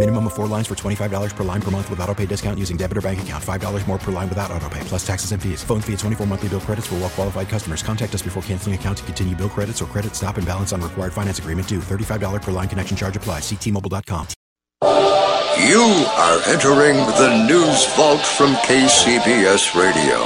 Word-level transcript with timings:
Minimum 0.00 0.28
of 0.28 0.32
four 0.32 0.46
lines 0.46 0.66
for 0.66 0.74
$25 0.74 1.36
per 1.36 1.44
line 1.44 1.60
per 1.60 1.70
month 1.70 1.90
with 1.90 2.00
auto 2.00 2.14
pay 2.14 2.24
discount 2.24 2.58
using 2.58 2.78
debit 2.78 2.96
or 2.96 3.02
bank 3.02 3.20
account. 3.20 3.44
$5 3.44 3.86
more 3.86 3.98
per 3.98 4.10
line 4.10 4.30
without 4.30 4.50
auto 4.50 4.66
pay, 4.70 4.80
plus 4.84 5.06
taxes 5.06 5.32
and 5.32 5.42
fees. 5.42 5.62
Phone 5.62 5.82
fee 5.82 5.92
at 5.92 5.98
24 5.98 6.26
monthly 6.26 6.48
bill 6.48 6.60
credits 6.60 6.86
for 6.86 6.94
well 6.94 7.10
qualified 7.10 7.50
customers. 7.50 7.82
Contact 7.82 8.14
us 8.14 8.22
before 8.22 8.42
canceling 8.44 8.74
account 8.74 8.96
to 8.96 9.04
continue 9.04 9.36
bill 9.36 9.50
credits 9.50 9.82
or 9.82 9.84
credit 9.84 10.14
stop 10.16 10.38
and 10.38 10.46
balance 10.46 10.72
on 10.72 10.80
required 10.80 11.12
finance 11.12 11.38
agreement 11.38 11.68
due. 11.68 11.80
$35 11.80 12.40
per 12.40 12.50
line 12.50 12.66
connection 12.66 12.96
charge 12.96 13.14
applies. 13.14 13.42
Ctmobile.com. 13.42 14.26
You 15.68 15.84
are 16.16 16.40
entering 16.48 16.96
the 16.96 17.44
news 17.46 17.84
vault 17.94 18.24
from 18.24 18.54
KCBS 18.64 19.76
Radio. 19.76 20.16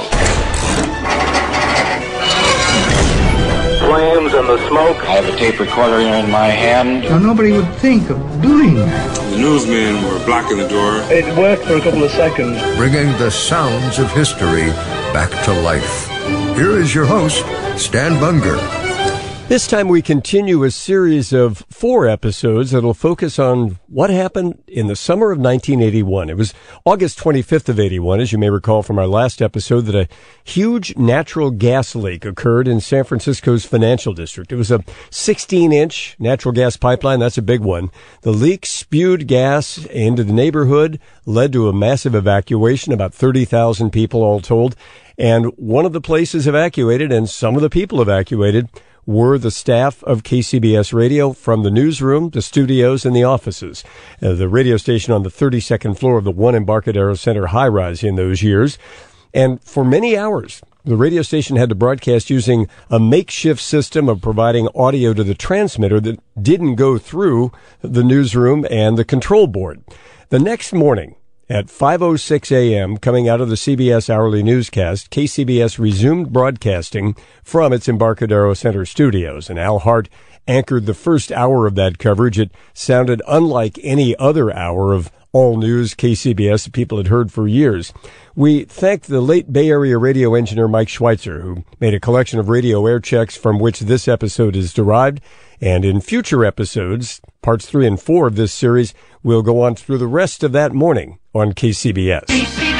Flames 3.83 4.33
and 4.33 4.47
the 4.47 4.69
smoke. 4.69 5.03
I 5.03 5.19
have 5.19 5.25
a 5.25 5.35
tape 5.37 5.59
recorder 5.59 5.99
in 5.99 6.31
my 6.31 6.47
hand. 6.47 7.03
Now, 7.09 7.19
nobody 7.19 7.51
would 7.51 7.69
think 7.75 8.09
of 8.09 8.17
doing 8.41 8.75
that. 8.75 9.24
The 9.35 9.41
newsmen 9.41 10.01
were 10.05 10.23
blocking 10.25 10.59
the 10.59 10.67
door. 10.69 11.01
It 11.11 11.25
worked 11.37 11.65
for 11.65 11.75
a 11.75 11.81
couple 11.81 12.05
of 12.05 12.11
seconds. 12.11 12.57
Bringing 12.77 13.07
the 13.17 13.29
sounds 13.29 13.99
of 13.99 14.09
history 14.13 14.69
back 15.11 15.29
to 15.43 15.51
life. 15.51 16.07
Here 16.55 16.79
is 16.79 16.95
your 16.95 17.05
host, 17.05 17.43
Stan 17.77 18.17
Bunger. 18.21 18.84
This 19.47 19.67
time 19.67 19.89
we 19.89 20.01
continue 20.01 20.63
a 20.63 20.71
series 20.71 21.31
of 21.31 21.67
four 21.69 22.07
episodes 22.07 22.71
that'll 22.71 22.95
focus 22.95 23.37
on 23.37 23.77
what 23.85 24.09
happened 24.09 24.63
in 24.65 24.87
the 24.87 24.95
summer 24.95 25.31
of 25.31 25.37
1981. 25.37 26.31
It 26.31 26.35
was 26.35 26.55
August 26.83 27.19
25th 27.19 27.69
of 27.69 27.79
81, 27.79 28.21
as 28.21 28.31
you 28.31 28.39
may 28.39 28.49
recall 28.49 28.81
from 28.81 28.97
our 28.97 29.05
last 29.05 29.43
episode, 29.43 29.81
that 29.81 29.93
a 29.95 30.07
huge 30.43 30.97
natural 30.97 31.51
gas 31.51 31.93
leak 31.93 32.25
occurred 32.25 32.67
in 32.67 32.81
San 32.81 33.03
Francisco's 33.03 33.65
financial 33.65 34.13
district. 34.13 34.51
It 34.51 34.55
was 34.55 34.71
a 34.71 34.83
16 35.11 35.71
inch 35.71 36.15
natural 36.17 36.51
gas 36.51 36.75
pipeline. 36.75 37.19
That's 37.19 37.37
a 37.37 37.43
big 37.43 37.61
one. 37.61 37.91
The 38.21 38.33
leak 38.33 38.65
spewed 38.65 39.27
gas 39.27 39.77
into 39.77 40.23
the 40.23 40.33
neighborhood, 40.33 40.99
led 41.27 41.53
to 41.53 41.69
a 41.69 41.73
massive 41.73 42.15
evacuation, 42.15 42.93
about 42.93 43.13
30,000 43.13 43.91
people 43.91 44.23
all 44.23 44.41
told. 44.41 44.75
And 45.19 45.55
one 45.55 45.85
of 45.85 45.93
the 45.93 46.01
places 46.01 46.47
evacuated 46.47 47.11
and 47.11 47.29
some 47.29 47.55
of 47.55 47.61
the 47.61 47.69
people 47.69 48.01
evacuated 48.01 48.69
were 49.05 49.37
the 49.37 49.51
staff 49.51 50.03
of 50.03 50.23
KCBS 50.23 50.93
Radio 50.93 51.33
from 51.33 51.63
the 51.63 51.71
newsroom, 51.71 52.29
the 52.29 52.41
studios, 52.41 53.05
and 53.05 53.15
the 53.15 53.23
offices. 53.23 53.83
Uh, 54.21 54.33
the 54.33 54.49
radio 54.49 54.77
station 54.77 55.13
on 55.13 55.23
the 55.23 55.29
32nd 55.29 55.97
floor 55.97 56.17
of 56.17 56.23
the 56.23 56.31
one 56.31 56.55
Embarcadero 56.55 57.13
Center 57.13 57.47
high 57.47 57.67
rise 57.67 58.03
in 58.03 58.15
those 58.15 58.41
years. 58.41 58.77
And 59.33 59.61
for 59.61 59.83
many 59.83 60.17
hours, 60.17 60.61
the 60.85 60.95
radio 60.95 61.21
station 61.23 61.55
had 61.55 61.69
to 61.69 61.75
broadcast 61.75 62.29
using 62.29 62.67
a 62.89 62.99
makeshift 62.99 63.61
system 63.61 64.07
of 64.07 64.21
providing 64.21 64.69
audio 64.75 65.13
to 65.13 65.23
the 65.23 65.33
transmitter 65.33 65.99
that 65.99 66.19
didn't 66.41 66.75
go 66.75 66.97
through 66.97 67.51
the 67.81 68.03
newsroom 68.03 68.65
and 68.69 68.97
the 68.97 69.03
control 69.03 69.47
board. 69.47 69.83
The 70.29 70.39
next 70.39 70.73
morning, 70.73 71.15
at 71.49 71.67
5:06 71.67 72.51
a.m., 72.51 72.97
coming 72.97 73.29
out 73.29 73.41
of 73.41 73.49
the 73.49 73.55
CBS 73.55 74.09
hourly 74.09 74.41
newscast, 74.41 75.11
KCBS 75.11 75.77
resumed 75.77 76.33
broadcasting 76.33 77.15
from 77.43 77.71
its 77.71 77.87
Embarcadero 77.87 78.53
Center 78.53 78.85
studios, 78.85 79.49
and 79.49 79.59
Al 79.59 79.79
Hart 79.79 80.09
anchored 80.47 80.85
the 80.85 80.93
first 80.93 81.31
hour 81.31 81.67
of 81.67 81.75
that 81.75 81.97
coverage. 81.97 82.39
It 82.39 82.51
sounded 82.73 83.21
unlike 83.27 83.79
any 83.83 84.15
other 84.17 84.55
hour 84.55 84.93
of 84.93 85.11
all 85.31 85.57
news 85.57 85.93
KCBS 85.93 86.63
that 86.63 86.73
people 86.73 86.97
had 86.97 87.07
heard 87.07 87.31
for 87.31 87.47
years. 87.47 87.93
We 88.35 88.63
thank 88.63 89.03
the 89.03 89.21
late 89.21 89.51
Bay 89.51 89.69
Area 89.69 89.97
radio 89.97 90.33
engineer 90.33 90.67
Mike 90.67 90.87
Schweizer, 90.87 91.41
who 91.41 91.65
made 91.79 91.93
a 91.93 91.99
collection 91.99 92.39
of 92.39 92.47
radio 92.47 92.85
air 92.85 92.99
checks 92.99 93.35
from 93.35 93.59
which 93.59 93.81
this 93.81 94.07
episode 94.07 94.55
is 94.55 94.73
derived. 94.73 95.19
And 95.61 95.85
in 95.85 96.01
future 96.01 96.43
episodes, 96.45 97.21
parts 97.41 97.65
three 97.65 97.87
and 97.87 98.01
four 98.01 98.27
of 98.27 98.35
this 98.35 98.53
series, 98.53 98.93
we'll 99.23 99.41
go 99.41 99.61
on 99.61 99.75
through 99.75 99.97
the 99.97 100.07
rest 100.07 100.43
of 100.43 100.51
that 100.51 100.73
morning 100.73 101.19
on 101.33 101.53
KCBS. 101.53 102.25
KCBS. 102.25 102.75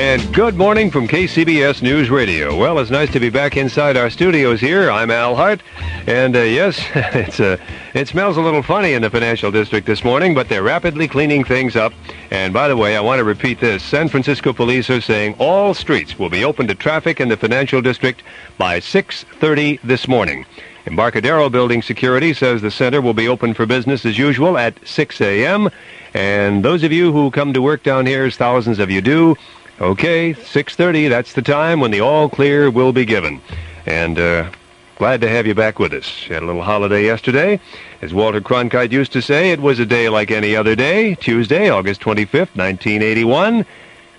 And 0.00 0.32
good 0.34 0.56
morning 0.56 0.90
from 0.90 1.06
KCBS 1.06 1.82
News 1.82 2.08
Radio. 2.08 2.56
Well, 2.56 2.78
it's 2.78 2.90
nice 2.90 3.12
to 3.12 3.20
be 3.20 3.28
back 3.28 3.58
inside 3.58 3.98
our 3.98 4.08
studios 4.08 4.58
here. 4.58 4.90
I'm 4.90 5.10
Al 5.10 5.36
Hart, 5.36 5.62
and 6.06 6.34
uh, 6.34 6.40
yes, 6.40 6.80
it's 6.94 7.38
uh, 7.38 7.58
it 7.92 8.08
smells 8.08 8.38
a 8.38 8.40
little 8.40 8.62
funny 8.62 8.94
in 8.94 9.02
the 9.02 9.10
financial 9.10 9.50
district 9.50 9.86
this 9.86 10.02
morning, 10.02 10.32
but 10.32 10.48
they're 10.48 10.62
rapidly 10.62 11.06
cleaning 11.06 11.44
things 11.44 11.76
up. 11.76 11.92
And 12.30 12.54
by 12.54 12.66
the 12.66 12.78
way, 12.78 12.96
I 12.96 13.00
want 13.00 13.18
to 13.18 13.24
repeat 13.24 13.60
this: 13.60 13.82
San 13.82 14.08
Francisco 14.08 14.54
police 14.54 14.88
are 14.88 15.02
saying 15.02 15.34
all 15.38 15.74
streets 15.74 16.18
will 16.18 16.30
be 16.30 16.46
open 16.46 16.66
to 16.68 16.74
traffic 16.74 17.20
in 17.20 17.28
the 17.28 17.36
financial 17.36 17.82
district 17.82 18.22
by 18.56 18.80
6:30 18.80 19.80
this 19.84 20.08
morning. 20.08 20.46
Embarcadero 20.86 21.50
Building 21.50 21.82
Security 21.82 22.32
says 22.32 22.62
the 22.62 22.70
center 22.70 23.02
will 23.02 23.12
be 23.12 23.28
open 23.28 23.52
for 23.52 23.66
business 23.66 24.06
as 24.06 24.16
usual 24.16 24.56
at 24.56 24.74
6 24.88 25.20
a.m. 25.20 25.68
And 26.14 26.64
those 26.64 26.84
of 26.84 26.90
you 26.90 27.12
who 27.12 27.30
come 27.30 27.52
to 27.52 27.60
work 27.60 27.82
down 27.82 28.06
here, 28.06 28.24
as 28.24 28.36
thousands 28.36 28.78
of 28.78 28.90
you 28.90 29.02
do, 29.02 29.36
okay, 29.80 30.34
6.30, 30.34 31.08
that's 31.08 31.32
the 31.32 31.42
time 31.42 31.80
when 31.80 31.90
the 31.90 32.00
all 32.00 32.28
clear 32.28 32.70
will 32.70 32.92
be 32.92 33.04
given. 33.04 33.40
And 33.86 34.18
uh, 34.18 34.50
glad 34.96 35.20
to 35.22 35.28
have 35.28 35.46
you 35.46 35.54
back 35.54 35.78
with 35.78 35.92
us. 35.92 36.26
You 36.26 36.34
Had 36.34 36.42
a 36.42 36.46
little 36.46 36.62
holiday 36.62 37.04
yesterday. 37.04 37.60
As 38.02 38.12
Walter 38.12 38.40
Cronkite 38.40 38.92
used 38.92 39.12
to 39.12 39.22
say, 39.22 39.50
it 39.52 39.60
was 39.60 39.78
a 39.78 39.86
day 39.86 40.08
like 40.08 40.30
any 40.30 40.54
other 40.54 40.74
day, 40.74 41.14
Tuesday, 41.14 41.70
August 41.70 42.00
25th, 42.02 42.56
1981. 42.56 43.64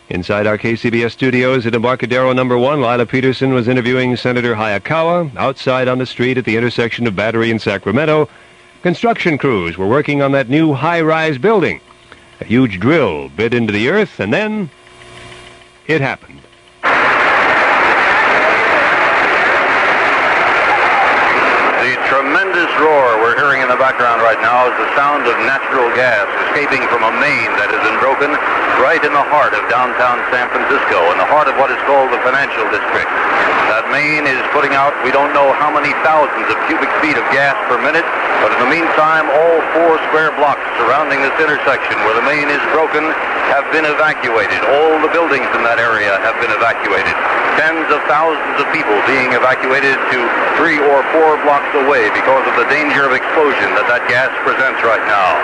Inside 0.10 0.46
our 0.46 0.58
KCBS 0.58 1.12
studios 1.12 1.66
at 1.66 1.74
Embarcadero 1.74 2.34
number 2.34 2.58
one, 2.58 2.82
Lila 2.82 3.06
Peterson 3.06 3.54
was 3.54 3.70
interviewing 3.70 4.18
Senator 4.18 4.56
Hayakawa. 4.56 5.34
Outside 5.38 5.88
on 5.88 6.00
the 6.00 6.06
street 6.06 6.38
at 6.38 6.44
the 6.44 6.58
intersection 6.58 7.08
of 7.08 7.16
Battery 7.16 7.50
and 7.50 7.62
Sacramento, 7.62 8.28
construction 8.82 9.38
crews 9.38 9.78
were 9.78 9.88
working 9.88 10.22
on 10.22 10.34
that 10.34 10.50
new 10.50 10.74
high-rise 10.74 11.38
building. 11.38 11.80
A 12.42 12.46
huge 12.46 12.80
drill 12.80 13.30
bit 13.30 13.54
into 13.54 13.72
the 13.72 13.88
earth, 13.88 14.20
and 14.20 14.34
then 14.34 14.70
it 15.92 16.02
happened. 16.02 16.40
The 21.82 21.96
tremendous 22.08 22.72
roar 22.80 23.20
we're 23.20 23.36
hearing 23.36 23.62
in 23.62 23.68
the 23.68 23.76
background 23.92 24.24
right 24.24 24.40
now 24.40 24.72
is 24.72 24.76
the 24.80 24.88
sound 24.96 25.28
of 25.28 25.36
natural 25.44 25.92
gas 26.00 26.24
escaping 26.48 26.80
from 26.88 27.04
a 27.04 27.12
main 27.20 27.52
that 27.60 27.76
has 27.76 27.82
been 27.84 28.00
broken 28.00 28.32
right 28.80 29.04
in 29.04 29.12
the 29.12 29.28
heart 29.28 29.52
of 29.52 29.60
downtown 29.68 30.16
San 30.32 30.48
Francisco, 30.48 31.12
in 31.12 31.20
the 31.20 31.28
heart 31.28 31.52
of 31.52 31.60
what 31.60 31.68
is 31.68 31.76
called 31.84 32.08
the 32.08 32.24
financial 32.24 32.64
district. 32.72 33.12
That 33.68 33.92
main 33.92 34.24
is 34.24 34.40
putting 34.56 34.80
out, 34.80 34.96
we 35.04 35.12
don't 35.12 35.36
know 35.36 35.52
how 35.60 35.68
many 35.68 35.92
thousands 36.08 36.48
of 36.48 36.56
cubic 36.72 36.88
feet 37.04 37.20
of 37.20 37.28
gas 37.36 37.60
per 37.68 37.84
minute, 37.84 38.08
but 38.40 38.56
in 38.56 38.64
the 38.64 38.72
meantime, 38.72 39.28
all 39.28 39.60
four 39.76 40.00
square 40.08 40.32
blocks 40.40 40.64
surrounding 40.80 41.20
this 41.20 41.36
intersection 41.36 42.00
where 42.08 42.16
the 42.16 42.24
main 42.24 42.48
is 42.48 42.64
broken 42.72 43.04
have 43.52 43.68
been 43.76 43.84
evacuated. 43.84 44.64
All 44.72 45.04
the 45.04 45.12
buildings 45.12 45.52
in 45.52 45.68
that 45.68 45.84
area 45.84 46.16
have 46.24 46.40
been 46.40 46.56
evacuated. 46.56 47.12
Tens 47.60 47.88
of 47.92 48.00
thousands 48.08 48.64
of 48.64 48.68
people 48.72 48.96
being 49.04 49.36
evacuated 49.36 50.00
to 50.12 50.20
three 50.56 50.80
or 50.80 51.04
four 51.12 51.36
blocks 51.44 51.72
away 51.76 52.08
because 52.16 52.44
of 52.48 52.56
the 52.56 52.68
danger 52.72 53.04
of 53.04 53.12
explosion 53.12 53.76
that 53.76 53.88
that 53.92 54.08
gas 54.08 54.32
presents 54.48 54.80
right 54.88 55.04
now. 55.04 55.36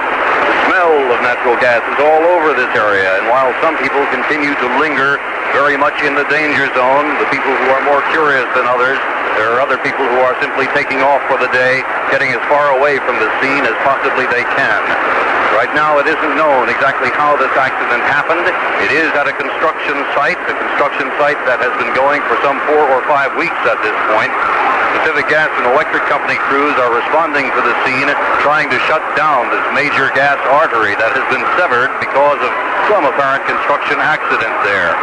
The 0.48 0.56
smell 0.72 0.96
of 1.12 1.20
natural 1.20 1.60
gas 1.60 1.84
is 1.84 2.00
all 2.00 2.24
over 2.38 2.56
this 2.56 2.72
area, 2.76 3.20
and 3.20 3.28
while 3.28 3.52
some 3.60 3.76
people 3.78 4.00
continue 4.10 4.56
to 4.56 4.68
linger 4.80 5.20
very 5.58 5.74
much 5.74 5.98
in 6.06 6.14
the 6.14 6.28
danger 6.30 6.70
zone, 6.78 7.18
the 7.18 7.26
people 7.34 7.50
who 7.50 7.68
are 7.74 7.82
more 7.82 8.06
curious 8.14 8.46
than 8.54 8.70
others, 8.70 9.02
there 9.42 9.50
are 9.50 9.58
other 9.58 9.82
people 9.82 10.06
who 10.06 10.22
are 10.22 10.38
simply 10.38 10.70
taking 10.78 11.02
off 11.02 11.18
for 11.26 11.42
the 11.42 11.50
day, 11.50 11.82
getting 12.14 12.30
as 12.30 12.42
far 12.46 12.78
away 12.78 13.02
from 13.02 13.18
the 13.18 13.26
scene 13.42 13.66
as 13.66 13.74
possibly 13.82 14.30
they 14.30 14.46
can. 14.54 14.82
Right 15.58 15.74
now, 15.74 15.98
it 15.98 16.06
isn't 16.06 16.38
known 16.38 16.70
exactly 16.70 17.10
how 17.10 17.34
this 17.42 17.50
accident 17.58 18.06
happened. 18.06 18.46
It 18.86 18.94
is 18.94 19.10
at 19.18 19.26
a 19.26 19.34
construction 19.34 19.98
site, 20.14 20.38
a 20.46 20.54
construction 20.54 21.10
site 21.18 21.42
that 21.50 21.58
has 21.58 21.74
been 21.82 21.90
going 21.98 22.22
for 22.30 22.38
some 22.46 22.62
four 22.70 22.86
or 22.94 23.02
five 23.10 23.34
weeks 23.34 23.58
at 23.66 23.82
this 23.82 23.98
point. 24.14 24.30
Pacific 25.02 25.26
Gas 25.26 25.50
and 25.58 25.66
Electric 25.74 26.06
Company 26.06 26.38
crews 26.46 26.78
are 26.78 26.94
responding 26.94 27.50
to 27.50 27.62
the 27.66 27.74
scene, 27.82 28.06
trying 28.46 28.70
to 28.70 28.78
shut 28.86 29.02
down 29.18 29.50
this 29.50 29.66
major 29.74 30.14
gas 30.14 30.38
artery 30.54 30.94
that 31.02 31.18
has 31.18 31.26
been 31.34 31.42
severed 31.58 31.90
because 31.98 32.38
of 32.46 32.54
some 32.94 33.10
apparent 33.10 33.42
construction 33.50 33.98
accident 33.98 34.54
there. 34.62 34.94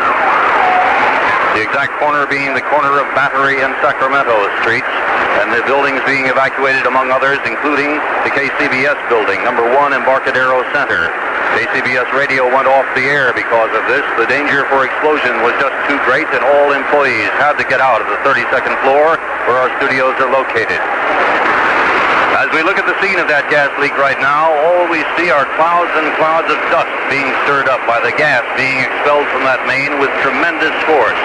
The 1.55 1.63
exact 1.63 1.95
corner 2.03 2.27
being 2.27 2.51
the 2.51 2.67
corner 2.67 2.99
of 2.99 3.07
Battery 3.15 3.63
and 3.63 3.71
Sacramento 3.79 4.35
Streets, 4.59 4.91
and 5.39 5.55
the 5.55 5.63
buildings 5.71 6.03
being 6.03 6.27
evacuated 6.27 6.83
among 6.83 7.15
others, 7.15 7.39
including 7.47 7.95
the 8.27 8.35
KCBS 8.35 8.99
building, 9.07 9.39
number 9.47 9.63
one 9.63 9.95
Embarcadero 9.95 10.67
Center. 10.75 11.15
KCBS 11.55 12.11
radio 12.11 12.51
went 12.51 12.67
off 12.67 12.83
the 12.99 13.07
air 13.07 13.31
because 13.31 13.71
of 13.71 13.87
this. 13.87 14.03
The 14.19 14.27
danger 14.27 14.67
for 14.67 14.83
explosion 14.83 15.47
was 15.47 15.55
just 15.63 15.79
too 15.87 16.03
great, 16.03 16.27
and 16.35 16.43
all 16.43 16.75
employees 16.75 17.31
had 17.39 17.55
to 17.63 17.65
get 17.71 17.79
out 17.79 18.03
of 18.03 18.11
the 18.11 18.19
32nd 18.27 18.75
floor 18.83 19.15
where 19.47 19.63
our 19.63 19.71
studios 19.79 20.19
are 20.19 20.35
located. 20.35 20.83
As 22.45 22.53
we 22.53 22.61
look 22.61 22.77
at 22.77 22.85
the 22.85 22.93
scene 23.01 23.17
of 23.17 23.25
that 23.33 23.49
gas 23.49 23.73
leak 23.81 23.97
right 23.97 24.21
now, 24.21 24.53
all 24.53 24.85
we 24.93 25.01
see 25.17 25.33
are 25.33 25.49
clouds 25.57 25.89
and 25.97 26.13
clouds 26.21 26.45
of 26.53 26.61
dust 26.69 26.93
being 27.09 27.25
stirred 27.49 27.73
up 27.73 27.81
by 27.89 28.05
the 28.05 28.13
gas 28.21 28.45
being 28.53 28.85
expelled 28.85 29.25
from 29.33 29.49
that 29.49 29.65
main 29.65 29.97
with 29.97 30.13
tremendous 30.21 30.77
force. 30.85 31.17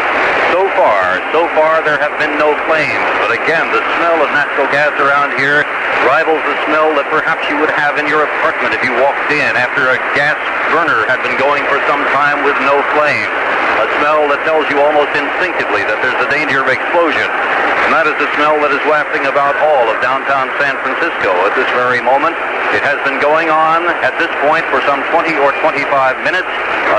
So 0.56 0.64
far, 0.80 1.20
so 1.36 1.44
far 1.60 1.84
there 1.84 2.00
have 2.00 2.16
been 2.24 2.40
no 2.40 2.56
flames, 2.72 3.04
but 3.20 3.36
again, 3.36 3.68
the 3.68 3.84
smell 4.00 4.24
of 4.24 4.32
natural 4.32 4.72
gas 4.72 4.96
around 4.96 5.36
here 5.36 5.68
rivals 6.08 6.40
the 6.48 6.56
smell 6.72 6.96
that 6.96 7.12
perhaps 7.12 7.44
you 7.52 7.60
would 7.60 7.76
have 7.76 8.00
in 8.00 8.08
your 8.08 8.24
apartment 8.24 8.72
if 8.72 8.80
you 8.80 8.96
walked 9.04 9.28
in 9.28 9.60
after 9.60 9.92
a 9.92 10.00
gas 10.16 10.40
burner 10.72 11.04
had 11.12 11.20
been 11.20 11.36
going 11.36 11.68
for 11.68 11.84
some 11.92 12.00
time 12.16 12.48
with 12.48 12.56
no 12.64 12.80
flame. 12.96 13.28
A 13.84 13.92
smell 14.00 14.24
that 14.32 14.40
tells 14.48 14.72
you 14.72 14.80
almost 14.80 15.12
instinctively 15.12 15.84
that 15.84 16.00
there's 16.00 16.16
a 16.24 16.32
danger 16.32 16.64
of 16.64 16.72
explosion. 16.72 17.28
And 17.90 17.98
that 17.98 18.06
is 18.06 18.22
the 18.22 18.30
smell 18.38 18.54
that 18.62 18.70
is 18.70 18.86
wafting 18.86 19.26
about 19.26 19.58
all 19.66 19.90
of 19.90 19.98
downtown 19.98 20.46
San 20.62 20.78
Francisco 20.86 21.34
at 21.50 21.58
this 21.58 21.66
very 21.74 21.98
moment. 21.98 22.38
It 22.70 22.86
has 22.86 23.02
been 23.02 23.18
going 23.18 23.50
on 23.50 23.82
at 24.06 24.14
this 24.22 24.30
point 24.46 24.62
for 24.70 24.78
some 24.86 25.02
20 25.10 25.34
or 25.42 25.50
25 25.58 25.90
minutes. 26.22 26.46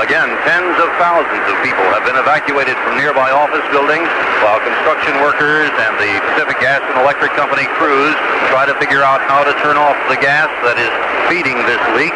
Again, 0.03 0.27
tens 0.43 0.75
of 0.83 0.91
thousands 0.99 1.47
of 1.47 1.55
people 1.63 1.87
have 1.95 2.03
been 2.03 2.19
evacuated 2.19 2.75
from 2.83 2.99
nearby 2.99 3.31
office 3.31 3.63
buildings 3.71 4.11
while 4.43 4.59
construction 4.59 5.15
workers 5.23 5.71
and 5.71 5.95
the 5.95 6.11
Pacific 6.35 6.59
Gas 6.59 6.83
and 6.83 6.99
Electric 6.99 7.39
Company 7.39 7.71
crews 7.79 8.11
try 8.51 8.67
to 8.67 8.75
figure 8.75 8.99
out 8.99 9.23
how 9.31 9.47
to 9.47 9.55
turn 9.63 9.79
off 9.79 9.95
the 10.11 10.19
gas 10.19 10.51
that 10.67 10.75
is 10.75 10.91
feeding 11.31 11.55
this 11.71 11.79
leak, 11.95 12.11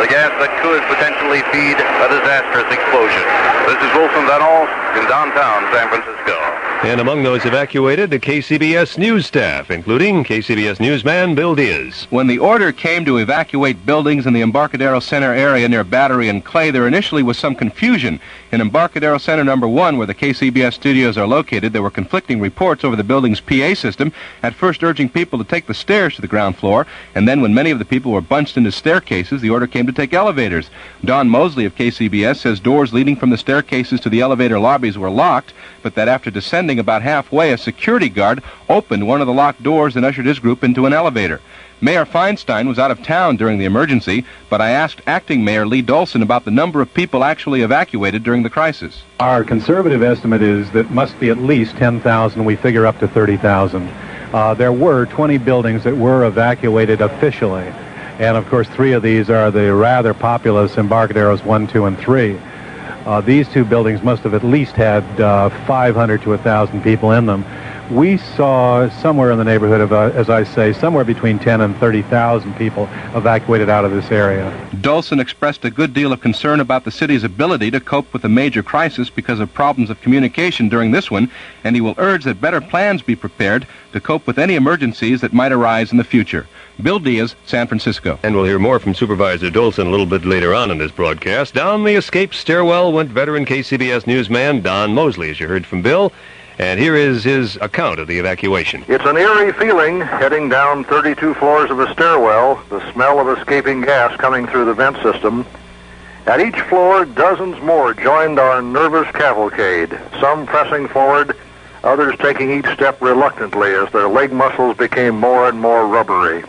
the 0.00 0.08
gas 0.08 0.32
that 0.40 0.48
could 0.64 0.80
potentially 0.88 1.44
feed 1.52 1.76
a 1.76 2.08
disastrous 2.08 2.72
explosion. 2.72 3.24
This 3.68 3.84
is 3.84 3.92
Wilson 3.92 4.24
Venel 4.24 4.64
in 4.96 5.08
downtown 5.08 5.72
San 5.72 5.88
Francisco. 5.88 6.64
And 6.84 7.00
among 7.00 7.22
those 7.22 7.46
evacuated, 7.46 8.10
the 8.10 8.18
KCBS 8.18 8.98
news 8.98 9.24
staff, 9.24 9.70
including 9.70 10.22
KCBS 10.22 10.80
newsman 10.80 11.34
Bill 11.34 11.54
Diaz. 11.54 12.06
When 12.10 12.26
the 12.26 12.38
order 12.38 12.72
came 12.72 13.06
to 13.06 13.16
evacuate 13.16 13.86
buildings 13.86 14.26
in 14.26 14.34
the 14.34 14.42
Embarcadero 14.42 15.00
Center 15.00 15.32
area 15.32 15.66
near 15.66 15.82
Battery 15.82 16.28
and 16.28 16.44
Clay, 16.44 16.70
there 16.70 16.86
initially 16.86 17.22
was 17.22 17.38
some 17.38 17.54
confusion. 17.54 18.20
In 18.52 18.60
Embarcadero 18.60 19.16
Center 19.16 19.44
number 19.44 19.66
one, 19.66 19.96
where 19.96 20.06
the 20.06 20.14
KCBS 20.14 20.74
studios 20.74 21.16
are 21.16 21.26
located, 21.26 21.72
there 21.72 21.82
were 21.82 21.90
conflicting 21.90 22.38
reports 22.38 22.84
over 22.84 22.96
the 22.96 23.02
building's 23.02 23.40
PA 23.40 23.72
system, 23.72 24.12
at 24.42 24.54
first 24.54 24.84
urging 24.84 25.08
people 25.08 25.38
to 25.38 25.44
take 25.44 25.66
the 25.66 25.72
stairs 25.72 26.14
to 26.16 26.20
the 26.20 26.28
ground 26.28 26.58
floor, 26.58 26.86
and 27.14 27.26
then 27.26 27.40
when 27.40 27.54
many 27.54 27.70
of 27.70 27.78
the 27.78 27.86
people 27.86 28.12
were 28.12 28.20
bunched 28.20 28.58
into 28.58 28.70
staircases, 28.70 29.40
the 29.40 29.48
order 29.48 29.66
came 29.66 29.86
to 29.86 29.92
take 29.92 30.12
elevators. 30.12 30.68
Don 31.02 31.30
Mosley 31.30 31.64
of 31.64 31.74
KCBS 31.74 32.36
says 32.36 32.60
doors 32.60 32.92
leading 32.92 33.16
from 33.16 33.30
the 33.30 33.38
staircases 33.38 34.00
to 34.00 34.10
the 34.10 34.20
elevator 34.20 34.58
lobbies 34.84 34.98
were 34.98 35.08
locked, 35.08 35.54
but 35.82 35.94
that 35.94 36.08
after 36.08 36.30
descending 36.30 36.78
about 36.78 37.00
halfway, 37.00 37.52
a 37.52 37.56
security 37.56 38.10
guard 38.10 38.42
opened 38.68 39.08
one 39.08 39.22
of 39.22 39.26
the 39.26 39.32
locked 39.32 39.62
doors 39.62 39.96
and 39.96 40.04
ushered 40.04 40.26
his 40.26 40.38
group 40.38 40.62
into 40.62 40.84
an 40.84 40.92
elevator. 40.92 41.40
Mayor 41.80 42.04
Feinstein 42.04 42.68
was 42.68 42.78
out 42.78 42.90
of 42.90 43.02
town 43.02 43.36
during 43.36 43.58
the 43.58 43.64
emergency, 43.64 44.26
but 44.50 44.60
I 44.60 44.72
asked 44.72 45.00
acting 45.06 45.42
Mayor 45.42 45.64
Lee 45.66 45.82
Dolson 45.82 46.20
about 46.20 46.44
the 46.44 46.50
number 46.50 46.82
of 46.82 46.92
people 46.92 47.24
actually 47.24 47.62
evacuated 47.62 48.22
during 48.24 48.42
the 48.42 48.50
crisis. 48.50 49.02
Our 49.20 49.42
conservative 49.42 50.02
estimate 50.02 50.42
is 50.42 50.70
that 50.72 50.90
must 50.90 51.18
be 51.18 51.30
at 51.30 51.38
least 51.38 51.76
10,000. 51.76 52.44
We 52.44 52.54
figure 52.54 52.84
up 52.84 52.98
to 52.98 53.08
30,000. 53.08 53.88
Uh, 54.34 54.52
there 54.52 54.72
were 54.72 55.06
20 55.06 55.38
buildings 55.38 55.82
that 55.84 55.96
were 55.96 56.26
evacuated 56.26 57.00
officially. 57.00 57.72
And 58.18 58.36
of 58.36 58.46
course, 58.48 58.68
three 58.68 58.92
of 58.92 59.02
these 59.02 59.30
are 59.30 59.50
the 59.50 59.72
rather 59.72 60.12
populous 60.12 60.74
Embarcaderos 60.76 61.42
1, 61.42 61.68
2, 61.68 61.86
and 61.86 61.98
3. 61.98 62.38
Uh, 63.06 63.20
these 63.20 63.46
two 63.48 63.64
buildings 63.64 64.02
must 64.02 64.22
have 64.22 64.32
at 64.32 64.42
least 64.42 64.76
had 64.76 65.04
uh, 65.20 65.50
500 65.66 66.22
to 66.22 66.30
1,000 66.30 66.82
people 66.82 67.12
in 67.12 67.26
them. 67.26 67.44
We 67.90 68.16
saw 68.16 68.88
somewhere 68.88 69.30
in 69.30 69.36
the 69.36 69.44
neighborhood 69.44 69.82
of, 69.82 69.92
uh, 69.92 70.10
as 70.14 70.30
I 70.30 70.44
say, 70.44 70.72
somewhere 70.72 71.04
between 71.04 71.38
10 71.38 71.60
and 71.60 71.76
30,000 71.76 72.56
people 72.56 72.88
evacuated 73.14 73.68
out 73.68 73.84
of 73.84 73.90
this 73.90 74.10
area. 74.10 74.50
Dolson 74.76 75.20
expressed 75.20 75.66
a 75.66 75.70
good 75.70 75.92
deal 75.92 76.10
of 76.10 76.22
concern 76.22 76.60
about 76.60 76.84
the 76.84 76.90
city's 76.90 77.24
ability 77.24 77.70
to 77.72 77.80
cope 77.80 78.10
with 78.14 78.24
a 78.24 78.28
major 78.28 78.62
crisis 78.62 79.10
because 79.10 79.38
of 79.38 79.52
problems 79.52 79.90
of 79.90 80.00
communication 80.00 80.70
during 80.70 80.92
this 80.92 81.10
one, 81.10 81.30
and 81.62 81.76
he 81.76 81.82
will 81.82 81.94
urge 81.98 82.24
that 82.24 82.40
better 82.40 82.62
plans 82.62 83.02
be 83.02 83.14
prepared 83.14 83.66
to 83.92 84.00
cope 84.00 84.26
with 84.26 84.38
any 84.38 84.54
emergencies 84.54 85.20
that 85.20 85.34
might 85.34 85.52
arise 85.52 85.92
in 85.92 85.98
the 85.98 86.04
future. 86.04 86.46
Bill 86.82 86.98
Diaz, 86.98 87.36
San 87.44 87.66
Francisco. 87.66 88.18
And 88.22 88.34
we'll 88.34 88.46
hear 88.46 88.58
more 88.58 88.78
from 88.78 88.94
Supervisor 88.94 89.50
Dolson 89.50 89.86
a 89.86 89.90
little 89.90 90.06
bit 90.06 90.24
later 90.24 90.54
on 90.54 90.70
in 90.70 90.78
this 90.78 90.90
broadcast. 90.90 91.54
Down 91.54 91.84
the 91.84 91.94
escape 91.94 92.32
stairwell 92.32 92.92
went 92.92 93.10
veteran 93.10 93.44
KCBS 93.44 94.06
newsman 94.06 94.62
Don 94.62 94.94
Mosley, 94.94 95.30
as 95.30 95.38
you 95.38 95.46
heard 95.46 95.66
from 95.66 95.82
Bill. 95.82 96.12
And 96.58 96.78
here 96.78 96.94
is 96.94 97.24
his 97.24 97.56
account 97.56 97.98
of 97.98 98.06
the 98.06 98.18
evacuation. 98.18 98.84
It's 98.86 99.04
an 99.04 99.16
eerie 99.16 99.52
feeling 99.54 100.00
heading 100.00 100.48
down 100.48 100.84
32 100.84 101.34
floors 101.34 101.70
of 101.70 101.80
a 101.80 101.92
stairwell, 101.92 102.62
the 102.68 102.92
smell 102.92 103.18
of 103.18 103.36
escaping 103.36 103.80
gas 103.80 104.16
coming 104.18 104.46
through 104.46 104.66
the 104.66 104.74
vent 104.74 104.96
system. 105.02 105.44
At 106.26 106.40
each 106.40 106.58
floor, 106.62 107.04
dozens 107.04 107.60
more 107.60 107.92
joined 107.92 108.38
our 108.38 108.62
nervous 108.62 109.10
cavalcade, 109.12 109.98
some 110.20 110.46
pressing 110.46 110.86
forward, 110.88 111.36
others 111.82 112.14
taking 112.18 112.50
each 112.50 112.66
step 112.72 113.02
reluctantly 113.02 113.72
as 113.74 113.90
their 113.90 114.08
leg 114.08 114.32
muscles 114.32 114.76
became 114.76 115.18
more 115.18 115.48
and 115.48 115.58
more 115.58 115.86
rubbery. 115.86 116.44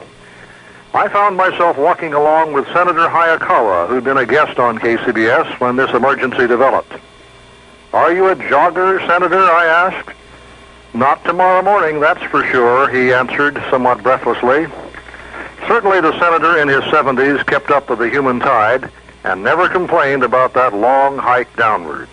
I 0.93 1.09
found 1.09 1.35
myself 1.35 1.77
walking 1.77 2.13
along 2.13 2.53
with 2.53 2.67
Senator 2.67 3.07
Hayakawa, 3.09 3.89
who'd 3.89 4.03
been 4.03 4.17
a 4.17 4.25
guest 4.25 4.59
on 4.59 4.77
KCBS 4.77 5.59
when 5.59 5.75
this 5.75 5.91
emergency 5.91 6.47
developed. 6.47 6.93
Are 7.95 8.11
you 8.11 8.27
a 8.27 8.35
jogger, 8.35 8.99
Senator? 9.07 9.39
I 9.39 9.67
asked. 9.67 10.09
Not 10.93 11.23
tomorrow 11.23 11.61
morning, 11.61 12.01
that's 12.01 12.21
for 12.23 12.43
sure, 12.47 12.89
he 12.89 13.13
answered 13.13 13.57
somewhat 13.69 14.03
breathlessly. 14.03 14.67
Certainly 15.65 16.01
the 16.01 16.19
senator 16.19 16.57
in 16.57 16.67
his 16.67 16.81
70s 16.91 17.45
kept 17.47 17.71
up 17.71 17.89
with 17.89 17.99
the 17.99 18.09
human 18.09 18.41
tide 18.41 18.91
and 19.23 19.41
never 19.41 19.69
complained 19.69 20.23
about 20.23 20.53
that 20.55 20.73
long 20.73 21.17
hike 21.17 21.55
downward. 21.55 22.09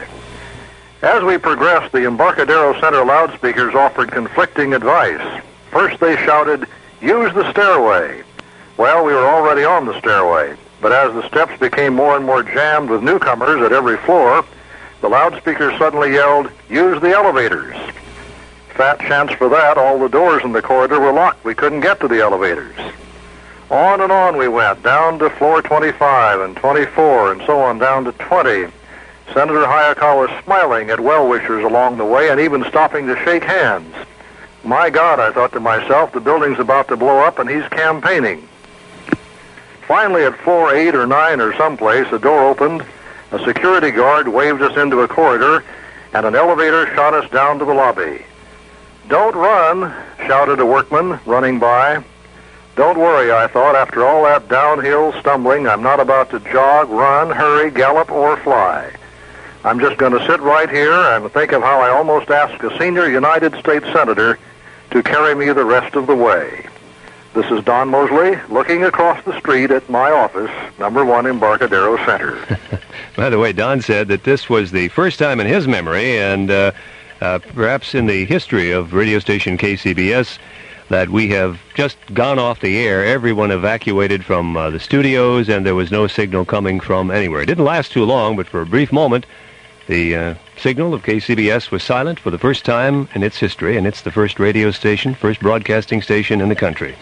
As 1.03 1.25
we 1.25 1.37
progressed, 1.37 1.91
the 1.91 2.07
Embarcadero 2.07 2.81
Center 2.81 3.05
loudspeakers 3.05 3.75
offered 3.75 4.13
conflicting 4.13 4.75
advice. 4.75 5.43
First 5.73 5.99
they 5.99 6.15
shouted, 6.19 6.69
use 7.01 7.35
the 7.35 7.51
stairway. 7.51 8.23
Well, 8.77 9.05
we 9.05 9.15
were 9.15 9.27
already 9.27 9.65
on 9.65 9.87
the 9.87 9.99
stairway, 9.99 10.55
but 10.81 10.93
as 10.93 11.13
the 11.13 11.27
steps 11.27 11.59
became 11.59 11.93
more 11.93 12.15
and 12.15 12.25
more 12.25 12.45
jammed 12.45 12.89
with 12.89 13.03
newcomers 13.03 13.61
at 13.63 13.73
every 13.73 13.97
floor, 13.97 14.45
the 15.03 15.09
loudspeaker 15.09 15.77
suddenly 15.79 16.13
yelled, 16.13 16.49
use 16.71 17.01
the 17.03 17.11
elevators. 17.11 17.77
Fat 18.69 19.01
chance 19.01 19.33
for 19.33 19.49
that, 19.49 19.77
all 19.77 19.99
the 19.99 20.09
doors 20.09 20.45
in 20.45 20.53
the 20.53 20.63
corridor 20.63 21.01
were 21.01 21.13
locked. 21.13 21.45
We 21.45 21.55
couldn't 21.55 21.81
get 21.81 22.01
to 22.01 22.09
the 22.09 22.21
elevators. 22.23 22.75
On 23.69 24.01
and 24.01 24.13
on 24.13 24.37
we 24.37 24.47
went, 24.47 24.83
down 24.85 25.19
to 25.19 25.29
floor 25.29 25.61
25 25.61 26.41
and 26.41 26.57
24 26.57 27.33
and 27.33 27.43
so 27.47 27.61
on 27.61 27.79
down 27.79 28.05
to 28.05 28.13
20. 28.13 28.73
Senator 29.35 29.65
Hayakawa 29.65 30.29
was 30.29 30.45
smiling 30.45 30.91
at 30.91 31.01
well-wishers 31.01 31.65
along 31.65 31.99
the 31.99 32.05
way 32.05 32.31
and 32.31 32.39
even 32.39 32.65
stopping 32.65 33.07
to 33.09 33.17
shake 33.25 33.43
hands. 33.43 33.95
My 34.63 34.89
God, 34.89 35.19
I 35.19 35.33
thought 35.33 35.53
to 35.53 35.61
myself, 35.61 36.13
the 36.13 36.21
building's 36.21 36.61
about 36.61 36.87
to 36.89 36.97
blow 36.97 37.19
up 37.19 37.41
and 37.41 37.51
he's 37.51 37.67
campaigning. 37.71 38.47
Finally, 39.89 40.25
at 40.25 40.39
floor 40.39 40.73
8 40.73 40.95
or 40.95 41.07
9 41.09 41.41
or 41.41 41.57
someplace, 41.57 42.07
a 42.13 42.21
door 42.21 42.49
opened 42.49 42.85
a 43.33 43.45
security 43.45 43.91
guard 43.91 44.29
waved 44.29 44.61
us 44.61 44.77
into 44.77 45.01
a 45.01 45.09
corridor, 45.09 45.65
and 46.13 46.27
an 46.27 46.35
elevator 46.35 46.87
shot 46.95 47.15
us 47.15 47.29
down 47.31 47.59
to 47.59 47.65
the 47.65 47.73
lobby. 47.73 48.25
Don't 49.09 49.35
run, 49.35 49.93
shouted 50.27 50.61
a 50.61 50.67
workman 50.67 51.19
running 51.25 51.59
by. 51.59 52.05
Don't 52.77 52.99
worry, 52.99 53.33
I 53.33 53.47
thought, 53.47 53.75
after 53.75 54.07
all 54.07 54.25
that 54.25 54.49
downhill 54.49 55.13
stumbling, 55.21 55.67
I'm 55.67 55.83
not 55.83 55.99
about 55.99 56.31
to 56.31 56.41
jog, 56.41 56.91
run, 56.91 57.31
hurry, 57.31 57.71
gallop, 57.71 58.11
or 58.13 58.37
fly. 58.37 58.93
I'm 59.65 59.81
just 59.81 59.97
going 59.97 60.13
to 60.13 60.27
sit 60.27 60.41
right 60.41 60.69
here 60.69 60.93
and 60.93 61.31
think 61.33 61.53
of 61.53 61.63
how 61.63 61.81
I 61.81 61.91
almost 61.91 62.31
asked 62.31 62.63
a 62.63 62.79
senior 62.79 63.09
United 63.09 63.55
States 63.57 63.87
Senator 63.93 64.39
to 64.91 65.03
carry 65.03 65.35
me 65.35 65.53
the 65.53 65.65
rest 65.65 65.95
of 65.97 66.07
the 66.07 66.17
way. 66.17 66.67
This 67.35 67.51
is 67.51 67.65
Don 67.65 67.89
Mosley 67.89 68.39
looking 68.51 68.85
across 68.85 69.25
the 69.25 69.39
street 69.39 69.71
at 69.71 69.89
my 69.89 70.11
office, 70.11 70.51
number 70.79 71.03
one 71.03 71.25
Embarcadero 71.25 71.97
Center. 72.05 72.39
By 73.17 73.31
the 73.31 73.39
way, 73.39 73.55
Don 73.55 73.81
said 73.81 74.09
that 74.09 74.25
this 74.25 74.51
was 74.51 74.71
the 74.71 74.89
first 74.89 75.19
time 75.19 75.41
in 75.41 75.47
his 75.47 75.67
memory, 75.67 76.19
and 76.19 76.51
uh, 76.51 76.73
uh, 77.23 77.39
perhaps 77.55 77.95
in 77.95 78.05
the 78.05 78.27
history 78.27 78.71
of 78.71 78.93
radio 78.93 79.19
station 79.19 79.57
KCBS, 79.57 80.39
that 80.91 81.09
we 81.09 81.31
have 81.31 81.59
just 81.73 81.97
gone 82.13 82.39
off 82.39 82.61
the 82.61 82.79
air. 82.79 83.03
Everyone 83.03 83.51
evacuated 83.51 84.27
from 84.27 84.55
uh, 84.55 84.69
the 84.69 84.79
studios, 84.79 85.49
and 85.49 85.65
there 85.65 85.75
was 85.75 85.91
no 85.91 86.07
signal 86.07 86.45
coming 86.45 86.81
from 86.81 87.11
anywhere. 87.11 87.41
It 87.41 87.47
didn't 87.47 87.65
last 87.65 87.93
too 87.93 88.05
long, 88.05 88.37
but 88.37 88.47
for 88.47 88.61
a 88.61 88.67
brief 88.67 88.93
moment, 88.93 89.25
the 89.87 90.15
uh, 90.15 90.35
signal 90.63 90.95
of 90.95 91.03
KCBS 91.03 91.73
was 91.73 91.83
silent 91.83 92.21
for 92.21 92.31
the 92.31 92.39
first 92.39 92.65
time 92.65 93.09
in 93.17 93.25
its 93.25 93.37
history, 93.37 93.77
and 93.77 93.85
it's 93.85 94.03
the 94.03 94.13
first 94.13 94.39
radio 94.39 94.71
station, 94.71 95.13
first 95.13 95.41
broadcasting 95.41 96.01
station 96.01 96.41
in 96.41 96.49
the 96.49 96.55
country. 96.55 96.95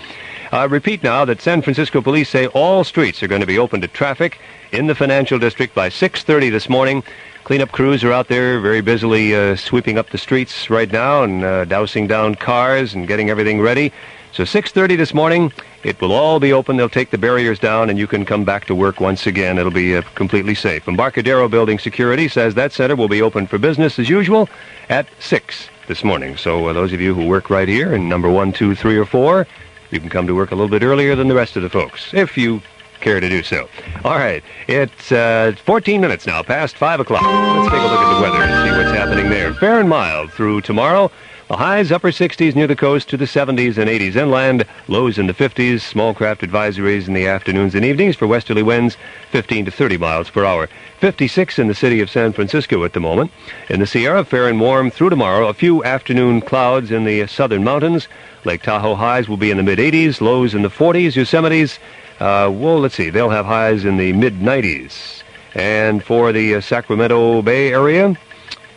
I 0.51 0.65
repeat 0.65 1.03
now 1.03 1.27
that 1.27 1.43
San 1.43 1.61
Francisco 1.61 2.01
police 2.01 2.31
say 2.31 2.47
all 2.47 2.85
streets 2.85 3.23
are 3.23 3.29
going 3.29 3.43
to 3.43 3.47
be 3.47 3.59
open 3.59 3.83
to 3.83 3.89
traffic 3.89 4.41
in 4.73 4.87
the 4.87 4.95
financial 4.95 5.39
district 5.39 5.75
by 5.75 5.91
6.30 5.91 6.51
this 6.51 6.71
morning. 6.71 7.05
Cleanup 7.45 7.71
crews 7.71 8.03
are 8.03 8.13
out 8.13 8.29
there 8.29 8.61
very 8.61 8.81
busily 8.81 9.35
uh, 9.35 9.57
sweeping 9.57 9.99
up 9.99 10.09
the 10.09 10.17
streets 10.17 10.71
right 10.71 10.91
now 10.91 11.23
and 11.23 11.45
uh, 11.45 11.67
dousing 11.67 12.07
down 12.07 12.37
cars 12.37 12.95
and 12.95 13.07
getting 13.07 13.29
everything 13.29 13.61
ready. 13.61 13.93
So 14.33 14.45
6.30 14.45 14.97
this 14.97 15.13
morning, 15.13 15.53
it 15.83 16.01
will 16.01 16.13
all 16.13 16.41
be 16.41 16.53
open. 16.53 16.77
They'll 16.77 16.89
take 16.89 17.11
the 17.11 17.19
barriers 17.19 17.59
down 17.59 17.91
and 17.91 17.99
you 17.99 18.07
can 18.07 18.25
come 18.25 18.45
back 18.45 18.67
to 18.67 18.75
work 18.75 19.01
once 19.01 19.27
again. 19.27 19.59
It'll 19.59 19.73
be 19.73 19.97
uh, 19.97 20.03
completely 20.15 20.55
safe. 20.55 20.87
Embarcadero 20.87 21.49
Building 21.49 21.79
Security 21.79 22.29
says 22.29 22.55
that 22.55 22.73
center 22.73 22.97
will 22.97 23.09
be 23.09 23.23
open 23.23 23.47
for 23.47 23.59
business 23.59 23.99
as 23.99 24.09
usual 24.09 24.49
at 24.89 25.07
6 25.21 25.69
this 25.89 26.05
morning. 26.05 26.37
So 26.37 26.67
uh, 26.67 26.73
those 26.73 26.93
of 26.93 27.01
you 27.01 27.15
who 27.15 27.27
work 27.27 27.51
right 27.51 27.69
here 27.69 27.95
in 27.95 28.09
number 28.09 28.29
1, 28.29 28.53
2, 28.53 28.75
3, 28.75 28.97
or 28.99 29.07
4, 29.07 29.47
you 29.91 30.01
can 30.01 30.09
come 30.09 30.27
to 30.27 30.35
work 30.35 30.51
a 30.51 30.55
little 30.55 30.69
bit 30.69 30.83
earlier 30.83 31.17
than 31.17 31.29
the 31.29 31.35
rest 31.35 31.57
of 31.57 31.63
the 31.63 31.71
folks, 31.71 32.15
if 32.15 32.37
you 32.37 32.63
care 33.01 33.19
to 33.19 33.29
do 33.29 33.43
so. 33.43 33.69
All 34.05 34.19
right, 34.19 34.45
it's 34.69 35.11
uh, 35.11 35.55
14 35.65 36.01
minutes 36.01 36.27
now, 36.27 36.43
past 36.43 36.77
5 36.77 37.01
o'clock. 37.01 37.23
Let's 37.23 37.73
take 37.73 37.81
a 37.81 37.87
look 37.87 38.01
at 38.01 38.15
the 38.15 38.23
weather 38.23 38.43
and 38.43 38.69
see 38.69 38.77
what's 38.77 38.97
happening. 38.97 39.20
Fair 39.61 39.79
and 39.79 39.91
mild 39.91 40.33
through 40.33 40.63
tomorrow. 40.63 41.11
The 41.49 41.59
highs 41.59 41.93
upper 41.93 42.11
60s 42.11 42.55
near 42.55 42.67
the 42.67 42.75
coast 42.75 43.11
to 43.11 43.19
the 43.19 43.27
70s 43.27 43.77
and 43.77 43.91
80s 43.91 44.17
inland. 44.17 44.65
Lows 44.89 45.19
in 45.19 45.27
the 45.27 45.35
50s. 45.35 45.83
Small 45.83 46.15
craft 46.15 46.41
advisories 46.41 47.07
in 47.07 47.13
the 47.13 47.27
afternoons 47.27 47.75
and 47.75 47.85
evenings 47.85 48.17
for 48.17 48.27
westerly 48.27 48.63
winds 48.63 48.97
15 49.33 49.67
to 49.67 49.71
30 49.71 49.99
miles 49.99 50.31
per 50.31 50.47
hour. 50.47 50.71
56 51.01 51.59
in 51.59 51.69
the 51.69 51.75
city 51.75 52.01
of 52.01 52.09
San 52.09 52.33
Francisco 52.33 52.85
at 52.85 52.95
the 52.95 53.01
moment. 53.01 53.33
In 53.69 53.81
the 53.81 53.87
Sierra, 53.87 54.25
fair 54.25 54.49
and 54.49 54.59
warm 54.59 54.91
through 54.91 55.11
tomorrow. 55.11 55.49
A 55.49 55.53
few 55.53 55.85
afternoon 55.85 56.41
clouds 56.41 56.91
in 56.91 57.05
the 57.05 57.27
southern 57.27 57.63
mountains. 57.63 58.09
Lake 58.47 58.63
Tahoe 58.63 58.95
highs 58.95 59.29
will 59.29 59.37
be 59.37 59.51
in 59.51 59.59
the 59.59 59.63
mid-80s. 59.63 60.23
Lows 60.23 60.55
in 60.55 60.63
the 60.63 60.71
40s. 60.71 61.17
Yosemite's, 61.17 61.79
uh, 62.19 62.51
well, 62.51 62.81
let's 62.81 62.95
see. 62.95 63.11
They'll 63.11 63.29
have 63.29 63.45
highs 63.45 63.85
in 63.85 63.99
the 63.99 64.15
mid-90s. 64.15 65.23
And 65.55 66.03
for 66.03 66.33
the 66.33 66.55
uh, 66.55 66.61
Sacramento 66.63 67.43
Bay 67.43 67.75
area, 67.75 68.17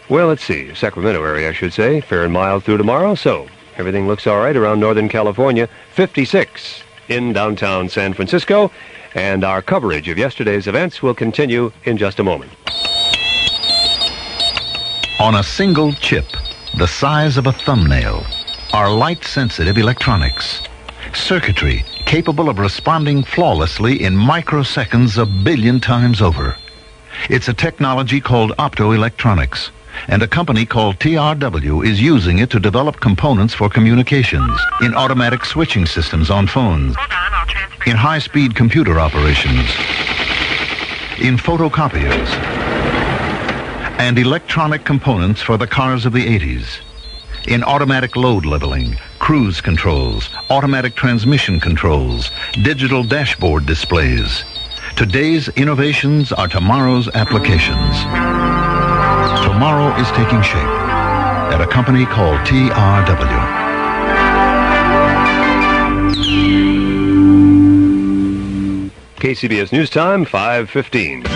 well, 0.09 0.27
let's 0.27 0.43
see. 0.43 0.73
Sacramento 0.75 1.23
area, 1.23 1.49
I 1.49 1.53
should 1.53 1.73
say. 1.73 2.01
Fair 2.01 2.23
and 2.23 2.33
mild 2.33 2.63
through 2.63 2.77
tomorrow, 2.77 3.15
so 3.15 3.47
everything 3.77 4.07
looks 4.07 4.27
all 4.27 4.37
right 4.37 4.55
around 4.55 4.79
Northern 4.79 5.09
California. 5.09 5.69
56 5.95 6.83
in 7.09 7.33
downtown 7.33 7.89
San 7.89 8.13
Francisco. 8.13 8.71
And 9.15 9.43
our 9.43 9.61
coverage 9.61 10.09
of 10.09 10.17
yesterday's 10.17 10.67
events 10.67 11.01
will 11.01 11.13
continue 11.13 11.71
in 11.85 11.97
just 11.97 12.19
a 12.19 12.23
moment. 12.23 12.51
On 15.19 15.35
a 15.35 15.43
single 15.43 15.93
chip, 15.93 16.25
the 16.77 16.87
size 16.87 17.37
of 17.37 17.47
a 17.47 17.51
thumbnail, 17.51 18.25
are 18.73 18.91
light-sensitive 18.91 19.77
electronics. 19.77 20.61
Circuitry 21.13 21.85
capable 22.05 22.49
of 22.49 22.59
responding 22.59 23.23
flawlessly 23.23 24.03
in 24.03 24.15
microseconds 24.15 25.21
a 25.21 25.43
billion 25.43 25.79
times 25.79 26.21
over. 26.21 26.57
It's 27.29 27.47
a 27.47 27.53
technology 27.53 28.19
called 28.19 28.51
optoelectronics 28.57 29.69
and 30.07 30.21
a 30.21 30.27
company 30.27 30.65
called 30.65 30.99
TRW 30.99 31.85
is 31.85 32.01
using 32.01 32.39
it 32.39 32.49
to 32.51 32.59
develop 32.59 32.99
components 32.99 33.53
for 33.53 33.69
communications, 33.69 34.59
in 34.81 34.93
automatic 34.93 35.45
switching 35.45 35.85
systems 35.85 36.29
on 36.29 36.47
phones, 36.47 36.95
in 37.85 37.95
high-speed 37.95 38.55
computer 38.55 38.99
operations, 38.99 39.69
in 41.19 41.37
photocopiers, 41.37 42.27
and 43.99 44.17
electronic 44.17 44.83
components 44.83 45.41
for 45.41 45.57
the 45.57 45.67
cars 45.67 46.05
of 46.05 46.13
the 46.13 46.25
80s, 46.25 46.79
in 47.47 47.63
automatic 47.63 48.15
load 48.15 48.45
leveling, 48.45 48.95
cruise 49.19 49.61
controls, 49.61 50.29
automatic 50.49 50.95
transmission 50.95 51.59
controls, 51.59 52.31
digital 52.63 53.03
dashboard 53.03 53.65
displays. 53.65 54.43
Today's 54.95 55.49
innovations 55.49 56.31
are 56.31 56.47
tomorrow's 56.47 57.07
applications 57.09 58.72
tomorrow 59.53 59.95
is 60.01 60.09
taking 60.13 60.41
shape 60.41 60.57
at 61.53 61.61
a 61.61 61.67
company 61.67 62.07
called 62.07 62.39
TRW. 62.39 63.63
KCBS 69.17 69.71
News 69.71 69.91
Time, 69.91 70.25
515. 70.25 71.27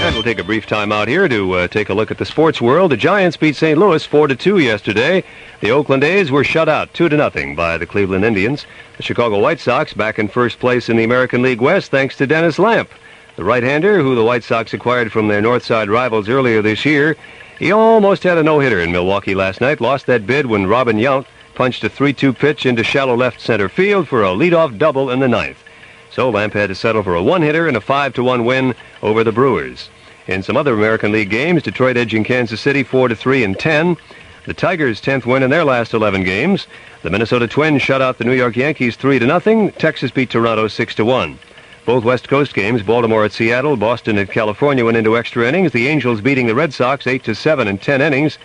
And 0.00 0.14
we'll 0.14 0.24
take 0.24 0.40
a 0.40 0.44
brief 0.44 0.66
time 0.66 0.90
out 0.90 1.06
here 1.06 1.28
to 1.28 1.52
uh, 1.52 1.68
take 1.68 1.90
a 1.90 1.94
look 1.94 2.10
at 2.10 2.18
the 2.18 2.24
sports 2.24 2.60
world. 2.60 2.90
The 2.90 2.96
Giants 2.96 3.36
beat 3.36 3.54
St. 3.54 3.78
Louis 3.78 4.04
4 4.04 4.26
to 4.26 4.34
2 4.34 4.58
yesterday. 4.58 5.22
The 5.60 5.70
Oakland 5.70 6.02
A's 6.02 6.32
were 6.32 6.42
shut 6.42 6.68
out 6.68 6.92
2 6.92 7.08
to 7.08 7.16
nothing 7.16 7.54
by 7.54 7.78
the 7.78 7.86
Cleveland 7.86 8.24
Indians. 8.24 8.66
The 8.96 9.04
Chicago 9.04 9.38
White 9.38 9.60
Sox 9.60 9.94
back 9.94 10.18
in 10.18 10.26
first 10.26 10.58
place 10.58 10.88
in 10.88 10.96
the 10.96 11.04
American 11.04 11.40
League 11.42 11.60
West 11.60 11.92
thanks 11.92 12.16
to 12.16 12.26
Dennis 12.26 12.58
Lamp. 12.58 12.90
The 13.36 13.44
right-hander, 13.44 14.00
who 14.00 14.14
the 14.14 14.24
White 14.24 14.44
Sox 14.44 14.72
acquired 14.72 15.12
from 15.12 15.28
their 15.28 15.42
North 15.42 15.62
Side 15.62 15.90
rivals 15.90 16.26
earlier 16.26 16.62
this 16.62 16.86
year, 16.86 17.16
he 17.58 17.70
almost 17.70 18.22
had 18.22 18.38
a 18.38 18.42
no-hitter 18.42 18.80
in 18.80 18.92
Milwaukee 18.92 19.34
last 19.34 19.60
night. 19.60 19.78
Lost 19.78 20.06
that 20.06 20.26
bid 20.26 20.46
when 20.46 20.66
Robin 20.66 20.96
Yount 20.96 21.26
punched 21.54 21.84
a 21.84 21.90
3-2 21.90 22.34
pitch 22.34 22.64
into 22.64 22.82
shallow 22.82 23.14
left 23.14 23.38
center 23.38 23.68
field 23.68 24.08
for 24.08 24.24
a 24.24 24.28
leadoff 24.28 24.78
double 24.78 25.10
in 25.10 25.20
the 25.20 25.28
ninth. 25.28 25.62
So 26.10 26.30
Lamp 26.30 26.54
had 26.54 26.68
to 26.68 26.74
settle 26.74 27.02
for 27.02 27.14
a 27.14 27.22
one-hitter 27.22 27.68
and 27.68 27.76
a 27.76 27.80
5-1 27.80 28.46
win 28.46 28.74
over 29.02 29.22
the 29.22 29.32
Brewers. 29.32 29.90
In 30.26 30.42
some 30.42 30.56
other 30.56 30.72
American 30.72 31.12
League 31.12 31.28
games, 31.28 31.62
Detroit 31.62 31.98
edging 31.98 32.24
Kansas 32.24 32.62
City 32.62 32.82
4-3 32.82 33.44
and 33.44 33.58
10. 33.58 33.98
The 34.46 34.54
Tigers' 34.54 35.02
10th 35.02 35.26
win 35.26 35.42
in 35.42 35.50
their 35.50 35.64
last 35.64 35.92
11 35.92 36.24
games. 36.24 36.66
The 37.02 37.10
Minnesota 37.10 37.46
Twins 37.46 37.82
shut 37.82 38.00
out 38.00 38.16
the 38.16 38.24
New 38.24 38.32
York 38.32 38.56
Yankees 38.56 38.96
3 38.96 39.18
to 39.18 39.26
nothing. 39.26 39.72
Texas 39.72 40.10
beat 40.10 40.30
Toronto 40.30 40.68
6 40.68 40.94
to 40.94 41.04
1. 41.04 41.38
Both 41.86 42.02
West 42.02 42.28
Coast 42.28 42.52
games, 42.52 42.82
Baltimore 42.82 43.24
at 43.24 43.30
Seattle, 43.30 43.76
Boston 43.76 44.18
at 44.18 44.28
California 44.28 44.84
went 44.84 44.96
into 44.96 45.16
extra 45.16 45.46
innings. 45.46 45.70
The 45.70 45.86
Angels 45.86 46.20
beating 46.20 46.48
the 46.48 46.54
Red 46.56 46.74
Sox 46.74 47.06
8 47.06 47.22
to 47.22 47.32
7 47.32 47.68
in 47.68 47.78
10 47.78 48.02
innings. 48.02 48.38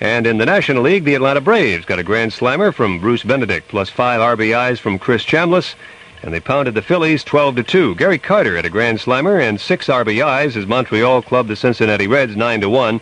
And 0.00 0.26
in 0.26 0.38
the 0.38 0.46
National 0.46 0.82
League, 0.82 1.04
the 1.04 1.14
Atlanta 1.14 1.42
Braves 1.42 1.84
got 1.84 1.98
a 1.98 2.02
grand 2.02 2.32
slammer 2.32 2.72
from 2.72 2.98
Bruce 2.98 3.22
Benedict, 3.22 3.68
plus 3.68 3.90
five 3.90 4.20
RBIs 4.20 4.78
from 4.78 4.98
Chris 4.98 5.24
Chambliss, 5.24 5.74
and 6.22 6.32
they 6.32 6.40
pounded 6.40 6.72
the 6.72 6.80
Phillies 6.80 7.22
12 7.22 7.56
to 7.56 7.62
2. 7.62 7.94
Gary 7.96 8.18
Carter 8.18 8.56
had 8.56 8.64
a 8.64 8.70
grand 8.70 8.98
slammer 8.98 9.40
and 9.40 9.60
six 9.60 9.88
RBIs 9.88 10.56
as 10.56 10.66
Montreal 10.66 11.20
clubbed 11.20 11.50
the 11.50 11.56
Cincinnati 11.56 12.06
Reds 12.06 12.34
9 12.34 12.62
to 12.62 12.70
1, 12.70 12.98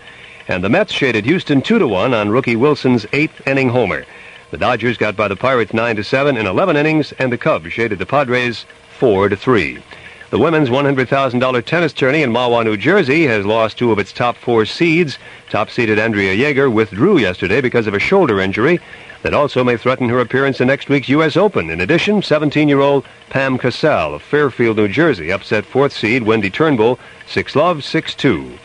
and 0.49 0.65
the 0.65 0.69
Mets 0.69 0.93
shaded 0.93 1.25
Houston 1.25 1.63
2 1.63 1.79
to 1.79 1.87
1 1.87 2.13
on 2.13 2.31
rookie 2.31 2.57
Wilson's 2.57 3.07
eighth 3.13 3.47
inning 3.47 3.69
homer. 3.69 4.05
The 4.51 4.59
Dodgers 4.59 4.97
got 4.97 5.15
by 5.15 5.29
the 5.29 5.37
Pirates 5.37 5.73
9 5.73 5.95
to 5.95 6.03
7 6.03 6.37
in 6.37 6.47
11 6.47 6.77
innings, 6.77 7.13
and 7.13 7.31
the 7.31 7.39
Cubs 7.39 7.73
shaded 7.73 8.01
the 8.01 8.07
Padres 8.07 8.67
4 8.99 9.29
to 9.29 9.37
3. 9.37 9.83
The 10.31 10.39
women's 10.39 10.69
$100,000 10.69 11.65
tennis 11.65 11.93
tourney 11.93 12.23
in 12.23 12.33
Mahwah, 12.33 12.65
New 12.65 12.77
Jersey 12.77 13.27
has 13.27 13.47
lost 13.47 13.79
two 13.79 13.93
of 13.93 13.99
its 13.99 14.13
top 14.13 14.37
four 14.37 14.65
seeds. 14.65 15.19
Top-seeded 15.51 15.99
Andrea 15.99 16.35
Jaeger 16.35 16.69
withdrew 16.71 17.19
yesterday 17.19 17.61
because 17.61 17.87
of 17.87 17.95
a 17.95 18.01
shoulder 18.01 18.41
injury 18.41 18.81
that 19.23 19.35
also 19.35 19.63
may 19.63 19.77
threaten 19.77 20.09
her 20.09 20.19
appearance 20.19 20.61
in 20.61 20.67
next 20.67 20.89
week's 20.89 21.09
U.S. 21.09 21.37
Open. 21.37 21.71
In 21.71 21.81
addition, 21.81 22.21
17-year-old 22.21 23.05
Pam 23.31 23.59
Casale 23.59 24.15
of 24.15 24.23
Fairfield, 24.23 24.77
New 24.77 24.89
Jersey, 24.89 25.31
upset 25.31 25.65
fourth 25.65 25.93
seed 25.93 26.25
Wendy 26.25 26.51
Turnbull 26.51 26.99
6-love, 27.29 27.79
6-2. 27.79 28.59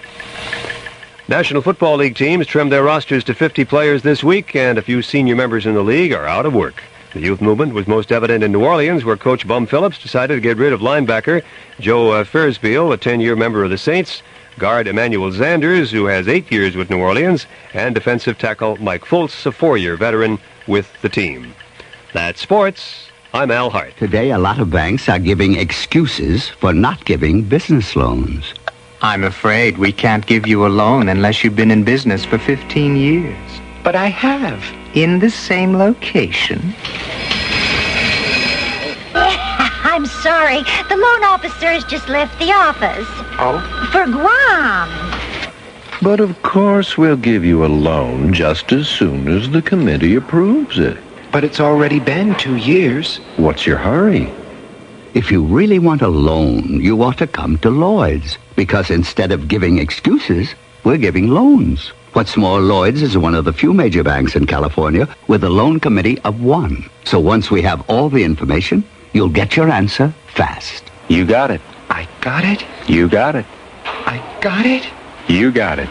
National 1.28 1.62
Football 1.62 1.98
League 1.98 2.16
teams 2.16 2.48
trimmed 2.48 2.72
their 2.72 2.84
rosters 2.84 3.24
to 3.26 3.36
50 3.36 3.64
players 3.66 4.02
this 4.02 4.24
week, 4.24 4.56
and 4.56 4.78
a 4.78 4.82
few 4.82 5.02
senior 5.04 5.36
members 5.36 5.68
in 5.68 5.76
the 5.76 5.84
league 5.84 6.14
are 6.14 6.26
out 6.26 6.48
of 6.48 6.54
work. 6.54 6.82
The 7.14 7.22
youth 7.22 7.42
movement 7.42 7.74
was 7.74 7.88
most 7.88 8.12
evident 8.12 8.44
in 8.44 8.52
New 8.52 8.64
Orleans, 8.64 9.04
where 9.04 9.18
Coach 9.18 9.48
Bum 9.48 9.66
Phillips 9.66 10.00
decided 10.00 10.36
to 10.36 10.42
get 10.42 10.58
rid 10.58 10.74
of 10.74 10.82
linebacker 10.82 11.44
Joe 11.80 12.12
uh, 12.12 12.24
Federspiel, 12.24 12.94
a 12.94 12.98
10-year 12.98 13.36
member 13.36 13.64
of 13.64 13.72
the 13.72 13.80
Saints, 13.80 14.22
guard 14.60 14.88
Emmanuel 14.88 15.32
Zanders, 15.32 15.90
who 15.90 16.06
has 16.06 16.28
eight 16.28 16.52
years 16.52 16.76
with 16.76 16.92
New 16.92 17.00
Orleans, 17.00 17.48
and 17.74 17.96
defensive 17.96 18.38
tackle 18.38 18.78
Mike 18.78 19.06
Fultz, 19.06 19.44
a 19.48 19.52
four-year 19.52 19.98
veteran 19.98 20.38
with 20.68 20.90
the 21.02 21.10
team. 21.10 21.56
That's 22.14 22.42
sports. 22.42 23.10
I'm 23.34 23.50
Al 23.50 23.72
Hart. 23.72 23.98
Today, 23.98 24.30
a 24.30 24.38
lot 24.38 24.60
of 24.60 24.70
banks 24.70 25.10
are 25.10 25.20
giving 25.20 25.56
excuses 25.56 26.48
for 26.48 26.74
not 26.74 27.06
giving 27.06 27.42
business 27.42 27.96
loans. 27.96 28.54
I'm 29.02 29.24
afraid 29.24 29.80
we 29.80 29.92
can't 29.92 30.28
give 30.28 30.46
you 30.46 30.66
a 30.66 30.70
loan 30.70 31.10
unless 31.10 31.44
you've 31.44 31.56
been 31.56 31.72
in 31.72 31.84
business 31.84 32.24
for 32.24 32.38
15 32.38 32.96
years. 32.96 33.62
But 33.84 33.96
I 33.96 34.08
have 34.08 34.62
in 34.94 35.20
the 35.20 35.30
same 35.30 35.76
location? 35.76 36.60
I'm 39.14 40.06
sorry. 40.06 40.62
The 40.88 40.96
loan 40.96 41.24
officer 41.24 41.68
has 41.68 41.84
just 41.84 42.10
left 42.10 42.38
the 42.40 42.52
office. 42.52 43.08
Oh? 43.40 43.60
For 43.92 44.06
Guam. 44.06 44.90
But 46.02 46.20
of 46.22 46.42
course 46.44 46.98
we'll 46.98 47.18
give 47.18 47.44
you 47.44 47.66
a 47.66 47.68
loan 47.68 48.34
just 48.34 48.72
as 48.72 48.88
soon 48.88 49.28
as 49.28 49.50
the 49.50 49.62
committee 49.62 50.16
approves 50.16 50.80
it. 50.80 50.98
But 51.32 51.44
it's 51.44 51.60
already 51.60 52.00
been 52.00 52.36
two 52.36 52.56
years. 52.56 53.18
What's 53.38 53.66
your 53.66 53.78
hurry? 53.78 54.32
If 55.14 55.32
you 55.32 55.44
really 55.44 55.80
want 55.80 56.02
a 56.02 56.08
loan, 56.08 56.80
you 56.80 57.02
ought 57.04 57.18
to 57.18 57.28
come 57.28 57.58
to 57.60 57.70
Lloyd's. 57.70 58.38
Because 58.56 58.90
instead 58.90 59.32
of 59.32 59.48
giving 59.48 59.80
excuses, 59.80 60.56
we're 60.84 60.98
giving 60.98 61.28
loans. 61.28 61.92
What's 62.14 62.36
more, 62.36 62.60
Lloyd's 62.60 63.04
is 63.04 63.18
one 63.18 63.36
of 63.36 63.46
the 63.46 63.54
few 63.54 63.72
major 63.72 64.04
banks 64.04 64.36
in 64.36 64.48
California 64.48 65.08
with 65.28 65.44
a 65.44 65.50
loan 65.50 65.80
committee 65.80 66.20
of 66.22 66.42
one. 66.42 66.90
So 67.06 67.20
once 67.20 67.52
we 67.52 67.62
have 67.62 67.88
all 67.88 68.10
the 68.10 68.24
information, 68.24 68.84
you'll 69.14 69.30
get 69.30 69.56
your 69.56 69.70
answer 69.70 70.12
fast. 70.34 70.86
You 71.08 71.24
got 71.24 71.52
it. 71.52 71.62
I 71.90 72.08
got 72.22 72.44
it. 72.44 72.66
You 72.88 73.08
got 73.08 73.36
it. 73.36 73.46
I 73.86 74.40
got 74.42 74.66
it. 74.66 74.88
You 75.28 75.52
got 75.52 75.78
it. 75.78 75.90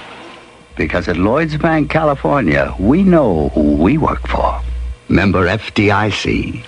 Because 0.77 1.07
at 1.07 1.17
Lloyd's 1.17 1.57
Bank, 1.57 1.89
California, 1.89 2.75
we 2.81 3.05
know 3.05 3.51
who 3.51 3.77
we 3.77 3.97
work 3.97 4.27
for. 4.27 4.61
Member 5.09 5.47
FDIC. 5.47 6.65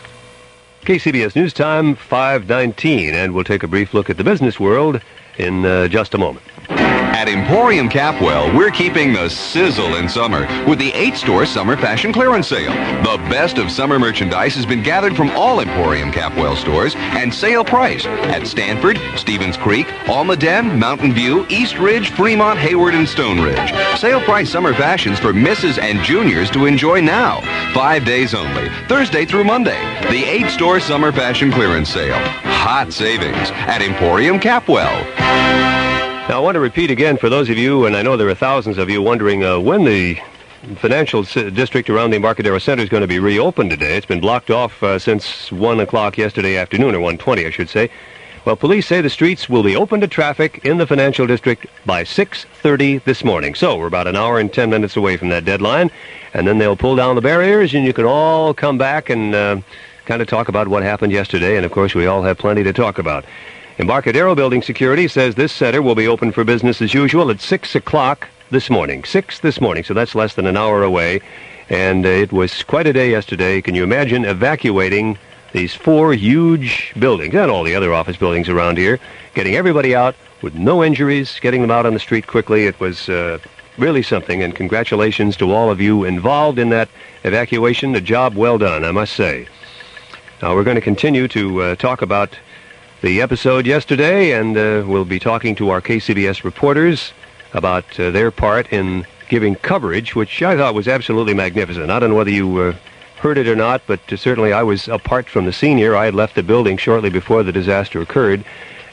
KCBS 0.83 1.35
News 1.35 1.53
Time, 1.53 1.97
519, 1.97 3.15
and 3.15 3.35
we'll 3.35 3.45
take 3.45 3.65
a 3.65 3.69
brief 3.69 3.95
look 3.95 4.11
at 4.11 4.17
the 4.17 4.25
business 4.25 4.61
world 4.61 5.01
in 5.39 5.67
uh, 5.67 5.89
just 5.89 6.15
a 6.15 6.19
moment. 6.19 6.47
At 6.71 7.29
Emporium 7.29 7.91
Capwell, 7.91 8.57
we're 8.57 8.71
keeping 8.71 9.13
the 9.13 9.29
sizzle 9.29 9.97
in 9.97 10.09
summer 10.09 10.47
with 10.67 10.79
the 10.79 10.93
eight-store 10.95 11.45
summer 11.45 11.77
fashion 11.77 12.13
clearance 12.13 12.49
sale. 12.49 12.73
The 13.03 13.19
best 13.29 13.59
of 13.59 13.71
summer 13.71 13.99
merchandise 13.99 14.55
has 14.55 14.65
been 14.65 14.83
gathered 14.83 15.17
from 15.17 15.31
all 15.31 15.61
Emporium 15.61 16.11
Capwell 16.13 16.57
stores 16.57 16.95
and 16.97 17.33
sale 17.33 17.65
price 17.65 18.07
at 18.07 18.47
Stanford, 18.47 18.99
Stevens 19.17 19.57
Creek, 19.59 19.87
Alma 20.09 20.31
Almaden, 20.31 20.79
Mountain 20.79 21.13
View, 21.13 21.47
Eastridge, 21.49 22.11
Fremont, 22.13 22.59
Hayward, 22.59 22.95
and 22.95 23.07
Stoneridge. 23.07 23.99
Sale 23.99 24.21
price 24.23 24.49
summer 24.49 24.73
fashions 24.73 25.19
for 25.19 25.33
misses 25.33 25.79
and 25.79 26.01
juniors 26.03 26.51
to 26.51 26.67
enjoy 26.67 27.01
now. 27.01 27.41
Five 27.75 28.05
days 28.05 28.33
only, 28.33 28.69
Thursday 28.89 29.25
through 29.27 29.45
Monday. 29.45 29.81
The 30.11 30.25
eight-store 30.25 30.81
summer 30.81 31.13
fashion 31.13 31.51
clearance 31.51 31.91
sale. 31.91 32.19
Hot 32.45 32.93
savings 32.93 33.51
at 33.51 33.83
Emporium 33.83 34.39
Capwell. 34.39 35.90
Now, 36.31 36.37
I 36.37 36.41
want 36.43 36.55
to 36.55 36.61
repeat 36.61 36.93
again 36.93 37.17
for 37.17 37.29
those 37.29 37.51
of 37.51 37.59
you, 37.59 37.87
and 37.87 37.97
I 37.97 38.03
know 38.03 38.17
there 38.17 38.29
are 38.29 38.37
thousands 38.37 38.79
of 38.79 38.89
you 38.89 39.03
wondering 39.03 39.43
uh, 39.43 39.59
when 39.59 39.83
the 39.83 40.17
financial 40.77 41.25
district 41.25 41.91
around 41.91 42.11
the 42.11 42.17
Embarcadero 42.19 42.61
Center 42.61 42.85
is 42.85 42.89
going 42.89 43.01
to 43.01 43.09
be 43.09 43.19
reopened 43.19 43.71
today. 43.71 43.97
It's 43.97 44.07
been 44.07 44.21
blocked 44.21 44.49
off 44.49 44.81
uh, 44.81 45.01
since 45.01 45.51
1 45.51 45.81
o'clock 45.81 46.17
yesterday 46.17 46.57
afternoon, 46.57 46.95
or 46.95 47.01
1.20, 47.01 47.49
I 47.49 47.51
should 47.51 47.69
say. 47.69 47.91
Well, 48.45 48.55
police 48.55 48.87
say 48.87 49.01
the 49.01 49.11
streets 49.11 49.49
will 49.49 49.65
be 49.65 49.75
open 49.75 50.01
to 50.03 50.07
traffic 50.07 50.65
in 50.65 50.79
the 50.79 50.87
financial 50.87 51.27
district 51.27 51.67
by 51.85 52.05
6.30 52.05 53.03
this 53.03 53.25
morning. 53.25 53.57
So 53.57 53.77
we're 53.77 53.89
about 53.89 54.07
an 54.07 54.15
hour 54.15 54.39
and 54.39 54.53
10 54.53 54.71
minutes 54.71 54.97
away 54.97 55.17
from 55.17 55.31
that 55.31 55.45
deadline, 55.45 55.91
and 56.33 56.47
then 56.47 56.59
they'll 56.59 56.77
pull 56.77 56.95
down 56.95 57.17
the 57.17 57.23
barriers, 57.23 57.75
and 57.75 57.85
you 57.85 57.93
can 57.93 58.05
all 58.05 58.55
come 58.55 58.79
back 58.79 59.11
and 59.11 59.35
uh, 59.35 59.61
kind 60.05 60.23
of 60.23 60.29
talk 60.29 60.47
about 60.47 60.69
what 60.69 60.85
happened 60.85 61.13
yesterday, 61.13 61.57
and 61.57 61.67
of 61.67 61.73
course 61.73 61.93
we 61.93 62.07
all 62.07 62.23
have 62.23 62.39
plenty 62.39 62.63
to 62.63 62.73
talk 62.73 63.01
about. 63.01 63.25
Embarcadero 63.81 64.35
Building 64.35 64.61
Security 64.61 65.09
says 65.09 65.37
this 65.37 65.53
center 65.53 65.81
will 65.81 65.95
be 65.95 66.07
open 66.07 66.33
for 66.33 66.45
business 66.45 66.83
as 66.83 66.93
usual 66.93 67.31
at 67.31 67.41
6 67.41 67.75
o'clock 67.75 68.29
this 68.51 68.69
morning. 68.69 69.05
6 69.05 69.39
this 69.39 69.59
morning, 69.59 69.85
so 69.85 69.95
that's 69.95 70.15
less 70.15 70.35
than 70.35 70.47
an 70.47 70.55
hour 70.55 70.83
away. 70.83 71.23
And 71.71 72.05
uh, 72.05 72.11
it 72.11 72.31
was 72.31 72.63
quite 72.63 72.87
a 72.87 72.93
day 72.93 73.11
yesterday. 73.11 73.63
Can 73.63 73.75
you 73.75 73.83
imagine 73.83 74.27
evacuating 74.27 75.17
these 75.53 75.75
four 75.75 76.13
huge 76.13 76.93
buildings 76.99 77.35
and 77.35 77.51
all 77.51 77.65
the 77.65 77.75
other 77.75 77.95
office 77.95 78.19
buildings 78.19 78.51
around 78.51 78.77
here, 78.77 79.01
getting 79.33 79.57
everybody 79.57 79.95
out 79.95 80.15
with 80.43 80.55
no 80.55 80.85
injuries, 80.85 81.41
getting 81.41 81.63
them 81.63 81.71
out 81.71 81.87
on 81.87 81.95
the 81.95 82.01
street 82.01 82.27
quickly? 82.27 82.67
It 82.67 82.79
was 82.81 83.09
uh, 83.09 83.39
really 83.79 84.03
something, 84.03 84.43
and 84.43 84.55
congratulations 84.55 85.39
to 85.39 85.51
all 85.53 85.71
of 85.71 85.81
you 85.81 86.05
involved 86.05 86.59
in 86.59 86.69
that 86.69 86.91
evacuation. 87.25 87.95
A 87.95 88.01
job 88.03 88.35
well 88.35 88.59
done, 88.59 88.85
I 88.85 88.91
must 88.91 89.15
say. 89.15 89.49
Now, 90.43 90.55
we're 90.55 90.65
going 90.65 90.75
to 90.75 90.83
continue 90.83 91.29
to 91.29 91.63
uh, 91.63 91.77
talk 91.77 92.03
about 92.03 92.37
the 93.03 93.23
episode 93.23 93.67
yesterday, 93.67 94.33
and 94.33 94.57
uh, 94.57 94.85
we'll 94.87 95.07
be 95.07 95.19
talking 95.19 95.55
to 95.55 95.71
our 95.71 95.81
KCBS 95.81 96.45
reporters 96.45 97.13
about 97.55 97.99
uh, 97.99 98.11
their 98.11 98.31
part 98.31 98.71
in 98.71 99.07
giving 99.31 99.55
coverage, 99.55 100.15
which 100.15 100.43
I 100.43 100.55
thought 100.55 100.75
was 100.75 100.87
absolutely 100.87 101.33
magnificent. 101.33 101.91
I 101.91 101.99
don't 101.99 102.11
know 102.11 102.17
whether 102.17 102.31
you 102.31 102.59
uh, 102.59 102.75
heard 103.21 103.39
it 103.39 103.49
or 103.49 103.57
not, 103.57 103.81
but 103.87 104.01
uh, 104.13 104.17
certainly 104.17 104.53
I 104.53 104.63
was 104.63 104.87
apart 104.87 105.31
from 105.31 105.47
the 105.47 105.53
scene 105.53 105.79
here. 105.79 105.97
I 105.97 106.05
had 106.05 106.15
left 106.15 106.35
the 106.35 106.43
building 106.43 106.77
shortly 106.77 107.09
before 107.09 107.43
the 107.43 107.53
disaster 107.53 108.03
occurred, 108.03 108.45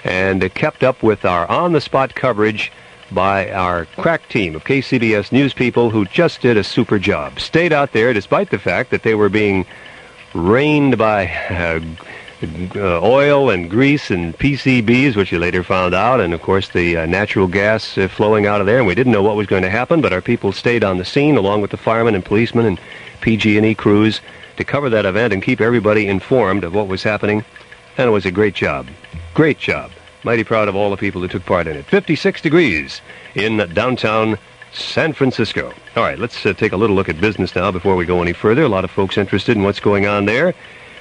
and 0.06 0.42
uh, 0.42 0.50
kept 0.50 0.84
up 0.84 1.04
with 1.04 1.26
our 1.26 1.50
on-the-spot 1.52 2.16
coverage 2.16 2.72
by 3.12 3.52
our 3.52 3.86
crack 3.98 4.30
team 4.30 4.56
of 4.56 4.64
KCBS 4.64 5.34
news 5.34 5.54
people 5.54 5.90
who 5.90 6.06
just 6.06 6.40
did 6.40 6.56
a 6.56 6.64
super 6.64 6.98
job. 6.98 7.42
Stayed 7.42 7.74
out 7.74 7.92
there 7.92 8.14
despite 8.14 8.52
the 8.52 8.60
fact 8.60 8.90
that 8.92 9.04
they 9.04 9.16
were 9.16 9.30
being 9.30 9.66
rained 10.34 10.98
by 10.98 11.26
uh, 12.44 13.02
oil 13.02 13.50
and 13.50 13.70
grease 13.70 14.12
and 14.12 14.38
PCBs, 14.38 15.16
which 15.16 15.32
you 15.32 15.40
later 15.40 15.64
found 15.64 15.94
out, 15.94 16.20
and 16.20 16.34
of 16.34 16.42
course 16.42 16.70
the 16.70 16.98
uh, 16.98 17.06
natural 17.06 17.48
gas 17.48 17.98
uh, 17.98 18.08
flowing 18.08 18.46
out 18.46 18.62
of 18.62 18.68
there. 18.68 18.78
And 18.78 18.88
we 18.88 18.96
didn't 18.96 19.14
know 19.14 19.24
what 19.24 19.36
was 19.36 19.48
going 19.48 19.64
to 19.64 19.70
happen, 19.70 20.02
but 20.02 20.14
our 20.14 20.22
people 20.22 20.52
stayed 20.52 20.84
on 20.84 20.98
the 20.98 21.06
scene 21.06 21.38
along 21.38 21.62
with 21.62 21.72
the 21.72 21.78
firemen 21.78 22.16
and 22.16 22.24
policemen 22.24 22.66
and 22.66 22.80
PG&E 23.22 23.76
crews 23.76 24.22
to 24.58 24.64
cover 24.64 24.90
that 24.90 25.06
event 25.06 25.34
and 25.34 25.42
keep 25.42 25.62
everybody 25.62 26.08
informed 26.08 26.64
of 26.64 26.76
what 26.76 26.88
was 26.88 27.04
happening. 27.04 27.44
And 27.98 28.08
it 28.08 28.12
was 28.12 28.26
a 28.26 28.32
great 28.32 28.54
job. 28.54 28.88
Great 29.34 29.58
job. 29.58 29.92
Mighty 30.24 30.44
proud 30.44 30.68
of 30.68 30.76
all 30.76 30.92
the 30.92 30.98
people 30.98 31.22
who 31.22 31.28
took 31.28 31.46
part 31.46 31.68
in 31.68 31.76
it. 31.76 31.86
56 31.86 32.42
degrees 32.42 33.02
in 33.34 33.58
downtown 33.74 34.38
San 34.74 35.14
Francisco. 35.14 35.74
All 35.96 36.04
right, 36.04 36.20
let's 36.20 36.46
uh, 36.46 36.54
take 36.54 36.72
a 36.72 36.78
little 36.78 36.96
look 36.96 37.10
at 37.10 37.20
business 37.20 37.56
now 37.56 37.72
before 37.72 37.96
we 37.96 38.06
go 38.06 38.22
any 38.22 38.34
further. 38.34 38.64
A 38.64 38.70
lot 38.70 38.84
of 38.84 38.92
folks 38.92 39.18
interested 39.18 39.58
in 39.58 39.64
what's 39.64 39.80
going 39.80 40.06
on 40.06 40.26
there. 40.26 40.54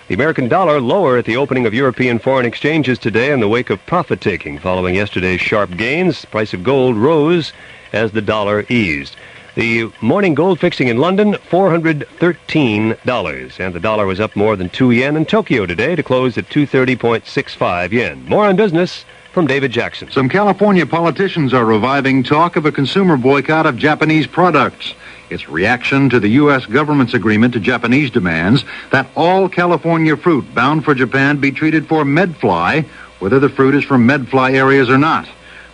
The 0.09 0.15
American 0.15 0.47
dollar 0.47 0.81
lower 0.81 1.19
at 1.19 1.25
the 1.25 1.37
opening 1.37 1.67
of 1.67 1.75
European 1.75 2.21
foreign 2.21 2.47
exchanges 2.47 2.97
today 2.97 3.33
in 3.33 3.41
the 3.41 3.49
wake 3.49 3.71
of 3.71 3.85
profit 3.87 4.21
taking 4.21 4.57
following 4.57 4.95
yesterday's 4.95 5.41
sharp 5.41 5.77
gains. 5.77 6.25
Price 6.27 6.55
of 6.55 6.63
gold 6.63 6.95
rose 6.95 7.53
as 7.93 8.13
the 8.13 8.23
dollar 8.23 8.65
eased. 8.69 9.17
The 9.57 9.91
morning 10.01 10.35
gold 10.35 10.61
fixing 10.61 10.87
in 10.87 10.99
London, 10.99 11.33
$413, 11.33 13.59
and 13.59 13.75
the 13.75 13.81
dollar 13.81 14.07
was 14.07 14.21
up 14.21 14.37
more 14.37 14.55
than 14.55 14.69
2 14.69 14.93
yen 14.93 15.17
in 15.17 15.27
Tokyo 15.27 15.67
today 15.67 15.97
to 15.97 16.05
close 16.05 16.39
at 16.39 16.51
230.65 16.51 17.91
yen. 17.91 18.25
More 18.29 18.47
on 18.47 18.55
business 18.55 19.05
from 19.33 19.49
David 19.49 19.73
Jackson. 19.73 20.09
Some 20.13 20.29
California 20.29 20.87
politicians 20.87 21.53
are 21.53 21.65
reviving 21.65 22.23
talk 22.23 22.55
of 22.55 22.65
a 22.65 22.71
consumer 22.71 23.17
boycott 23.17 23.67
of 23.67 23.77
Japanese 23.77 24.29
products. 24.29 24.95
Its 25.29 25.49
reaction 25.49 26.09
to 26.11 26.21
the 26.21 26.29
U.S. 26.29 26.67
government's 26.67 27.15
agreement 27.15 27.55
to 27.55 27.61
Japanese 27.61 28.11
demands 28.11 28.65
that 28.93 29.09
all 29.17 29.49
California 29.49 30.17
fruit 30.17 30.55
bound 30.55 30.85
for 30.85 30.95
Japan 30.95 31.39
be 31.39 31.51
treated 31.51 31.89
for 31.89 32.05
medfly, 32.05 32.85
whether 33.19 33.41
the 33.41 33.49
fruit 33.49 33.75
is 33.75 33.85
from 33.85 34.07
medfly 34.07 34.53
areas 34.53 34.89
or 34.89 34.99
not. 34.99 35.29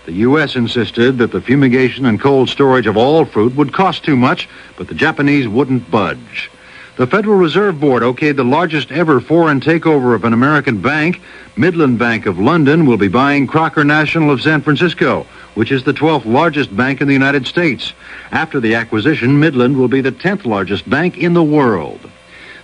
The 0.07 0.13
U.S. 0.13 0.57
insisted 0.57 1.19
that 1.19 1.33
the 1.33 1.41
fumigation 1.41 2.07
and 2.07 2.21
cold 2.21 2.49
storage 2.49 2.87
of 2.87 2.97
all 2.97 3.25
fruit 3.25 3.55
would 3.55 3.73
cost 3.73 4.05
too 4.05 4.17
much, 4.17 4.49
but 4.77 4.89
the 4.89 4.95
Japanese 4.95 5.47
wouldn't 5.47 5.91
budge. 5.91 6.51
The 6.97 7.07
Federal 7.07 7.39
Reserve 7.39 7.81
Board 7.81 8.03
okayed 8.03 8.37
the 8.37 8.45
largest 8.45 8.93
ever 8.93 9.19
foreign 9.19 9.61
takeover 9.61 10.15
of 10.15 10.25
an 10.25 10.35
American 10.35 10.83
bank. 10.83 11.23
Midland 11.57 11.99
Bank 11.99 12.27
of 12.27 12.39
London 12.39 12.85
will 12.85 12.99
be 12.99 13.09
buying 13.09 13.47
Crocker 13.47 13.83
National 13.83 14.31
of 14.31 14.43
San 14.43 14.61
Francisco, 14.61 15.27
which 15.55 15.73
is 15.73 15.85
the 15.85 15.95
12th 15.95 16.27
largest 16.27 16.77
bank 16.77 17.01
in 17.01 17.07
the 17.07 17.15
United 17.15 17.47
States. 17.47 17.95
After 18.31 18.61
the 18.61 18.75
acquisition, 18.75 19.41
Midland 19.41 19.79
will 19.79 19.89
be 19.89 20.03
the 20.03 20.13
10th 20.13 20.45
largest 20.45 20.89
bank 20.89 21.17
in 21.17 21.33
the 21.33 21.43
world. 21.43 22.11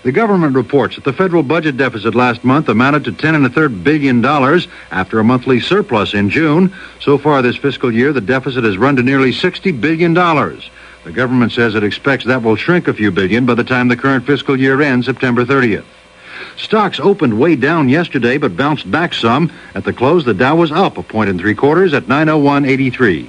The 0.02 0.12
government 0.12 0.54
reports 0.54 0.96
that 0.96 1.04
the 1.04 1.12
federal 1.14 1.42
budget 1.42 1.78
deficit 1.78 2.14
last 2.14 2.44
month 2.44 2.68
amounted 2.68 3.04
to 3.04 3.12
ten 3.12 3.34
and 3.34 3.46
a 3.46 3.50
third 3.50 3.82
billion 3.82 4.20
dollars 4.20 4.68
after 4.90 5.20
a 5.20 5.24
monthly 5.24 5.58
surplus 5.58 6.12
in 6.12 6.28
June. 6.28 6.74
So 7.00 7.16
far 7.16 7.40
this 7.40 7.56
fiscal 7.56 7.92
year, 7.92 8.12
the 8.12 8.20
deficit 8.20 8.64
has 8.64 8.76
run 8.76 8.96
to 8.96 9.02
nearly 9.02 9.32
sixty 9.32 9.72
billion 9.72 10.12
dollars. 10.12 10.70
The 11.04 11.12
government 11.12 11.52
says 11.52 11.74
it 11.74 11.84
expects 11.84 12.24
that 12.26 12.42
will 12.42 12.56
shrink 12.56 12.88
a 12.88 12.94
few 12.94 13.10
billion 13.10 13.46
by 13.46 13.54
the 13.54 13.64
time 13.64 13.88
the 13.88 13.96
current 13.96 14.26
fiscal 14.26 14.58
year 14.58 14.80
ends 14.82 15.06
September 15.06 15.44
30th. 15.44 15.84
Stocks 16.56 17.00
opened 17.00 17.38
way 17.38 17.56
down 17.56 17.88
yesterday 17.88 18.38
but 18.38 18.56
bounced 18.56 18.90
back 18.90 19.14
some. 19.14 19.52
At 19.74 19.84
the 19.84 19.92
close, 19.92 20.24
the 20.24 20.34
Dow 20.34 20.56
was 20.56 20.72
up 20.72 20.98
a 20.98 21.02
point 21.02 21.30
and 21.30 21.38
three 21.38 21.54
quarters 21.54 21.94
at 21.94 22.04
901.83. 22.04 23.28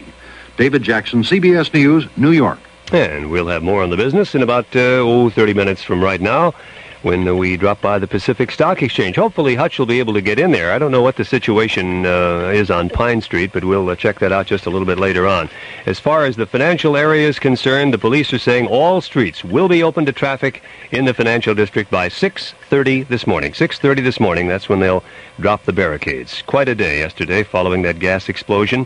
David 0.57 0.83
Jackson, 0.83 1.23
CBS 1.23 1.73
News, 1.73 2.05
New 2.17 2.31
York. 2.31 2.59
And 2.91 3.29
we'll 3.29 3.47
have 3.47 3.63
more 3.63 3.83
on 3.83 3.91
the 3.91 3.97
business 3.97 4.33
in 4.33 4.41
about, 4.41 4.65
uh, 4.75 4.99
oh, 5.01 5.29
30 5.29 5.53
minutes 5.53 5.83
from 5.83 6.03
right 6.03 6.19
now 6.19 6.53
when 7.01 7.37
we 7.37 7.55
drop 7.55 7.79
by 7.81 7.97
the 7.97 8.07
Pacific 8.07 8.51
Stock 8.51 8.81
Exchange. 8.81 9.15
Hopefully 9.15 9.55
Hutch 9.55 9.79
will 9.79 9.85
be 9.85 9.99
able 9.99 10.13
to 10.13 10.21
get 10.21 10.37
in 10.37 10.51
there. 10.51 10.73
I 10.73 10.79
don't 10.79 10.91
know 10.91 11.01
what 11.01 11.15
the 11.15 11.23
situation 11.23 12.05
uh, 12.05 12.51
is 12.53 12.69
on 12.69 12.89
Pine 12.89 13.21
Street, 13.21 13.51
but 13.53 13.63
we'll 13.63 13.89
uh, 13.89 13.95
check 13.95 14.19
that 14.19 14.31
out 14.31 14.47
just 14.47 14.65
a 14.65 14.69
little 14.69 14.85
bit 14.85 14.99
later 14.99 15.25
on. 15.25 15.49
As 15.85 15.99
far 15.99 16.25
as 16.25 16.35
the 16.35 16.45
financial 16.45 16.97
area 16.97 17.27
is 17.27 17.39
concerned, 17.39 17.93
the 17.93 17.97
police 17.97 18.33
are 18.33 18.39
saying 18.39 18.67
all 18.67 18.99
streets 18.99 19.43
will 19.43 19.69
be 19.69 19.81
open 19.81 20.05
to 20.07 20.11
traffic 20.11 20.61
in 20.91 21.05
the 21.05 21.13
financial 21.13 21.55
district 21.55 21.89
by 21.89 22.09
6.30 22.09 23.07
this 23.07 23.25
morning. 23.25 23.53
6.30 23.53 24.03
this 24.03 24.19
morning, 24.19 24.47
that's 24.47 24.67
when 24.67 24.79
they'll 24.79 25.03
drop 25.39 25.63
the 25.63 25.73
barricades. 25.73 26.41
Quite 26.41 26.67
a 26.67 26.75
day 26.75 26.99
yesterday 26.99 27.43
following 27.43 27.81
that 27.83 27.99
gas 27.99 28.27
explosion. 28.27 28.85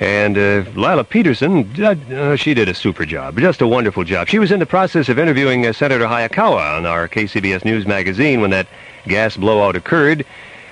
And 0.00 0.36
uh, 0.36 0.64
Lila 0.74 1.04
Peterson, 1.04 1.70
uh, 1.82 2.34
she 2.36 2.52
did 2.52 2.68
a 2.68 2.74
super 2.74 3.06
job, 3.06 3.38
just 3.38 3.60
a 3.60 3.66
wonderful 3.66 4.02
job. 4.02 4.26
She 4.26 4.40
was 4.40 4.50
in 4.50 4.58
the 4.58 4.66
process 4.66 5.08
of 5.08 5.18
interviewing 5.18 5.66
uh, 5.66 5.72
Senator 5.72 6.06
Hayakawa 6.06 6.78
on 6.78 6.86
our 6.86 7.08
KCBS 7.08 7.64
News 7.64 7.86
magazine 7.86 8.40
when 8.40 8.50
that 8.50 8.66
gas 9.06 9.36
blowout 9.36 9.76
occurred. 9.76 10.26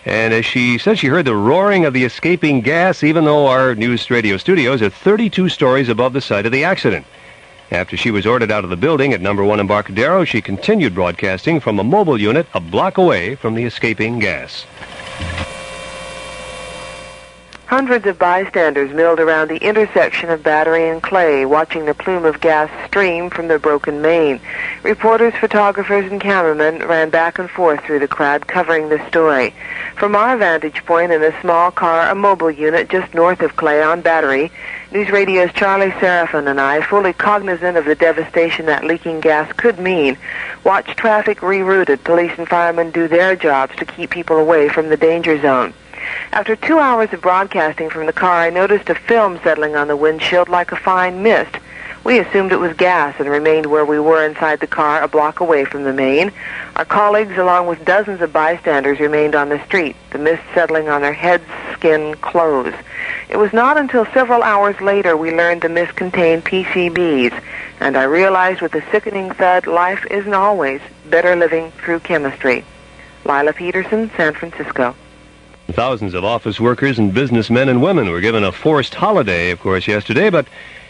And 0.05 0.35
as 0.35 0.45
she 0.45 0.79
said, 0.79 0.99
she 0.99 1.07
heard 1.07 1.27
the 1.27 1.37
roaring 1.37 1.85
of 1.85 1.95
the 1.95 2.03
escaping 2.03 2.63
gas, 2.63 3.05
even 3.05 3.25
though 3.25 3.47
our 3.47 3.77
news 3.77 4.11
radio 4.11 4.37
studios 4.37 4.83
are 4.83 4.91
32 4.91 5.49
stories 5.49 5.89
above 5.89 6.13
the 6.13 6.21
site 6.21 6.45
of 6.45 6.51
the 6.51 6.65
accident. 6.65 7.07
After 7.71 7.97
she 7.97 8.11
was 8.11 8.27
ordered 8.27 8.51
out 8.51 8.65
of 8.65 8.71
the 8.71 8.77
building 8.77 9.13
at 9.13 9.21
number 9.21 9.45
one 9.45 9.61
Embarcadero, 9.61 10.25
she 10.25 10.43
continued 10.43 10.95
broadcasting 10.95 11.61
from 11.61 11.79
a 11.79 11.85
mobile 11.85 12.21
unit 12.21 12.47
a 12.53 12.61
block 12.61 12.99
away 12.99 13.37
from 13.37 13.55
the 13.55 13.65
escaping 13.65 14.19
gas. 14.19 14.67
Hundreds 17.73 18.05
of 18.05 18.19
bystanders 18.19 18.93
milled 18.93 19.19
around 19.19 19.49
the 19.49 19.67
intersection 19.67 20.29
of 20.29 20.43
Battery 20.43 20.91
and 20.91 21.03
Clay, 21.03 21.47
watching 21.47 21.87
the 21.87 21.95
plume 21.95 22.27
of 22.27 22.39
gas 22.39 22.69
stream 22.87 23.31
from 23.31 23.49
the 23.49 23.59
broken 23.59 24.03
main. 24.03 24.39
Reporters, 24.83 25.33
photographers, 25.41 26.13
and 26.13 26.21
cameramen 26.21 26.87
ran 26.87 27.09
back 27.09 27.39
and 27.39 27.49
forth 27.49 27.83
through 27.83 28.01
the 28.01 28.07
crowd 28.07 28.47
covering 28.47 28.91
the 28.91 29.03
story. 29.09 29.55
From 29.97 30.15
our 30.15 30.37
vantage 30.37 30.85
point 30.85 31.13
in 31.13 31.23
a 31.23 31.41
small 31.41 31.71
car, 31.71 32.11
a 32.11 32.15
mobile 32.15 32.51
unit 32.51 32.91
just 32.91 33.15
north 33.15 33.41
of 33.41 33.57
Clay 33.57 33.83
on 33.83 34.03
Battery, 34.03 34.53
News 34.91 35.09
Radio's 35.09 35.55
Charlie 35.55 35.93
Seraphin 35.93 36.49
and 36.49 36.61
I, 36.61 36.83
fully 36.83 37.15
cognizant 37.15 37.79
of 37.79 37.87
the 37.87 37.95
devastation 37.95 38.67
that 38.67 38.85
leaking 38.85 39.21
gas 39.21 39.51
could 39.55 39.79
mean, 39.79 40.19
watched 40.63 40.99
traffic 40.99 41.41
rerouted, 41.41 42.05
police 42.05 42.33
and 42.37 42.47
firemen 42.47 42.91
do 42.91 43.09
their 43.09 43.35
jobs 43.35 43.75
to 43.77 43.87
keep 43.87 44.11
people 44.11 44.37
away 44.37 44.69
from 44.69 44.91
the 44.91 44.99
danger 44.99 45.41
zone. 45.41 45.73
After 46.33 46.57
two 46.57 46.79
hours 46.79 47.13
of 47.13 47.21
broadcasting 47.21 47.91
from 47.91 48.07
the 48.07 48.13
car, 48.13 48.41
I 48.41 48.51
noticed 48.51 48.91
a 48.91 48.95
film 48.95 49.39
settling 49.43 49.77
on 49.77 49.89
the 49.89 49.97
windshield 49.97 50.49
like 50.49 50.73
a 50.73 50.77
fine 50.77 51.23
mist. 51.23 51.57
We 52.05 52.19
assumed 52.19 52.51
it 52.51 52.59
was 52.59 52.75
gas 52.77 53.15
and 53.21 53.29
remained 53.29 53.67
where 53.67 53.85
we 53.85 54.01
were 54.01 54.25
inside 54.25 54.59
the 54.59 54.67
car 54.67 55.03
a 55.03 55.09
block 55.09 55.39
away 55.39 55.65
from 55.65 55.85
the 55.85 55.93
main. 55.93 56.33
Our 56.75 56.85
colleagues, 56.85 57.39
along 57.39 57.69
with 57.69 57.85
dozens 57.85 58.21
of 58.21 58.33
bystanders, 58.33 58.99
remained 58.99 59.37
on 59.37 59.51
the 59.51 59.65
street, 59.67 59.95
the 60.11 60.19
mist 60.19 60.43
settling 60.53 60.89
on 60.89 61.03
their 61.03 61.13
heads, 61.13 61.45
skin, 61.75 62.17
clothes. 62.17 62.75
It 63.29 63.37
was 63.37 63.53
not 63.53 63.79
until 63.79 64.05
several 64.07 64.43
hours 64.43 64.81
later 64.81 65.17
we 65.17 65.31
learned 65.31 65.63
the 65.63 65.69
mist 65.69 65.95
contained 65.95 66.45
PCBs, 66.45 67.41
and 67.79 67.97
I 67.97 68.03
realized 68.03 68.63
with 68.63 68.75
a 68.75 68.85
sickening 68.91 69.31
thud 69.31 69.69
life 69.69 70.05
isn't 70.11 70.35
always 70.35 70.81
better 71.09 71.37
living 71.37 71.71
through 71.71 72.01
chemistry. 72.01 72.65
Lila 73.25 73.53
Peterson, 73.53 74.11
San 74.17 74.35
Francisco. 74.35 74.97
Thousands 75.69 76.15
of 76.15 76.25
office 76.25 76.59
workers 76.59 76.99
and 76.99 77.15
businessmen 77.15 77.69
and 77.69 77.81
women 77.81 78.11
were 78.11 78.21
given 78.21 78.43
a 78.43 78.51
forced 78.51 78.95
holiday, 78.95 79.51
of 79.53 79.61
course, 79.61 79.87
yesterday, 79.87 80.29
but 80.29 80.47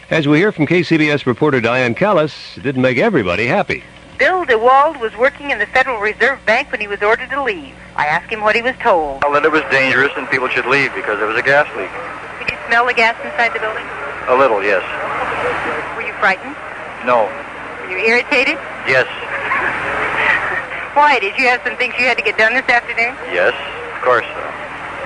as 0.09 0.27
we 0.27 0.39
hear 0.39 0.51
from 0.51 0.65
KCBS 0.65 1.25
reporter 1.25 1.61
Diane 1.61 1.93
Callis, 1.93 2.57
it 2.57 2.63
didn't 2.63 2.81
make 2.81 2.97
everybody 2.97 3.45
happy. 3.45 3.83
Bill 4.17 4.45
DeWald 4.45 4.99
was 4.99 5.15
working 5.15 5.51
in 5.51 5.59
the 5.59 5.67
Federal 5.67 5.99
Reserve 5.99 6.43
Bank 6.45 6.71
when 6.71 6.81
he 6.81 6.87
was 6.87 7.01
ordered 7.01 7.29
to 7.29 7.43
leave. 7.43 7.75
I 7.95 8.07
asked 8.07 8.31
him 8.31 8.41
what 8.41 8.55
he 8.55 8.61
was 8.61 8.75
told. 8.81 9.21
Well, 9.23 9.31
that 9.33 9.45
it 9.45 9.51
was 9.51 9.61
dangerous 9.69 10.11
and 10.17 10.27
people 10.29 10.49
should 10.49 10.65
leave 10.65 10.93
because 10.95 11.19
there 11.19 11.27
was 11.27 11.37
a 11.37 11.43
gas 11.45 11.69
leak. 11.77 11.93
Did 12.41 12.51
you 12.51 12.57
smell 12.67 12.85
the 12.85 12.93
gas 12.93 13.15
inside 13.23 13.53
the 13.53 13.59
building? 13.61 13.85
A 14.27 14.35
little, 14.35 14.63
yes. 14.63 14.81
Were 15.95 16.01
you 16.01 16.13
frightened? 16.17 16.57
No. 17.05 17.29
Were 17.85 17.91
you 17.93 18.01
irritated? 18.09 18.57
Yes. 18.89 19.05
Why? 20.97 21.19
Did 21.19 21.37
you 21.37 21.47
have 21.47 21.61
some 21.63 21.77
things 21.77 21.93
you 21.97 22.05
had 22.05 22.17
to 22.17 22.23
get 22.23 22.37
done 22.37 22.53
this 22.53 22.67
afternoon? 22.69 23.13
Yes, 23.31 23.53
of 23.53 23.82
course. 24.03 24.27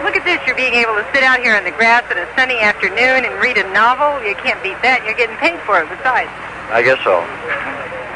Look 0.02 0.18
at 0.18 0.26
this. 0.26 0.42
You're 0.50 0.58
being 0.58 0.74
able 0.74 0.98
to 0.98 1.06
sit 1.14 1.22
out 1.22 1.40
here 1.40 1.54
on 1.54 1.64
the 1.64 1.72
grass 1.72 2.02
on 2.10 2.18
a 2.18 2.26
sunny 2.34 2.58
afternoon 2.60 3.30
and 3.30 3.34
read 3.38 3.58
a 3.58 3.66
novel. 3.74 4.18
You 4.26 4.34
can't 4.42 4.62
beat 4.66 4.78
that. 4.82 5.06
You're 5.06 5.18
getting 5.18 5.38
paid 5.38 5.62
for 5.66 5.78
it 5.78 5.86
besides. 5.90 6.30
I 6.74 6.82
guess 6.82 6.98
so. 7.06 7.22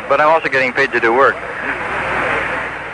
But 0.09 0.19
I'm 0.19 0.33
also 0.33 0.49
getting 0.49 0.73
paid 0.73 0.91
to 0.91 0.99
do 0.99 1.13
work. 1.13 1.37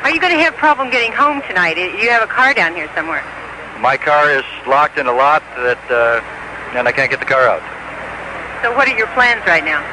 Are 0.04 0.12
you 0.12 0.20
going 0.20 0.36
to 0.36 0.40
have 0.44 0.54
a 0.54 0.60
problem 0.60 0.92
getting 0.92 1.12
home 1.12 1.42
tonight? 1.48 1.76
You 1.76 2.12
have 2.12 2.24
a 2.24 2.32
car 2.32 2.54
down 2.54 2.76
here 2.76 2.92
somewhere. 2.96 3.24
My 3.80 3.96
car 3.96 4.32
is 4.32 4.46
locked 4.68 4.98
in 5.00 5.08
a 5.08 5.16
lot 5.16 5.44
that, 5.60 5.80
uh, 5.92 6.24
and 6.78 6.88
I 6.88 6.92
can't 6.92 7.12
get 7.12 7.20
the 7.20 7.28
car 7.28 7.48
out. 7.48 7.64
So 8.64 8.76
what 8.76 8.88
are 8.88 8.96
your 8.96 9.12
plans 9.16 9.44
right 9.48 9.64
now? 9.64 9.84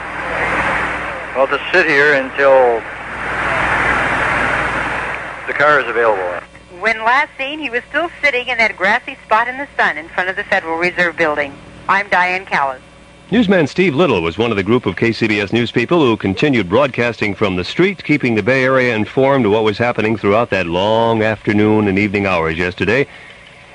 Well, 1.35 1.46
to 1.50 1.59
sit 1.72 1.87
here 1.87 2.14
until 2.14 2.78
the 5.46 5.54
car 5.54 5.80
is 5.80 5.88
available. 5.90 6.44
When 6.80 6.98
last 7.04 7.30
seen, 7.38 7.60
he 7.60 7.70
was 7.70 7.84
still 7.88 8.10
sitting 8.20 8.48
in 8.48 8.58
that 8.58 8.76
grassy 8.76 9.16
spot 9.24 9.46
in 9.46 9.58
the 9.58 9.68
sun 9.76 9.96
in 9.96 10.08
front 10.08 10.28
of 10.28 10.34
the 10.34 10.42
Federal 10.42 10.76
Reserve 10.76 11.16
Building. 11.16 11.56
I'm 11.88 12.08
Diane 12.08 12.44
Callis. 12.46 12.82
Newsman 13.30 13.68
Steve 13.68 13.94
Little 13.94 14.20
was 14.20 14.38
one 14.38 14.50
of 14.50 14.56
the 14.56 14.62
group 14.64 14.84
of 14.84 14.96
KCBS 14.96 15.52
news 15.52 15.70
people 15.70 16.00
who 16.00 16.16
continued 16.16 16.68
broadcasting 16.68 17.34
from 17.34 17.54
the 17.56 17.64
street, 17.64 18.02
keeping 18.02 18.34
the 18.34 18.42
Bay 18.42 18.64
Area 18.64 18.94
informed 18.94 19.46
of 19.46 19.52
what 19.52 19.62
was 19.62 19.78
happening 19.78 20.16
throughout 20.16 20.50
that 20.50 20.66
long 20.66 21.22
afternoon 21.22 21.87
and 21.87 21.96
evening 21.96 22.26
hours 22.26 22.58
yesterday. 22.58 23.06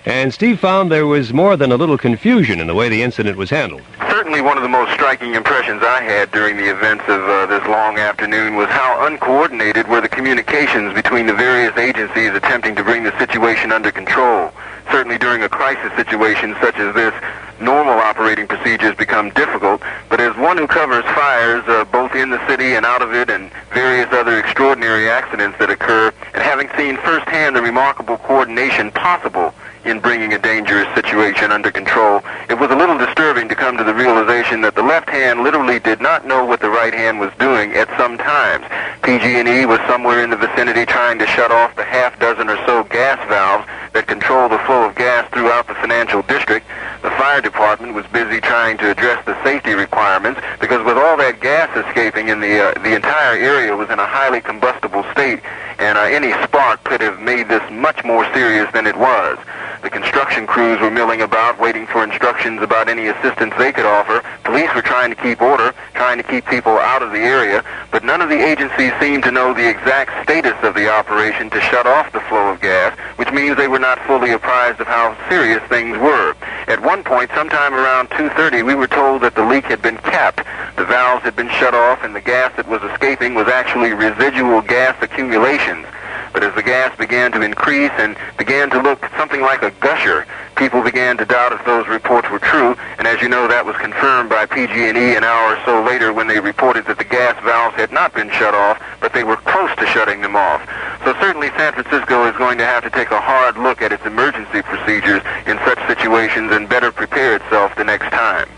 And 0.05 0.33
Steve 0.33 0.59
found 0.59 0.91
there 0.91 1.05
was 1.05 1.33
more 1.33 1.57
than 1.57 1.71
a 1.71 1.75
little 1.75 1.97
confusion 1.97 2.61
in 2.61 2.67
the 2.67 2.73
way 2.73 2.87
the 2.87 3.03
incident 3.03 3.37
was 3.37 3.49
handled. 3.49 3.81
Certainly 4.09 4.41
one 4.41 4.55
of 4.57 4.63
the 4.63 4.69
most 4.69 4.93
striking 4.93 5.35
impressions 5.35 5.83
I 5.83 6.01
had 6.01 6.31
during 6.31 6.55
the 6.55 6.69
events 6.69 7.03
of 7.07 7.21
uh, 7.21 7.45
this 7.47 7.65
long 7.67 7.97
afternoon 7.97 8.55
was 8.55 8.69
how 8.69 9.05
uncoordinated 9.05 9.87
were 9.87 9.99
the 9.99 10.07
communications 10.07 10.93
between 10.93 11.25
the 11.25 11.33
various 11.33 11.75
agencies 11.77 12.33
attempting 12.33 12.75
to 12.75 12.83
bring 12.83 13.03
the 13.03 13.17
situation 13.19 13.71
under 13.71 13.91
control. 13.91 14.51
Certainly 14.89 15.17
during 15.17 15.43
a 15.43 15.49
crisis 15.49 15.91
situation 15.95 16.55
such 16.61 16.77
as 16.77 16.95
this, 16.95 17.13
normal 17.59 17.93
operating 17.93 18.47
procedures 18.47 18.95
become 18.95 19.29
difficult, 19.31 19.81
but 20.09 20.21
as 20.21 20.35
one 20.37 20.57
who 20.57 20.65
covers 20.65 21.03
fires 21.03 21.63
uh, 21.67 21.83
both 21.85 22.15
in 22.15 22.29
the 22.29 22.47
city 22.47 22.73
and 22.73 22.85
out 22.85 23.01
of 23.01 23.13
it 23.13 23.29
and 23.29 23.51
various 23.73 24.07
other 24.13 24.39
extraordinary 24.39 25.09
accidents 25.09 25.57
that 25.59 25.69
occur, 25.69 26.11
and 26.33 26.41
having 26.41 26.69
seen 26.77 26.95
firsthand 26.97 27.55
the 27.55 27.61
remarkable 27.61 28.17
coordination 28.17 28.91
possible 28.91 29.53
in 29.85 29.99
bringing 29.99 30.33
a 30.33 30.39
dangerous 30.39 30.87
situation 30.93 31.51
under 31.51 31.71
control, 31.71 32.21
it 32.49 32.59
was 32.59 32.69
a 32.71 32.75
little 32.75 32.97
disturbing 32.97 33.47
to 33.49 33.55
come 33.55 33.77
to 33.77 33.83
the 33.83 33.93
realization 33.93 34.61
that 34.61 34.75
the 34.75 34.83
left 34.83 35.09
hand 35.09 35.43
literally 35.43 35.79
did 35.79 36.01
not 36.01 36.25
know 36.25 36.45
what 36.45 36.59
the 36.59 36.69
right 36.69 36.93
hand 36.93 37.19
was 37.19 37.31
doing 37.39 37.73
at 37.73 37.87
some 37.97 38.17
times. 38.17 38.65
PG&E 39.03 39.65
was 39.65 39.79
somewhere 39.87 40.23
in 40.23 40.29
the 40.29 40.35
vicinity 40.35 40.85
trying 40.85 41.17
to 41.19 41.27
shut 41.27 41.51
off 41.51 41.75
the 41.75 41.83
half 41.83 42.19
dozen 42.19 42.49
or 42.49 42.57
so 42.65 42.83
gas 42.85 43.17
valves 43.29 43.65
that 43.93 44.07
control 44.07 44.49
the 44.49 44.59
flow 44.59 44.85
of 44.85 44.95
gas 44.95 45.27
throughout 45.31 45.67
the 45.67 45.75
financial 45.75 46.21
district. 46.23 46.67
The 47.01 47.11
fire 47.11 47.41
department 47.41 47.93
was 47.93 48.05
busy 48.07 48.41
trying 48.41 48.77
to 48.79 48.91
address 48.91 49.23
the 49.25 49.41
safety 49.43 49.73
requirements 49.73 50.41
because 50.59 50.85
with 50.85 50.97
all 50.97 51.17
that 51.17 51.39
gas 51.39 51.69
escaping 51.75 52.29
in 52.29 52.39
the 52.39 52.59
uh, 52.59 52.73
the 52.83 52.95
entire 52.95 53.37
area 53.37 53.75
was 53.75 53.89
in 53.89 53.99
a 53.99 54.05
highly 54.05 54.41
combustible 54.41 55.03
state 55.11 55.41
and 55.79 55.97
uh, 55.97 56.01
any 56.01 56.33
spark 56.43 56.83
could 56.83 57.01
have 57.01 57.19
made 57.19 57.47
this 57.47 57.63
much 57.71 58.03
more 58.03 58.25
serious 58.33 58.69
than 58.73 58.85
it 58.85 58.97
was. 58.97 59.37
The 59.81 59.89
construction 59.89 60.45
crews 60.45 60.81
were 60.81 60.91
milling 60.91 61.21
about, 61.21 61.57
waiting 61.57 61.87
for 61.87 62.03
instructions 62.03 62.61
about 62.61 62.89
any 62.89 63.07
assistance 63.07 63.53
they 63.57 63.71
could 63.71 63.85
offer. 63.85 64.21
Police 64.43 64.69
were 64.75 64.81
trying 64.81 65.09
to 65.09 65.15
keep 65.15 65.41
order, 65.41 65.73
trying 65.93 66.17
to 66.17 66.23
keep 66.23 66.45
people 66.47 66.77
out 66.77 67.01
of 67.01 67.11
the 67.11 67.19
area, 67.19 67.63
but 67.89 68.03
none 68.03 68.21
of 68.21 68.27
the 68.27 68.39
agencies 68.39 68.91
seemed 68.99 69.23
to 69.23 69.31
know 69.31 69.53
the 69.53 69.69
exact 69.69 70.11
status 70.23 70.57
of 70.63 70.75
the 70.75 70.89
operation 70.89 71.49
to 71.51 71.61
shut 71.61 71.87
off 71.87 72.11
the 72.11 72.19
flow 72.21 72.49
of 72.49 72.59
gas, 72.59 72.97
which 73.15 73.31
means 73.31 73.55
they 73.55 73.69
were 73.69 73.79
not 73.79 73.99
fully 74.05 74.31
apprised 74.31 74.81
of 74.81 74.87
how 74.87 75.15
serious 75.29 75.63
things 75.69 75.97
were. 75.97 76.35
At 76.67 76.81
one 76.81 77.03
point, 77.03 77.31
sometime 77.33 77.73
around 77.73 78.09
2.30, 78.09 78.65
we 78.65 78.75
were 78.75 78.87
told 78.87 79.21
that 79.21 79.35
the 79.35 79.45
leak 79.45 79.65
had 79.65 79.81
been 79.81 79.97
capped. 79.97 80.43
The 80.75 80.85
valves 80.85 81.23
had 81.23 81.37
been 81.37 81.49
shut 81.49 81.73
off, 81.73 82.03
and 82.03 82.13
the 82.13 82.21
gas 82.21 82.53
that 82.57 82.67
was 82.67 82.83
escaping 82.83 83.33
was 83.33 83.47
actually 83.47 83.93
residual 83.93 84.61
gas 84.61 85.01
accumulations. 85.01 85.85
But 86.33 86.43
as 86.43 86.53
the 86.55 86.63
gas 86.63 86.95
began 86.97 87.31
to 87.33 87.41
increase 87.41 87.91
and 87.97 88.15
began 88.37 88.69
to 88.71 88.81
look 88.81 89.03
something 89.17 89.41
like 89.41 89.63
a 89.63 89.71
gusher, 89.79 90.25
people 90.55 90.83
began 90.83 91.17
to 91.17 91.25
doubt 91.25 91.53
if 91.53 91.63
those 91.65 91.87
reports 91.87 92.29
were 92.29 92.39
true. 92.39 92.75
And 92.97 93.07
as 93.07 93.21
you 93.21 93.29
know, 93.29 93.47
that 93.47 93.65
was 93.65 93.75
confirmed 93.77 94.29
by 94.29 94.45
PG&E 94.45 95.15
an 95.15 95.23
hour 95.23 95.55
or 95.55 95.65
so 95.65 95.83
later 95.83 96.13
when 96.13 96.27
they 96.27 96.39
reported 96.39 96.85
that 96.87 96.97
the 96.97 97.03
gas 97.03 97.41
valves 97.43 97.75
had 97.75 97.91
not 97.91 98.13
been 98.13 98.29
shut 98.31 98.53
off, 98.53 98.81
but 98.99 99.13
they 99.13 99.23
were 99.23 99.37
close 99.37 99.73
to 99.77 99.85
shutting 99.87 100.21
them 100.21 100.35
off. 100.35 100.61
So 101.05 101.13
certainly 101.21 101.49
San 101.57 101.73
Francisco 101.73 102.25
is 102.25 102.35
going 102.37 102.57
to 102.57 102.65
have 102.65 102.83
to 102.83 102.89
take 102.89 103.11
a 103.11 103.21
hard 103.21 103.57
look 103.57 103.81
at 103.81 103.91
its 103.91 104.05
emergency 104.05 104.61
procedures 104.61 105.21
in 105.47 105.57
such 105.65 105.79
situations 105.87 106.51
and 106.51 106.67
better 106.67 106.91
prepare 106.91 107.35
itself 107.35 107.75
the 107.75 107.83
next 107.83 108.09
time. 108.11 108.49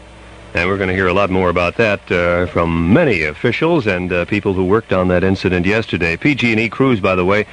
And 0.54 0.68
we're 0.68 0.78
going 0.78 0.90
to 0.90 0.96
hear 0.96 1.08
a 1.08 1.14
lot 1.14 1.30
more 1.30 1.50
about 1.50 1.78
that 1.78 2.12
uh, 2.12 2.46
from 2.48 2.92
many 2.92 3.24
officials 3.24 3.88
and 3.88 4.12
uh, 4.12 4.26
people 4.26 4.54
who 4.54 4.66
worked 4.66 4.92
on 4.92 5.08
that 5.08 5.24
incident 5.24 5.66
yesterday. 5.66 6.18
PG&E 6.18 6.68
crews, 6.68 7.00
by 7.00 7.16
the 7.16 7.24
way, 7.24 7.46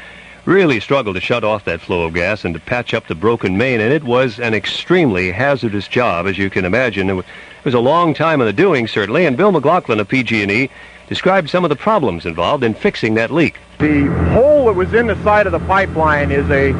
really 0.46 0.80
struggled 0.80 1.14
to 1.14 1.20
shut 1.20 1.44
off 1.44 1.64
that 1.64 1.80
flow 1.80 2.02
of 2.02 2.14
gas 2.14 2.44
and 2.44 2.54
to 2.54 2.60
patch 2.60 2.94
up 2.94 3.06
the 3.06 3.14
broken 3.14 3.56
main, 3.56 3.80
and 3.80 3.92
it 3.92 4.02
was 4.02 4.40
an 4.40 4.52
extremely 4.52 5.30
hazardous 5.30 5.86
job, 5.86 6.26
as 6.26 6.38
you 6.38 6.50
can 6.50 6.64
imagine. 6.64 7.08
It 7.08 7.24
was, 7.64 7.74
a 7.74 7.78
long 7.78 8.14
time 8.14 8.40
in 8.40 8.46
the 8.46 8.52
doing, 8.52 8.88
certainly, 8.88 9.26
and 9.26 9.36
Bill 9.36 9.52
McLaughlin 9.52 10.00
of 10.00 10.08
PG&E 10.08 10.70
described 11.06 11.50
some 11.50 11.64
of 11.64 11.68
the 11.68 11.76
problems 11.76 12.26
involved 12.26 12.64
in 12.64 12.72
fixing 12.72 13.14
that 13.14 13.30
leak. 13.30 13.58
The 13.78 14.06
hole 14.32 14.64
that 14.64 14.72
was 14.72 14.94
in 14.94 15.06
the 15.06 15.22
side 15.22 15.46
of 15.46 15.52
the 15.52 15.60
pipeline 15.60 16.32
is 16.32 16.48
a 16.50 16.72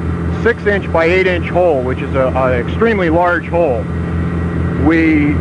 6-inch 0.43 0.91
by 0.93 1.09
8-inch 1.09 1.49
hole, 1.49 1.83
which 1.83 2.01
is 2.01 2.13
an 2.15 2.53
extremely 2.55 3.11
large 3.11 3.47
hole. 3.47 3.83
we 4.85 5.35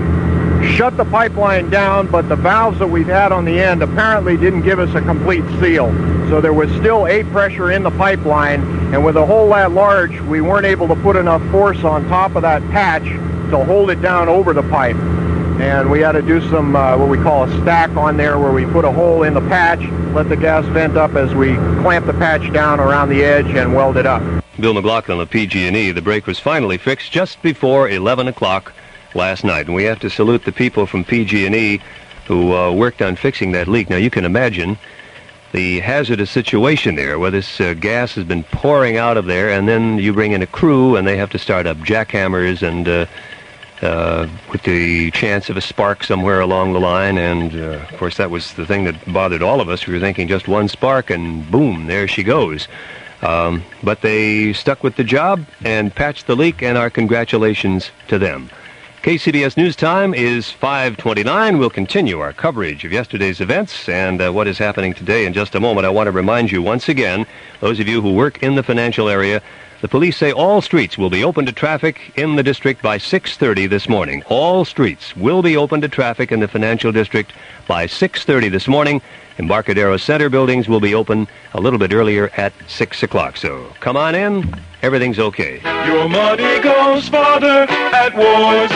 shut 0.76 0.98
the 0.98 1.06
pipeline 1.06 1.70
down, 1.70 2.08
but 2.08 2.28
the 2.30 2.36
valves 2.36 2.80
that 2.80 2.88
we've 2.88 3.08
had 3.08 3.32
on 3.32 3.46
the 3.46 3.60
end 3.60 3.82
apparently 3.82 4.38
didn't 4.38 4.62
give 4.62 4.80
us 4.80 4.94
a 4.96 5.02
complete 5.02 5.44
seal. 5.60 5.88
So 6.30 6.42
there 6.42 6.54
was 6.54 6.70
still 6.72 7.08
a 7.08 7.24
pressure 7.26 7.72
in 7.72 7.84
the 7.84 7.92
pipeline, 7.92 8.62
and 8.94 9.04
with 9.04 9.16
a 9.16 9.26
hole 9.26 9.50
that 9.50 9.72
large, 9.72 10.20
we 10.22 10.42
weren't 10.42 10.66
able 10.66 10.88
to 10.90 10.96
put 10.96 11.16
enough 11.16 11.42
force 11.52 11.84
on 11.84 12.08
top 12.10 12.36
of 12.36 12.42
that 12.42 12.62
patch 12.72 13.04
to 13.04 13.64
hold 13.64 13.90
it 13.90 14.02
down 14.02 14.28
over 14.28 14.54
the 14.54 14.64
pipe. 14.64 14.98
And 15.60 15.90
we 15.90 16.02
had 16.02 16.12
to 16.12 16.22
do 16.22 16.42
some, 16.50 16.76
uh, 16.76 16.98
what 16.98 17.10
we 17.10 17.18
call 17.18 17.46
a 17.46 17.62
stack 17.62 17.90
on 17.92 18.18
there, 18.18 18.38
where 18.38 18.52
we 18.52 18.66
put 18.66 18.86
a 18.86 18.92
hole 18.92 19.24
in 19.24 19.34
the 19.34 19.42
patch, 19.42 19.80
let 20.14 20.30
the 20.30 20.36
gas 20.36 20.66
vent 20.66 20.98
up 20.98 21.16
as 21.16 21.34
we 21.34 21.56
clamp 21.82 22.06
the 22.06 22.14
patch 22.14 22.52
down 22.54 22.80
around 22.80 23.10
the 23.10 23.24
edge 23.24 23.48
and 23.48 23.74
weld 23.74 23.98
it 23.98 24.06
up. 24.06 24.22
Bill 24.60 24.74
McLaughlin 24.74 25.20
of 25.20 25.30
PG&E. 25.30 25.92
The 25.92 26.02
break 26.02 26.28
was 26.28 26.40
finally 26.40 26.78
fixed 26.78 27.12
just 27.12 27.42
before 27.42 27.90
11 27.90 28.28
o'clock 28.28 28.74
last 29.18 29.44
night, 29.44 29.66
and 29.66 29.76
we 29.76 29.84
have 29.84 30.00
to 30.00 30.10
salute 30.10 30.46
the 30.46 30.52
people 30.52 30.86
from 30.86 31.04
PG&E 31.04 31.82
who 32.28 32.56
uh, 32.56 32.72
worked 32.72 33.02
on 33.02 33.16
fixing 33.16 33.52
that 33.54 33.68
leak. 33.68 33.90
Now 33.90 33.98
you 33.98 34.10
can 34.10 34.24
imagine 34.24 34.78
the 35.52 35.80
hazardous 35.80 36.30
situation 36.30 36.96
there, 36.96 37.20
where 37.20 37.32
this 37.32 37.60
uh, 37.60 37.74
gas 37.74 38.16
has 38.16 38.24
been 38.24 38.44
pouring 38.44 38.98
out 38.98 39.18
of 39.18 39.26
there, 39.26 39.50
and 39.50 39.68
then 39.68 39.98
you 39.98 40.14
bring 40.14 40.34
in 40.34 40.42
a 40.42 40.48
crew, 40.48 40.96
and 40.96 41.08
they 41.08 41.18
have 41.18 41.32
to 41.32 41.40
start 41.40 41.68
up 41.68 41.78
jackhammers 41.78 42.62
and. 42.62 42.88
Uh, 42.88 43.06
uh, 43.82 44.28
with 44.52 44.64
the 44.64 45.12
chance 45.12 45.52
of 45.52 45.58
a 45.58 45.62
spark 45.62 46.04
somewhere 46.04 46.40
along 46.40 46.74
the 46.74 46.80
line. 46.80 47.20
And, 47.20 47.54
uh, 47.54 47.86
of 47.88 47.98
course, 47.98 48.18
that 48.18 48.32
was 48.32 48.54
the 48.54 48.66
thing 48.66 48.86
that 48.86 49.14
bothered 49.14 49.44
all 49.44 49.62
of 49.62 49.70
us. 49.70 49.86
We 49.86 49.94
were 49.94 50.00
thinking 50.00 50.28
just 50.28 50.48
one 50.48 50.68
spark, 50.68 51.12
and 51.12 51.50
boom, 51.52 51.86
there 51.86 52.08
she 52.08 52.24
goes. 52.24 52.68
Um, 53.22 53.64
but 53.84 54.02
they 54.02 54.54
stuck 54.54 54.84
with 54.84 54.96
the 54.96 55.04
job 55.04 55.46
and 55.64 55.94
patched 55.94 56.26
the 56.26 56.36
leak, 56.36 56.64
and 56.64 56.76
our 56.76 56.90
congratulations 56.90 57.92
to 58.08 58.18
them. 58.18 58.50
KCBS 59.08 59.56
News 59.56 59.78
Time 59.78 60.14
is 60.14 60.52
529. 60.52 61.58
We'll 61.60 61.70
continue 61.70 62.20
our 62.20 62.34
coverage 62.34 62.84
of 62.84 62.92
yesterday's 62.92 63.40
events 63.40 63.88
and 63.88 64.22
uh, 64.22 64.34
what 64.34 64.50
is 64.50 64.58
happening 64.58 64.94
today 64.94 65.26
in 65.26 65.32
just 65.32 65.56
a 65.56 65.62
moment. 65.62 65.88
I 65.88 65.92
want 65.92 66.08
to 66.08 66.12
remind 66.12 66.52
you 66.52 66.62
once 66.62 66.90
again, 66.90 67.26
those 67.62 67.80
of 67.80 67.88
you 67.88 68.02
who 68.02 68.12
work 68.12 68.44
in 68.44 68.56
the 68.56 68.64
financial 68.64 69.08
area, 69.08 69.42
the 69.80 69.88
police 69.88 70.18
say 70.18 70.34
all 70.34 70.60
streets 70.60 70.98
will 70.98 71.10
be 71.10 71.24
open 71.24 71.46
to 71.46 71.54
traffic 71.54 72.12
in 72.18 72.36
the 72.36 72.44
district 72.44 72.82
by 72.82 72.98
6:30 72.98 73.66
this 73.70 73.88
morning. 73.88 74.24
All 74.28 74.66
streets 74.66 75.16
will 75.16 75.42
be 75.42 75.56
open 75.56 75.80
to 75.80 75.88
traffic 75.88 76.34
in 76.34 76.42
the 76.42 76.50
financial 76.50 76.92
district 76.92 77.32
by 77.66 77.86
6:30 77.86 78.50
this 78.50 78.68
morning. 78.68 79.02
Embarcadero 79.40 79.96
Center 79.96 80.28
buildings 80.28 80.68
will 80.68 80.82
be 80.82 80.94
open 80.94 81.30
a 81.54 81.62
little 81.62 81.80
bit 81.80 81.94
earlier 81.94 82.30
at 82.36 82.52
6 82.68 83.04
o'clock. 83.04 83.38
So 83.38 83.72
come 83.80 83.96
on 83.96 84.16
in. 84.16 84.54
Everything's 84.82 85.20
okay. 85.20 85.60
Your 85.88 86.08
money 86.08 86.62
goes 86.62 87.10
farther 87.10 87.66
at 87.70 88.16
Wards. 88.16 88.72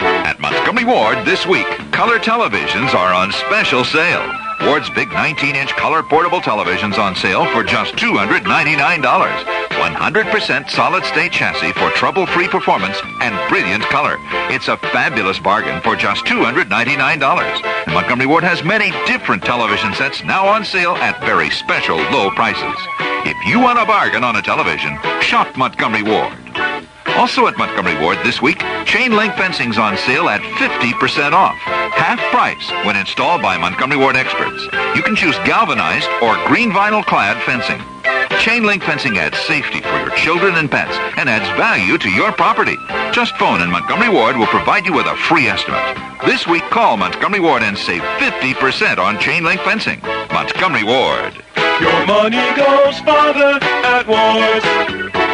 At 0.00 0.38
Montgomery 0.38 0.84
Ward 0.84 1.24
this 1.24 1.46
week, 1.46 1.66
color 1.92 2.18
televisions 2.18 2.92
are 2.94 3.14
on 3.14 3.32
special 3.32 3.84
sale. 3.84 4.30
Ward's 4.62 4.90
big 4.90 5.08
19-inch 5.08 5.70
color 5.76 6.02
portable 6.02 6.40
televisions 6.40 6.98
on 6.98 7.14
sale 7.14 7.46
for 7.52 7.62
just 7.62 7.94
$299. 7.94 8.42
100% 8.42 10.70
solid-state 10.70 11.32
chassis 11.32 11.72
for 11.72 11.90
trouble-free 11.90 12.48
performance 12.48 12.96
and 13.22 13.48
brilliant 13.48 13.84
color. 13.84 14.16
It's 14.50 14.68
a 14.68 14.76
fabulous 14.76 15.38
bargain 15.38 15.80
for 15.82 15.96
just 15.96 16.24
$299. 16.26 17.62
And 17.86 17.94
Montgomery 17.94 18.26
Ward 18.26 18.44
has 18.44 18.62
many 18.64 18.90
different 19.06 19.42
television 19.42 19.94
sets 19.94 20.22
now 20.24 20.46
on 20.46 20.64
sale 20.64 20.96
at 20.96 21.20
very 21.24 21.50
special 21.50 21.96
low 21.96 22.30
prices. 22.30 22.76
If 23.26 23.44
you 23.44 23.58
want 23.58 23.80
a 23.80 23.84
bargain 23.84 24.22
on 24.22 24.36
a 24.36 24.40
television, 24.40 24.96
shop 25.20 25.56
Montgomery 25.56 26.04
Ward. 26.04 26.38
Also 27.16 27.48
at 27.48 27.58
Montgomery 27.58 28.00
Ward 28.00 28.18
this 28.22 28.40
week, 28.40 28.60
chain 28.84 29.16
link 29.16 29.34
fencing's 29.34 29.78
on 29.78 29.96
sale 29.96 30.28
at 30.28 30.40
50% 30.62 31.32
off. 31.32 31.56
Half 31.56 32.20
price 32.30 32.70
when 32.86 32.94
installed 32.94 33.42
by 33.42 33.58
Montgomery 33.58 33.98
Ward 33.98 34.14
experts. 34.14 34.62
You 34.94 35.02
can 35.02 35.16
choose 35.16 35.36
galvanized 35.38 36.08
or 36.22 36.36
green 36.46 36.70
vinyl 36.70 37.04
clad 37.04 37.42
fencing. 37.42 37.82
Chain 38.40 38.64
link 38.64 38.82
fencing 38.82 39.18
adds 39.18 39.38
safety 39.38 39.80
for 39.80 39.98
your 39.98 40.10
children 40.16 40.54
and 40.56 40.70
pets 40.70 40.96
and 41.18 41.28
adds 41.28 41.48
value 41.58 41.98
to 41.98 42.10
your 42.10 42.32
property. 42.32 42.76
Just 43.12 43.36
phone 43.36 43.60
and 43.60 43.70
Montgomery 43.70 44.08
Ward 44.08 44.36
will 44.36 44.46
provide 44.46 44.86
you 44.86 44.92
with 44.92 45.06
a 45.06 45.16
free 45.16 45.48
estimate. 45.48 45.96
This 46.24 46.46
week, 46.46 46.62
call 46.70 46.96
Montgomery 46.96 47.40
Ward 47.40 47.62
and 47.62 47.76
save 47.76 48.02
50% 48.02 48.98
on 48.98 49.18
chain 49.18 49.44
link 49.44 49.60
fencing. 49.62 50.00
Montgomery 50.32 50.84
Ward. 50.84 51.34
Your 51.80 52.06
money 52.06 52.54
goes 52.56 53.00
farther 53.00 53.58
at 53.62 54.06
Wards. 54.06 55.25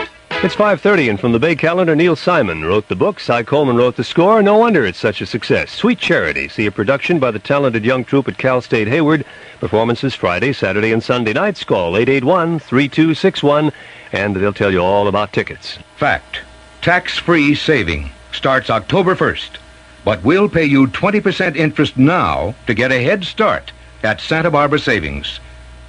It's 0.45 0.57
5.30, 0.57 1.09
and 1.09 1.21
from 1.21 1.31
the 1.31 1.39
Bay 1.39 1.55
Calendar, 1.55 1.95
Neil 1.95 2.17
Simon 2.17 2.65
wrote 2.65 2.89
the 2.89 2.97
book. 2.97 3.21
Cy 3.21 3.45
Coleman 3.45 3.77
wrote 3.77 3.95
the 3.95 4.03
score. 4.03 4.43
No 4.43 4.59
wonder 4.59 4.85
it's 4.85 4.99
such 4.99 5.21
a 5.21 5.27
success. 5.27 5.71
Sweet 5.71 6.01
Charity. 6.01 6.49
See 6.49 6.67
a 6.67 6.73
production 6.73 7.21
by 7.21 7.31
the 7.31 7.39
talented 7.39 7.85
young 7.85 8.05
troupe 8.05 8.27
at 8.27 8.39
Cal 8.39 8.61
State 8.61 8.89
Hayward. 8.89 9.25
Performances 9.61 10.17
Friday, 10.17 10.53
Saturday, 10.53 10.91
and 10.91 11.01
Sunday 11.01 11.33
nights. 11.33 11.63
Call 11.63 11.93
881-3261, 11.93 13.73
and 14.11 14.35
they'll 14.35 14.53
tell 14.53 14.73
you 14.73 14.81
all 14.81 15.07
about 15.07 15.33
tickets. 15.33 15.79
Fact. 15.95 16.41
Tax-free 16.81 17.55
saving 17.55 18.11
starts 18.33 18.69
October 18.69 19.15
1st, 19.15 19.59
but 20.05 20.25
we'll 20.25 20.49
pay 20.49 20.65
you 20.65 20.89
20% 20.89 21.55
interest 21.55 21.97
now 21.97 22.57
to 22.67 22.75
get 22.75 22.91
a 22.91 23.01
head 23.01 23.23
start 23.23 23.71
at 24.03 24.21
Santa 24.21 24.51
Barbara 24.51 24.81
Savings. 24.81 25.39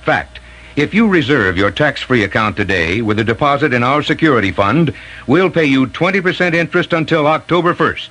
Fact. 0.03 0.39
If 0.75 0.91
you 0.91 1.07
reserve 1.07 1.55
your 1.55 1.69
tax-free 1.69 2.23
account 2.23 2.57
today 2.57 2.99
with 3.03 3.19
a 3.19 3.23
deposit 3.23 3.75
in 3.75 3.83
our 3.83 4.01
security 4.01 4.51
fund, 4.51 4.91
we'll 5.27 5.51
pay 5.51 5.65
you 5.65 5.85
20% 5.85 6.55
interest 6.55 6.93
until 6.93 7.27
October 7.27 7.75
1st. 7.75 8.09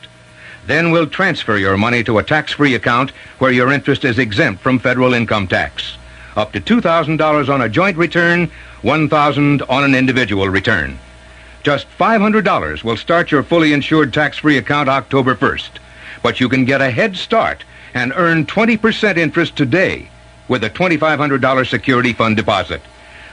Then 0.69 0.93
we'll 0.93 1.09
transfer 1.09 1.57
your 1.57 1.77
money 1.77 2.05
to 2.05 2.19
a 2.19 2.23
tax-free 2.23 2.77
account 2.77 3.11
where 3.41 3.51
your 3.51 3.73
interest 3.73 4.05
is 4.05 4.17
exempt 4.17 4.63
from 4.63 4.79
federal 4.79 5.13
income 5.13 5.49
tax. 5.49 5.97
Up 6.37 6.53
to 6.53 6.61
$2,000 6.61 7.53
on 7.53 7.63
a 7.63 7.69
joint 7.69 7.97
return, 7.97 8.49
$1,000 8.83 9.69
on 9.69 9.83
an 9.83 9.97
individual 9.97 10.49
return. 10.49 11.01
Just 11.65 11.89
$500 11.99 12.85
will 12.85 12.97
start 12.97 13.33
your 13.33 13.43
fully 13.43 13.73
insured 13.73 14.15
tax-free 14.15 14.57
account 14.57 14.89
October 14.89 15.35
1st. 15.35 15.71
But 16.23 16.39
you 16.39 16.49
can 16.49 16.65
get 16.65 16.81
a 16.81 16.93
head 16.93 17.17
start 17.17 17.65
and 17.93 18.13
earn 18.15 18.47
20% 18.47 19.17
interest 19.17 19.57
today 19.57 20.12
with 20.53 20.63
a 20.63 20.69
$2,500 20.69 21.67
security 21.67 22.13
fund 22.13 22.37
deposit. 22.37 22.83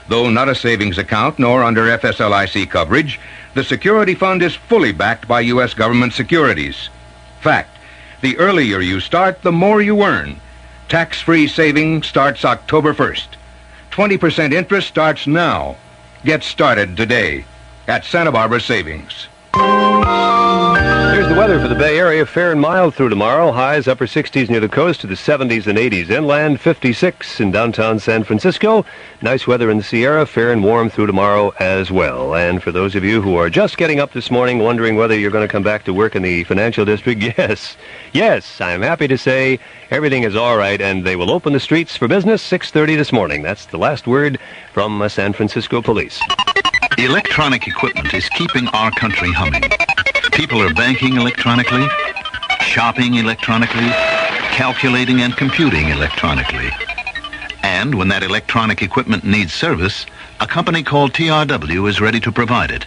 Though 0.08 0.30
not 0.30 0.48
a 0.48 0.54
savings 0.54 0.96
account 0.96 1.38
nor 1.38 1.62
under 1.62 1.82
FSLIC 1.98 2.70
coverage, 2.70 3.20
the 3.52 3.62
security 3.62 4.14
fund 4.14 4.42
is 4.42 4.54
fully 4.54 4.90
backed 4.90 5.28
by 5.28 5.42
U.S. 5.52 5.74
government 5.74 6.14
securities. 6.14 6.88
Fact, 7.42 7.76
the 8.22 8.38
earlier 8.38 8.80
you 8.80 9.00
start, 9.00 9.42
the 9.42 9.52
more 9.52 9.82
you 9.82 10.02
earn. 10.02 10.40
Tax-free 10.88 11.46
saving 11.48 12.02
starts 12.04 12.42
October 12.42 12.94
1st. 12.94 13.28
20% 13.90 14.54
interest 14.54 14.88
starts 14.88 15.26
now. 15.26 15.76
Get 16.24 16.42
started 16.42 16.96
today 16.96 17.44
at 17.86 18.06
Santa 18.06 18.32
Barbara 18.32 18.62
Savings. 18.62 19.28
The 21.30 21.36
weather 21.36 21.60
for 21.60 21.68
the 21.68 21.76
Bay 21.76 21.96
Area. 21.96 22.26
Fair 22.26 22.50
and 22.50 22.60
mild 22.60 22.96
through 22.96 23.08
tomorrow. 23.08 23.52
Highs 23.52 23.86
upper 23.86 24.08
60s 24.08 24.50
near 24.50 24.58
the 24.58 24.68
coast 24.68 25.00
to 25.02 25.06
the 25.06 25.14
70s 25.14 25.68
and 25.68 25.78
80s. 25.78 26.10
Inland 26.10 26.60
56 26.60 27.38
in 27.38 27.52
downtown 27.52 28.00
San 28.00 28.24
Francisco. 28.24 28.84
Nice 29.22 29.46
weather 29.46 29.70
in 29.70 29.76
the 29.76 29.84
Sierra. 29.84 30.26
Fair 30.26 30.50
and 30.50 30.64
warm 30.64 30.90
through 30.90 31.06
tomorrow 31.06 31.50
as 31.60 31.92
well. 31.92 32.34
And 32.34 32.60
for 32.60 32.72
those 32.72 32.96
of 32.96 33.04
you 33.04 33.22
who 33.22 33.36
are 33.36 33.48
just 33.48 33.76
getting 33.76 34.00
up 34.00 34.12
this 34.12 34.28
morning 34.28 34.58
wondering 34.58 34.96
whether 34.96 35.16
you're 35.16 35.30
going 35.30 35.46
to 35.46 35.52
come 35.52 35.62
back 35.62 35.84
to 35.84 35.94
work 35.94 36.16
in 36.16 36.22
the 36.22 36.42
financial 36.42 36.84
district, 36.84 37.22
yes. 37.38 37.76
Yes, 38.12 38.60
I'm 38.60 38.82
happy 38.82 39.06
to 39.06 39.16
say 39.16 39.60
everything 39.92 40.24
is 40.24 40.34
all 40.34 40.56
right 40.56 40.80
and 40.80 41.06
they 41.06 41.14
will 41.14 41.30
open 41.30 41.52
the 41.52 41.60
streets 41.60 41.96
for 41.96 42.08
business 42.08 42.42
6:30 42.42 42.96
this 42.96 43.12
morning. 43.12 43.42
That's 43.42 43.66
the 43.66 43.78
last 43.78 44.08
word 44.08 44.40
from 44.72 45.00
uh, 45.00 45.08
San 45.08 45.32
Francisco 45.32 45.80
Police. 45.80 46.20
Electronic 46.98 47.68
equipment 47.68 48.12
is 48.14 48.28
keeping 48.30 48.66
our 48.70 48.90
country 48.90 49.30
humming. 49.30 49.62
People 50.32 50.62
are 50.62 50.72
banking 50.74 51.16
electronically, 51.16 51.86
shopping 52.60 53.14
electronically, 53.14 53.88
calculating 54.52 55.20
and 55.22 55.36
computing 55.36 55.88
electronically. 55.88 56.70
And 57.62 57.94
when 57.94 58.08
that 58.08 58.22
electronic 58.22 58.80
equipment 58.80 59.24
needs 59.24 59.52
service, 59.52 60.06
a 60.40 60.46
company 60.46 60.82
called 60.82 61.12
TRW 61.12 61.88
is 61.88 62.00
ready 62.00 62.20
to 62.20 62.32
provide 62.32 62.70
it. 62.70 62.86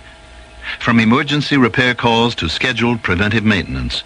From 0.79 0.99
emergency 0.99 1.58
repair 1.58 1.93
calls 1.93 2.34
to 2.36 2.49
scheduled 2.49 3.03
preventive 3.03 3.43
maintenance, 3.43 4.03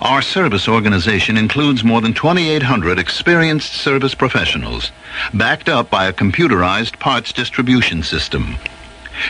our 0.00 0.22
service 0.22 0.68
organization 0.68 1.36
includes 1.36 1.84
more 1.84 2.00
than 2.00 2.14
2,800 2.14 2.98
experienced 2.98 3.74
service 3.74 4.14
professionals, 4.14 4.92
backed 5.34 5.68
up 5.68 5.90
by 5.90 6.06
a 6.06 6.12
computerized 6.12 6.98
parts 6.98 7.32
distribution 7.32 8.02
system. 8.02 8.56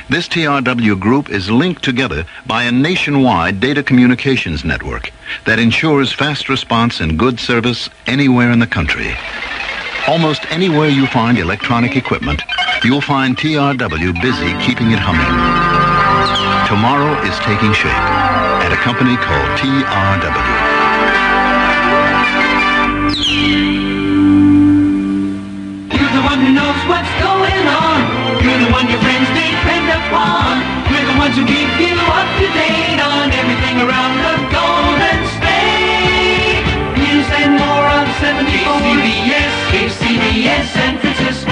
This 0.08 0.28
TRW 0.28 0.98
group 0.98 1.30
is 1.30 1.50
linked 1.50 1.82
together 1.82 2.24
by 2.46 2.64
a 2.64 2.72
nationwide 2.72 3.60
data 3.60 3.82
communications 3.82 4.64
network 4.64 5.10
that 5.46 5.58
ensures 5.58 6.12
fast 6.12 6.48
response 6.48 7.00
and 7.00 7.18
good 7.18 7.40
service 7.40 7.88
anywhere 8.06 8.50
in 8.50 8.58
the 8.58 8.66
country. 8.66 9.14
Almost 10.08 10.50
anywhere 10.50 10.88
you 10.88 11.06
find 11.06 11.38
electronic 11.38 11.96
equipment, 11.96 12.42
you'll 12.84 13.00
find 13.00 13.36
TRW 13.36 14.20
busy 14.20 14.52
keeping 14.64 14.90
it 14.90 14.98
humming. 14.98 15.32
Tomorrow 16.68 17.22
is 17.22 17.38
taking 17.40 17.72
shape. 17.72 18.42
at 18.64 18.72
a 18.72 18.76
company 18.76 19.16
called 19.16 19.50
TRW. 19.58 20.58
You're 25.92 26.14
the 26.16 26.24
one 26.30 26.38
who 26.40 26.52
knows 26.54 26.80
what's 26.86 27.12
going 27.20 27.66
on. 27.66 28.00
You're 28.42 28.58
the 28.64 28.70
one 28.72 28.86
friends 28.86 29.11
depend 29.62 29.88
upon. 29.94 30.58
We're 30.90 31.06
the 31.06 31.18
ones 31.18 31.36
who 31.36 31.46
keep 31.46 31.70
you 31.78 31.94
up 31.94 32.28
to 32.42 32.46
date 32.50 32.98
on 32.98 33.30
everything 33.30 33.78
around 33.78 34.18
the 34.18 34.34
Golden 34.50 35.18
State. 35.38 36.66
News 36.98 37.28
and 37.38 37.52
more 37.54 37.86
on 37.86 38.06
74 38.18 38.82
KCBS, 38.82 39.54
KCBS 39.70 40.66
San 40.66 40.98
Francisco. 40.98 41.50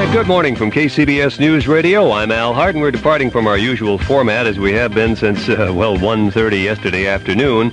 And 0.00 0.10
good 0.12 0.26
morning 0.26 0.56
from 0.56 0.70
KCBS 0.70 1.38
News 1.38 1.68
Radio. 1.68 2.10
I'm 2.12 2.32
Al 2.32 2.54
Hart, 2.54 2.74
and 2.74 2.82
we're 2.82 2.90
departing 2.90 3.30
from 3.30 3.46
our 3.46 3.58
usual 3.58 3.98
format 3.98 4.46
as 4.46 4.58
we 4.58 4.72
have 4.72 4.94
been 4.94 5.14
since, 5.16 5.50
uh, 5.50 5.70
well, 5.74 5.98
1.30 5.98 6.62
yesterday 6.62 7.06
afternoon. 7.06 7.72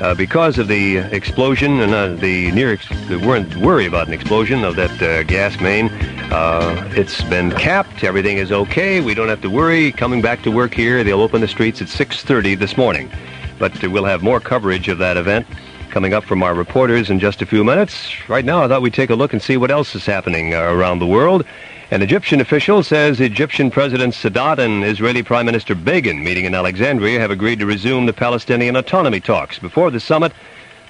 Uh, 0.00 0.14
because 0.14 0.58
of 0.58 0.66
the 0.66 0.96
explosion 1.14 1.80
and 1.80 1.92
uh, 1.92 2.08
the 2.14 2.50
near, 2.52 2.72
ex- 2.72 2.88
weren't 3.10 3.54
worried 3.56 3.86
about 3.86 4.06
an 4.06 4.14
explosion 4.14 4.64
of 4.64 4.74
that 4.74 4.90
uh, 5.02 5.22
gas 5.24 5.60
main. 5.60 5.88
Uh, 6.32 6.90
it's 6.96 7.22
been 7.24 7.50
capped. 7.52 8.02
Everything 8.02 8.38
is 8.38 8.50
okay. 8.50 9.02
We 9.02 9.12
don't 9.12 9.28
have 9.28 9.42
to 9.42 9.50
worry. 9.50 9.92
Coming 9.92 10.22
back 10.22 10.42
to 10.44 10.50
work 10.50 10.72
here, 10.72 11.04
they'll 11.04 11.20
open 11.20 11.42
the 11.42 11.48
streets 11.48 11.82
at 11.82 11.88
6:30 11.88 12.58
this 12.58 12.78
morning. 12.78 13.10
But 13.58 13.86
we'll 13.86 14.06
have 14.06 14.22
more 14.22 14.40
coverage 14.40 14.88
of 14.88 14.96
that 14.98 15.18
event 15.18 15.46
coming 15.90 16.14
up 16.14 16.24
from 16.24 16.42
our 16.42 16.54
reporters 16.54 17.10
in 17.10 17.18
just 17.18 17.42
a 17.42 17.46
few 17.46 17.62
minutes. 17.62 18.10
Right 18.26 18.44
now, 18.44 18.62
I 18.62 18.68
thought 18.68 18.80
we'd 18.80 18.94
take 18.94 19.10
a 19.10 19.14
look 19.14 19.34
and 19.34 19.42
see 19.42 19.58
what 19.58 19.70
else 19.70 19.94
is 19.94 20.06
happening 20.06 20.54
uh, 20.54 20.62
around 20.62 21.00
the 21.00 21.06
world. 21.06 21.44
An 21.92 22.02
Egyptian 22.02 22.40
official 22.40 22.84
says 22.84 23.20
Egyptian 23.20 23.68
President 23.68 24.14
Sadat 24.14 24.58
and 24.58 24.84
Israeli 24.84 25.24
Prime 25.24 25.44
Minister 25.44 25.74
Begin, 25.74 26.22
meeting 26.22 26.44
in 26.44 26.54
Alexandria, 26.54 27.18
have 27.18 27.32
agreed 27.32 27.58
to 27.58 27.66
resume 27.66 28.06
the 28.06 28.12
Palestinian 28.12 28.76
autonomy 28.76 29.18
talks. 29.18 29.58
Before 29.58 29.90
the 29.90 29.98
summit, 29.98 30.30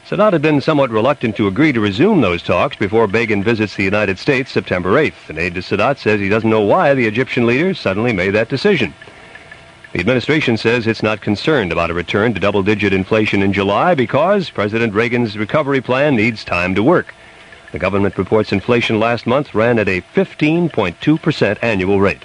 Sadat 0.07 0.35
had 0.35 0.43
been 0.43 0.61
somewhat 0.61 0.91
reluctant 0.91 1.37
to 1.37 1.47
agree 1.47 1.73
to 1.73 1.81
resume 1.81 2.21
those 2.21 2.43
talks 2.43 2.77
before 2.77 3.07
Begin 3.07 3.43
visits 3.43 3.77
the 3.77 3.83
United 3.83 4.19
States 4.19 4.53
September 4.53 4.91
8th. 4.91 5.31
An 5.31 5.39
aide 5.39 5.55
to 5.55 5.61
Sadat 5.61 5.97
says 5.97 6.21
he 6.21 6.29
doesn't 6.29 6.51
know 6.51 6.61
why 6.61 6.93
the 6.93 7.07
Egyptian 7.07 7.47
leader 7.47 7.73
suddenly 7.73 8.13
made 8.13 8.35
that 8.35 8.51
decision. 8.51 8.93
The 9.95 10.01
administration 10.01 10.59
says 10.59 10.87
it's 10.87 11.03
not 11.03 11.23
concerned 11.23 11.73
about 11.73 11.91
a 11.91 11.95
return 11.95 12.35
to 12.35 12.41
double-digit 12.41 12.93
inflation 12.93 13.43
in 13.43 13.55
July 13.55 13.95
because 13.95 14.51
President 14.51 14.93
Reagan's 14.93 15.39
recovery 15.39 15.81
plan 15.81 16.15
needs 16.15 16.45
time 16.45 16.75
to 16.75 16.83
work. 16.83 17.15
The 17.73 17.79
government 17.79 18.19
reports 18.19 18.53
inflation 18.53 18.99
last 18.99 19.27
month 19.27 19.55
ran 19.55 19.79
at 19.79 19.89
a 19.89 20.03
15.2% 20.15 21.59
annual 21.63 22.01
rate. 22.01 22.25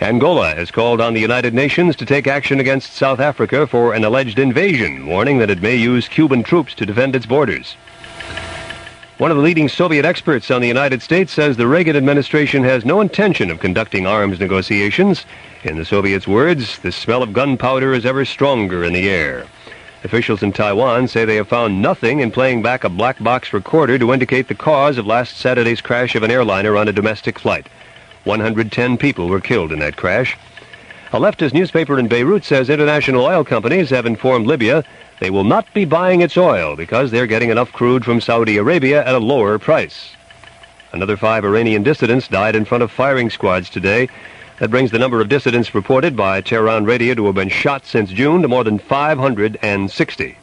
Angola 0.00 0.54
has 0.54 0.70
called 0.70 1.00
on 1.00 1.14
the 1.14 1.20
United 1.20 1.54
Nations 1.54 1.96
to 1.96 2.06
take 2.06 2.26
action 2.26 2.60
against 2.60 2.92
South 2.92 3.20
Africa 3.20 3.66
for 3.66 3.94
an 3.94 4.04
alleged 4.04 4.38
invasion, 4.38 5.06
warning 5.06 5.38
that 5.38 5.50
it 5.50 5.62
may 5.62 5.74
use 5.74 6.08
Cuban 6.08 6.42
troops 6.42 6.74
to 6.74 6.86
defend 6.86 7.16
its 7.16 7.26
borders. 7.26 7.76
One 9.18 9.30
of 9.30 9.36
the 9.36 9.42
leading 9.42 9.68
Soviet 9.68 10.04
experts 10.04 10.50
on 10.50 10.60
the 10.60 10.68
United 10.68 11.00
States 11.00 11.32
says 11.32 11.56
the 11.56 11.68
Reagan 11.68 11.96
administration 11.96 12.64
has 12.64 12.84
no 12.84 13.00
intention 13.00 13.50
of 13.50 13.60
conducting 13.60 14.06
arms 14.06 14.40
negotiations. 14.40 15.24
In 15.62 15.78
the 15.78 15.84
Soviets' 15.84 16.26
words, 16.26 16.80
the 16.80 16.90
smell 16.90 17.22
of 17.22 17.32
gunpowder 17.32 17.94
is 17.94 18.04
ever 18.04 18.24
stronger 18.24 18.84
in 18.84 18.92
the 18.92 19.08
air. 19.08 19.46
Officials 20.04 20.42
in 20.42 20.52
Taiwan 20.52 21.08
say 21.08 21.24
they 21.24 21.36
have 21.36 21.48
found 21.48 21.80
nothing 21.80 22.20
in 22.20 22.30
playing 22.30 22.60
back 22.60 22.84
a 22.84 22.90
black 22.90 23.22
box 23.22 23.52
recorder 23.54 23.98
to 23.98 24.12
indicate 24.12 24.48
the 24.48 24.54
cause 24.54 24.98
of 24.98 25.06
last 25.06 25.38
Saturday's 25.38 25.80
crash 25.80 26.14
of 26.14 26.22
an 26.22 26.30
airliner 26.30 26.76
on 26.76 26.88
a 26.88 26.92
domestic 26.92 27.38
flight. 27.38 27.66
110 28.24 28.98
people 28.98 29.28
were 29.28 29.40
killed 29.40 29.72
in 29.72 29.78
that 29.78 29.96
crash. 29.96 30.36
A 31.12 31.18
leftist 31.18 31.54
newspaper 31.54 31.98
in 31.98 32.08
Beirut 32.08 32.44
says 32.44 32.68
international 32.68 33.24
oil 33.24 33.44
companies 33.44 33.88
have 33.90 34.04
informed 34.04 34.46
Libya 34.46 34.84
they 35.20 35.30
will 35.30 35.44
not 35.44 35.72
be 35.72 35.84
buying 35.84 36.20
its 36.20 36.36
oil 36.36 36.76
because 36.76 37.10
they're 37.10 37.26
getting 37.26 37.50
enough 37.50 37.72
crude 37.72 38.04
from 38.04 38.20
Saudi 38.20 38.56
Arabia 38.56 39.04
at 39.06 39.14
a 39.14 39.18
lower 39.18 39.58
price. 39.58 40.10
Another 40.92 41.16
five 41.16 41.44
Iranian 41.44 41.82
dissidents 41.82 42.28
died 42.28 42.54
in 42.54 42.64
front 42.64 42.82
of 42.82 42.90
firing 42.90 43.30
squads 43.30 43.70
today. 43.70 44.08
That 44.64 44.70
brings 44.70 44.92
the 44.92 44.98
number 44.98 45.20
of 45.20 45.28
dissidents 45.28 45.74
reported 45.74 46.16
by 46.16 46.40
Tehran 46.40 46.86
Radio 46.86 47.12
to 47.16 47.26
have 47.26 47.34
been 47.34 47.50
shot 47.50 47.84
since 47.84 48.08
June 48.08 48.40
to 48.40 48.48
more 48.48 48.64
than 48.64 48.78
560. 48.78 50.38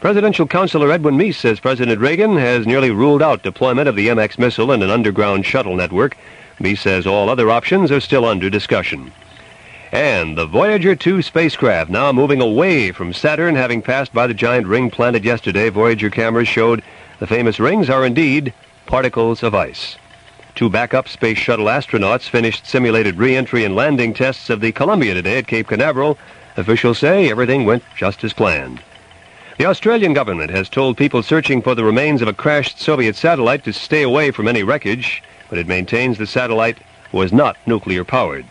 Presidential 0.00 0.48
counselor 0.48 0.90
Edwin 0.90 1.16
Meese 1.16 1.36
says 1.36 1.60
President 1.60 2.00
Reagan 2.00 2.36
has 2.36 2.66
nearly 2.66 2.90
ruled 2.90 3.22
out 3.22 3.44
deployment 3.44 3.88
of 3.88 3.94
the 3.94 4.08
MX 4.08 4.40
missile 4.40 4.72
and 4.72 4.82
an 4.82 4.90
underground 4.90 5.46
shuttle 5.46 5.76
network. 5.76 6.16
Meese 6.58 6.80
says 6.80 7.06
all 7.06 7.30
other 7.30 7.50
options 7.50 7.92
are 7.92 8.00
still 8.00 8.24
under 8.24 8.50
discussion. 8.50 9.12
And 9.92 10.36
the 10.36 10.46
Voyager 10.46 10.96
2 10.96 11.22
spacecraft 11.22 11.88
now 11.88 12.10
moving 12.10 12.40
away 12.40 12.90
from 12.90 13.12
Saturn, 13.12 13.54
having 13.54 13.80
passed 13.80 14.12
by 14.12 14.26
the 14.26 14.34
giant 14.34 14.66
ring 14.66 14.90
planet 14.90 15.22
yesterday. 15.22 15.68
Voyager 15.68 16.10
cameras 16.10 16.48
showed 16.48 16.82
the 17.20 17.28
famous 17.28 17.60
rings 17.60 17.88
are 17.88 18.04
indeed 18.04 18.52
particles 18.86 19.44
of 19.44 19.54
ice. 19.54 19.98
Two 20.54 20.68
backup 20.68 21.08
space 21.08 21.38
shuttle 21.38 21.66
astronauts 21.66 22.28
finished 22.28 22.66
simulated 22.66 23.16
re-entry 23.16 23.64
and 23.64 23.74
landing 23.74 24.12
tests 24.12 24.50
of 24.50 24.60
the 24.60 24.72
Columbia 24.72 25.14
today 25.14 25.38
at 25.38 25.46
Cape 25.46 25.68
Canaveral. 25.68 26.18
Officials 26.56 26.98
say 26.98 27.30
everything 27.30 27.64
went 27.64 27.82
just 27.96 28.22
as 28.24 28.32
planned. 28.32 28.82
The 29.58 29.66
Australian 29.66 30.12
government 30.12 30.50
has 30.50 30.68
told 30.68 30.96
people 30.96 31.22
searching 31.22 31.62
for 31.62 31.74
the 31.74 31.84
remains 31.84 32.22
of 32.22 32.28
a 32.28 32.32
crashed 32.32 32.78
Soviet 32.78 33.16
satellite 33.16 33.64
to 33.64 33.72
stay 33.72 34.02
away 34.02 34.30
from 34.30 34.48
any 34.48 34.62
wreckage, 34.62 35.22
but 35.48 35.58
it 35.58 35.66
maintains 35.66 36.18
the 36.18 36.26
satellite 36.26 36.78
was 37.12 37.32
not 37.32 37.56
nuclear 37.66 38.04
powered. 38.04 38.46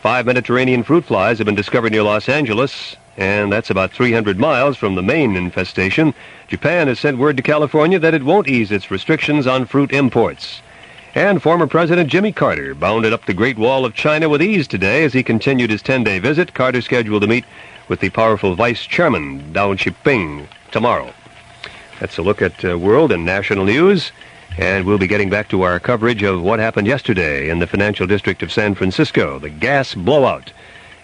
Five 0.00 0.26
Mediterranean 0.26 0.82
fruit 0.82 1.04
flies 1.04 1.38
have 1.38 1.46
been 1.46 1.54
discovered 1.54 1.92
near 1.92 2.02
Los 2.02 2.28
Angeles, 2.28 2.96
and 3.16 3.52
that's 3.52 3.70
about 3.70 3.90
300 3.90 4.38
miles 4.38 4.76
from 4.76 4.94
the 4.94 5.02
main 5.02 5.36
infestation. 5.36 6.14
Japan 6.46 6.86
has 6.86 7.00
sent 7.00 7.18
word 7.18 7.36
to 7.36 7.42
California 7.42 7.98
that 7.98 8.14
it 8.14 8.22
won't 8.22 8.48
ease 8.48 8.70
its 8.70 8.90
restrictions 8.90 9.46
on 9.46 9.66
fruit 9.66 9.92
imports. 9.92 10.62
And 11.18 11.42
former 11.42 11.66
President 11.66 12.08
Jimmy 12.08 12.30
Carter 12.30 12.76
bounded 12.76 13.12
up 13.12 13.26
the 13.26 13.34
Great 13.34 13.58
Wall 13.58 13.84
of 13.84 13.92
China 13.92 14.28
with 14.28 14.40
ease 14.40 14.68
today 14.68 15.02
as 15.02 15.12
he 15.12 15.24
continued 15.24 15.68
his 15.68 15.82
10-day 15.82 16.20
visit. 16.20 16.54
Carter 16.54 16.80
scheduled 16.80 17.22
to 17.22 17.26
meet 17.26 17.44
with 17.88 17.98
the 17.98 18.10
powerful 18.10 18.54
Vice 18.54 18.82
Chairman 18.86 19.52
Deng 19.52 19.76
Xiaoping 19.76 20.46
tomorrow. 20.70 21.12
That's 21.98 22.18
a 22.18 22.22
look 22.22 22.40
at 22.40 22.64
uh, 22.64 22.78
world 22.78 23.10
and 23.10 23.24
national 23.24 23.64
news. 23.64 24.12
And 24.58 24.86
we'll 24.86 24.96
be 24.96 25.08
getting 25.08 25.28
back 25.28 25.48
to 25.48 25.62
our 25.62 25.80
coverage 25.80 26.22
of 26.22 26.40
what 26.40 26.60
happened 26.60 26.86
yesterday 26.86 27.50
in 27.50 27.58
the 27.58 27.66
financial 27.66 28.06
district 28.06 28.44
of 28.44 28.52
San 28.52 28.76
Francisco, 28.76 29.40
the 29.40 29.50
gas 29.50 29.96
blowout. 29.96 30.52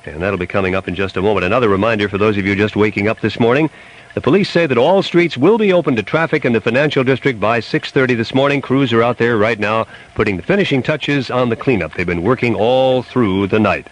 And 0.05 0.23
that'll 0.23 0.39
be 0.39 0.47
coming 0.47 0.77
up 0.77 0.87
in 0.87 0.95
just 0.95 1.17
a 1.17 1.23
moment. 1.23 1.45
Another 1.45 1.69
reminder 1.69 2.09
for 2.09 2.19
those 2.19 2.39
of 2.39 2.47
you 2.47 2.55
just 2.55 2.77
waking 2.77 3.09
up 3.09 3.21
this 3.21 3.41
morning. 3.41 3.69
The 4.15 4.21
police 4.21 4.49
say 4.49 4.67
that 4.67 4.79
all 4.79 5.03
streets 5.03 5.37
will 5.37 5.59
be 5.59 5.73
open 5.73 5.97
to 5.97 6.03
traffic 6.05 6.45
in 6.45 6.53
the 6.53 6.61
financial 6.61 7.03
district 7.03 7.41
by 7.41 7.59
6:30 7.59 8.15
this 8.15 8.33
morning. 8.33 8.61
Crews 8.61 8.93
are 8.93 9.03
out 9.03 9.19
there 9.19 9.37
right 9.37 9.59
now 9.59 9.89
putting 10.15 10.37
the 10.37 10.43
finishing 10.45 10.85
touches 10.85 11.33
on 11.33 11.49
the 11.49 11.57
cleanup. 11.57 11.95
They've 11.95 12.07
been 12.07 12.23
working 12.23 12.55
all 12.55 13.03
through 13.03 13.49
the 13.49 13.59
night. 13.59 13.89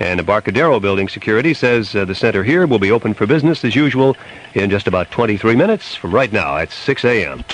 And 0.00 0.18
Embarcadero 0.18 0.80
Building 0.80 1.10
Security 1.10 1.52
says 1.52 1.94
uh, 1.94 2.06
the 2.06 2.14
center 2.14 2.42
here 2.42 2.66
will 2.66 2.78
be 2.78 2.90
open 2.90 3.12
for 3.12 3.26
business 3.26 3.66
as 3.66 3.76
usual 3.76 4.16
in 4.54 4.70
just 4.70 4.86
about 4.86 5.10
23 5.10 5.54
minutes 5.54 5.94
from 5.94 6.14
right 6.14 6.32
now 6.32 6.56
at 6.56 6.72
6 6.72 7.04
a.m. 7.04 7.44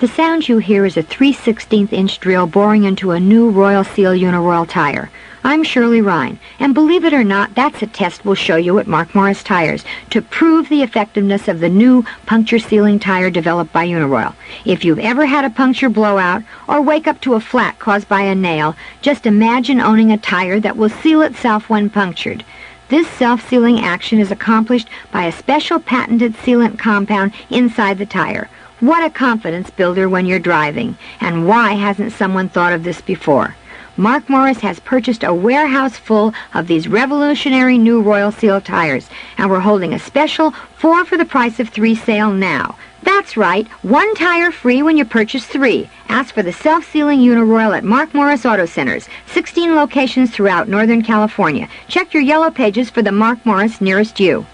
The 0.00 0.08
sound 0.08 0.50
you 0.50 0.58
hear 0.58 0.84
is 0.84 0.98
a 0.98 1.02
3 1.02 1.32
16th 1.32 1.94
inch 1.94 2.20
drill 2.20 2.46
boring 2.46 2.84
into 2.84 3.12
a 3.12 3.20
new 3.20 3.48
Royal 3.48 3.84
Seal 3.84 4.12
Uniroyal 4.12 4.68
tire. 4.68 5.10
I'm 5.46 5.62
Shirley 5.62 6.00
Ryan, 6.00 6.38
and 6.58 6.72
believe 6.72 7.04
it 7.04 7.12
or 7.12 7.22
not, 7.22 7.54
that's 7.54 7.82
a 7.82 7.86
test 7.86 8.24
we'll 8.24 8.34
show 8.34 8.56
you 8.56 8.78
at 8.78 8.86
Mark 8.86 9.14
Morris 9.14 9.42
Tires 9.42 9.84
to 10.08 10.22
prove 10.22 10.70
the 10.70 10.82
effectiveness 10.82 11.48
of 11.48 11.60
the 11.60 11.68
new 11.68 12.02
puncture 12.24 12.58
sealing 12.58 12.98
tire 12.98 13.28
developed 13.28 13.70
by 13.70 13.86
Uniroyal. 13.86 14.34
If 14.64 14.86
you've 14.86 14.98
ever 14.98 15.26
had 15.26 15.44
a 15.44 15.50
puncture 15.50 15.90
blowout 15.90 16.44
or 16.66 16.80
wake 16.80 17.06
up 17.06 17.20
to 17.20 17.34
a 17.34 17.40
flat 17.40 17.78
caused 17.78 18.08
by 18.08 18.22
a 18.22 18.34
nail, 18.34 18.74
just 19.02 19.26
imagine 19.26 19.82
owning 19.82 20.10
a 20.10 20.16
tire 20.16 20.60
that 20.60 20.78
will 20.78 20.88
seal 20.88 21.20
itself 21.20 21.68
when 21.68 21.90
punctured. 21.90 22.42
This 22.88 23.06
self-sealing 23.08 23.80
action 23.80 24.20
is 24.20 24.30
accomplished 24.30 24.88
by 25.12 25.26
a 25.26 25.32
special 25.32 25.78
patented 25.78 26.32
sealant 26.38 26.78
compound 26.78 27.34
inside 27.50 27.98
the 27.98 28.06
tire. 28.06 28.48
What 28.80 29.04
a 29.04 29.10
confidence 29.10 29.68
builder 29.68 30.08
when 30.08 30.24
you're 30.24 30.38
driving. 30.38 30.96
And 31.20 31.46
why 31.46 31.72
hasn't 31.72 32.12
someone 32.12 32.48
thought 32.48 32.72
of 32.72 32.82
this 32.82 33.02
before? 33.02 33.56
Mark 33.96 34.28
Morris 34.28 34.58
has 34.58 34.80
purchased 34.80 35.22
a 35.22 35.32
warehouse 35.32 35.96
full 35.96 36.34
of 36.52 36.66
these 36.66 36.88
revolutionary 36.88 37.78
new 37.78 38.02
Royal 38.02 38.32
Seal 38.32 38.60
tires, 38.60 39.08
and 39.38 39.48
we're 39.48 39.60
holding 39.60 39.94
a 39.94 40.00
special 40.00 40.50
four 40.50 41.04
for 41.04 41.16
the 41.16 41.24
price 41.24 41.60
of 41.60 41.68
three 41.68 41.94
sale 41.94 42.32
now. 42.32 42.76
That's 43.04 43.36
right, 43.36 43.68
one 43.82 44.12
tire 44.16 44.50
free 44.50 44.82
when 44.82 44.96
you 44.96 45.04
purchase 45.04 45.46
three. 45.46 45.88
Ask 46.08 46.34
for 46.34 46.42
the 46.42 46.52
self-sealing 46.52 47.20
Uniroyal 47.20 47.76
at 47.76 47.84
Mark 47.84 48.12
Morris 48.14 48.44
Auto 48.44 48.66
Centers, 48.66 49.08
16 49.26 49.76
locations 49.76 50.32
throughout 50.32 50.68
Northern 50.68 51.02
California. 51.02 51.68
Check 51.86 52.12
your 52.12 52.22
yellow 52.22 52.50
pages 52.50 52.90
for 52.90 53.02
the 53.02 53.12
Mark 53.12 53.46
Morris 53.46 53.80
nearest 53.80 54.18
you. 54.18 54.44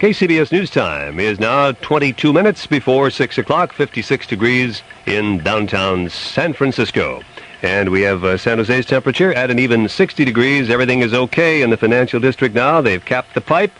KCBS 0.00 0.50
News 0.50 0.70
Time 0.70 1.20
is 1.20 1.38
now 1.38 1.70
22 1.70 2.32
minutes 2.32 2.66
before 2.66 3.10
6 3.10 3.38
o'clock, 3.38 3.72
56 3.72 4.26
degrees 4.26 4.82
in 5.06 5.38
downtown 5.38 6.10
San 6.10 6.52
Francisco. 6.52 7.22
And 7.64 7.88
we 7.88 8.02
have 8.02 8.24
uh, 8.24 8.36
San 8.36 8.58
Jose's 8.58 8.84
temperature 8.84 9.32
at 9.32 9.50
an 9.50 9.58
even 9.58 9.88
60 9.88 10.22
degrees. 10.26 10.68
Everything 10.68 11.00
is 11.00 11.14
okay 11.14 11.62
in 11.62 11.70
the 11.70 11.78
financial 11.78 12.20
district 12.20 12.54
now. 12.54 12.82
They've 12.82 13.02
capped 13.02 13.32
the 13.32 13.40
pipe 13.40 13.72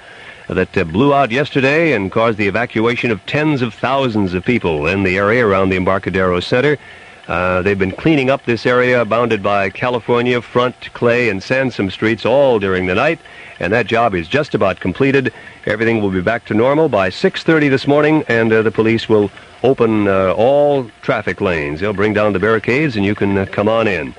that 0.49 0.74
uh, 0.74 0.85
blew 0.85 1.12
out 1.12 1.30
yesterday 1.30 1.93
and 1.93 2.11
caused 2.11 2.39
the 2.39 2.49
evacuation 2.49 3.11
of 3.11 3.24
tens 3.26 3.61
of 3.61 3.74
thousands 3.74 4.32
of 4.32 4.43
people 4.43 4.87
in 4.87 5.03
the 5.03 5.18
area 5.18 5.47
around 5.47 5.68
the 5.68 5.76
Embarcadero 5.76 6.41
Center. 6.41 6.78
Uh, 7.27 7.62
they've 7.62 7.79
been 7.79 7.91
cleaning 7.91 8.29
up 8.29 8.45
this 8.45 8.66
area 8.66 9.05
bounded 9.05 9.43
by 9.43 9.70
California, 9.70 10.43
Front, 10.43 10.93
Clay, 10.93 11.31
and 11.31 11.41
Sansome 11.41 11.91
streets 11.91 12.27
all 12.27 12.59
during 12.59 12.87
the 12.87 12.95
night, 12.95 13.18
and 13.59 13.72
that 13.72 13.87
job 13.87 14.14
is 14.14 14.29
just 14.29 14.55
about 14.55 14.81
completed. 14.81 15.33
Everything 15.64 16.03
will 16.03 16.11
be 16.11 16.20
back 16.20 16.45
to 16.47 16.55
normal 16.55 16.89
by 16.89 17.09
6.30 17.09 17.70
this 17.70 17.87
morning, 17.87 18.25
and 18.29 18.53
uh, 18.53 18.61
the 18.62 18.70
police 18.70 19.09
will 19.09 19.31
open 19.62 20.07
uh, 20.07 20.35
all 20.37 20.91
traffic 21.01 21.41
lanes. 21.41 21.81
They'll 21.81 21.95
bring 21.95 22.12
down 22.12 22.35
the 22.35 22.39
barricades, 22.39 22.97
and 22.97 23.05
you 23.07 23.14
can 23.14 23.39
uh, 23.39 23.47
come 23.47 23.68
on 23.68 23.89
in. 23.89 24.14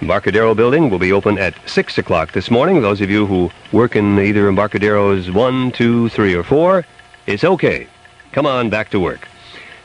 Embarcadero 0.00 0.54
building 0.54 0.90
will 0.90 0.98
be 0.98 1.12
open 1.12 1.38
at 1.38 1.54
6 1.68 1.98
o'clock 1.98 2.32
this 2.32 2.50
morning. 2.50 2.82
Those 2.82 3.00
of 3.00 3.10
you 3.10 3.26
who 3.26 3.50
work 3.72 3.94
in 3.94 4.18
either 4.18 4.50
Embarcaderos 4.50 5.32
1, 5.32 5.72
2, 5.72 6.08
3, 6.08 6.34
or 6.34 6.42
4, 6.42 6.84
it's 7.26 7.44
okay. 7.44 7.86
Come 8.32 8.46
on 8.46 8.68
back 8.68 8.90
to 8.90 9.00
work. 9.00 9.28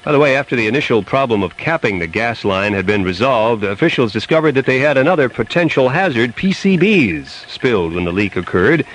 By 0.04 0.12
the 0.12 0.20
way, 0.20 0.36
after 0.36 0.58
the 0.58 0.68
initial 0.68 1.02
problem 1.02 1.44
of 1.44 1.56
capping 1.56 2.00
the 2.00 2.08
gas 2.08 2.44
line 2.44 2.74
had 2.74 2.86
been 2.86 3.06
resolved, 3.06 3.64
officials 3.64 4.12
discovered 4.12 4.54
that 4.56 4.66
they 4.66 4.80
had 4.80 4.98
another 4.98 5.30
potential 5.30 5.88
hazard, 5.88 6.36
PCBs, 6.36 7.50
spilled 7.50 7.94
when 7.94 8.04
the 8.04 8.12
leak 8.12 8.36
occurred. 8.36 8.86